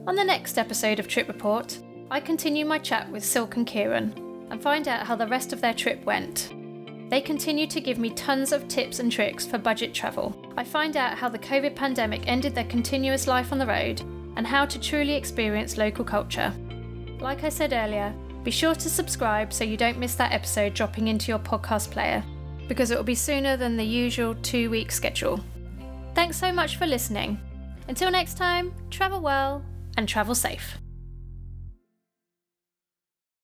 On 0.06 0.16
the 0.16 0.24
next 0.24 0.60
episode 0.60 1.00
of 1.00 1.08
Trip 1.08 1.28
Report, 1.28 1.80
I 2.10 2.22
continue 2.22 2.66
my 2.66 2.78
chat 2.78 3.12
with 3.12 3.26
Silk 3.26 3.58
and 3.58 3.68
Kieran 3.68 4.48
and 4.50 4.62
find 4.62 4.88
out 4.88 5.06
how 5.06 5.18
the 5.18 5.28
rest 5.28 5.52
of 5.52 5.60
their 5.60 5.74
trip 5.74 6.06
went. 6.06 6.54
They 7.10 7.20
continue 7.20 7.68
to 7.68 7.82
give 7.82 7.98
me 7.98 8.12
tons 8.12 8.54
of 8.54 8.70
tips 8.70 9.00
and 9.00 9.12
tricks 9.12 9.46
for 9.46 9.58
budget 9.58 9.94
travel. 9.94 10.34
I 10.56 10.64
find 10.64 10.96
out 10.96 11.18
how 11.18 11.28
the 11.28 11.40
COVID 11.40 11.76
pandemic 11.76 12.26
ended 12.26 12.56
their 12.56 12.64
continuous 12.64 13.28
life 13.28 13.52
on 13.52 13.58
the 13.58 13.68
road 13.68 14.02
and 14.38 14.48
how 14.48 14.66
to 14.66 14.80
truly 14.80 15.16
experience 15.16 15.78
local 15.78 16.06
culture. 16.06 16.54
Like 17.20 17.44
I 17.44 17.50
said 17.50 17.74
earlier, 17.74 18.14
be 18.44 18.52
sure 18.52 18.76
to 18.76 18.90
subscribe 18.90 19.52
so 19.52 19.66
you 19.66 19.76
don't 19.76 20.00
miss 20.00 20.16
that 20.16 20.32
episode 20.32 20.74
dropping 20.74 21.10
into 21.10 21.30
your 21.30 21.40
podcast 21.40 21.92
player, 21.92 22.24
because 22.70 22.90
it 22.90 22.96
will 22.96 23.04
be 23.04 23.16
sooner 23.16 23.58
than 23.58 23.76
the 23.76 23.84
usual 23.84 24.34
two 24.36 24.70
week 24.70 24.94
schedule. 24.94 25.44
Thanks 26.16 26.38
so 26.38 26.54
much 26.54 26.78
for 26.78 26.86
listening. 26.86 27.38
Until 27.90 28.12
next 28.12 28.38
time, 28.38 28.74
travel 28.92 29.20
well 29.20 29.62
and 29.98 30.08
travel 30.08 30.36
safe. 30.36 30.78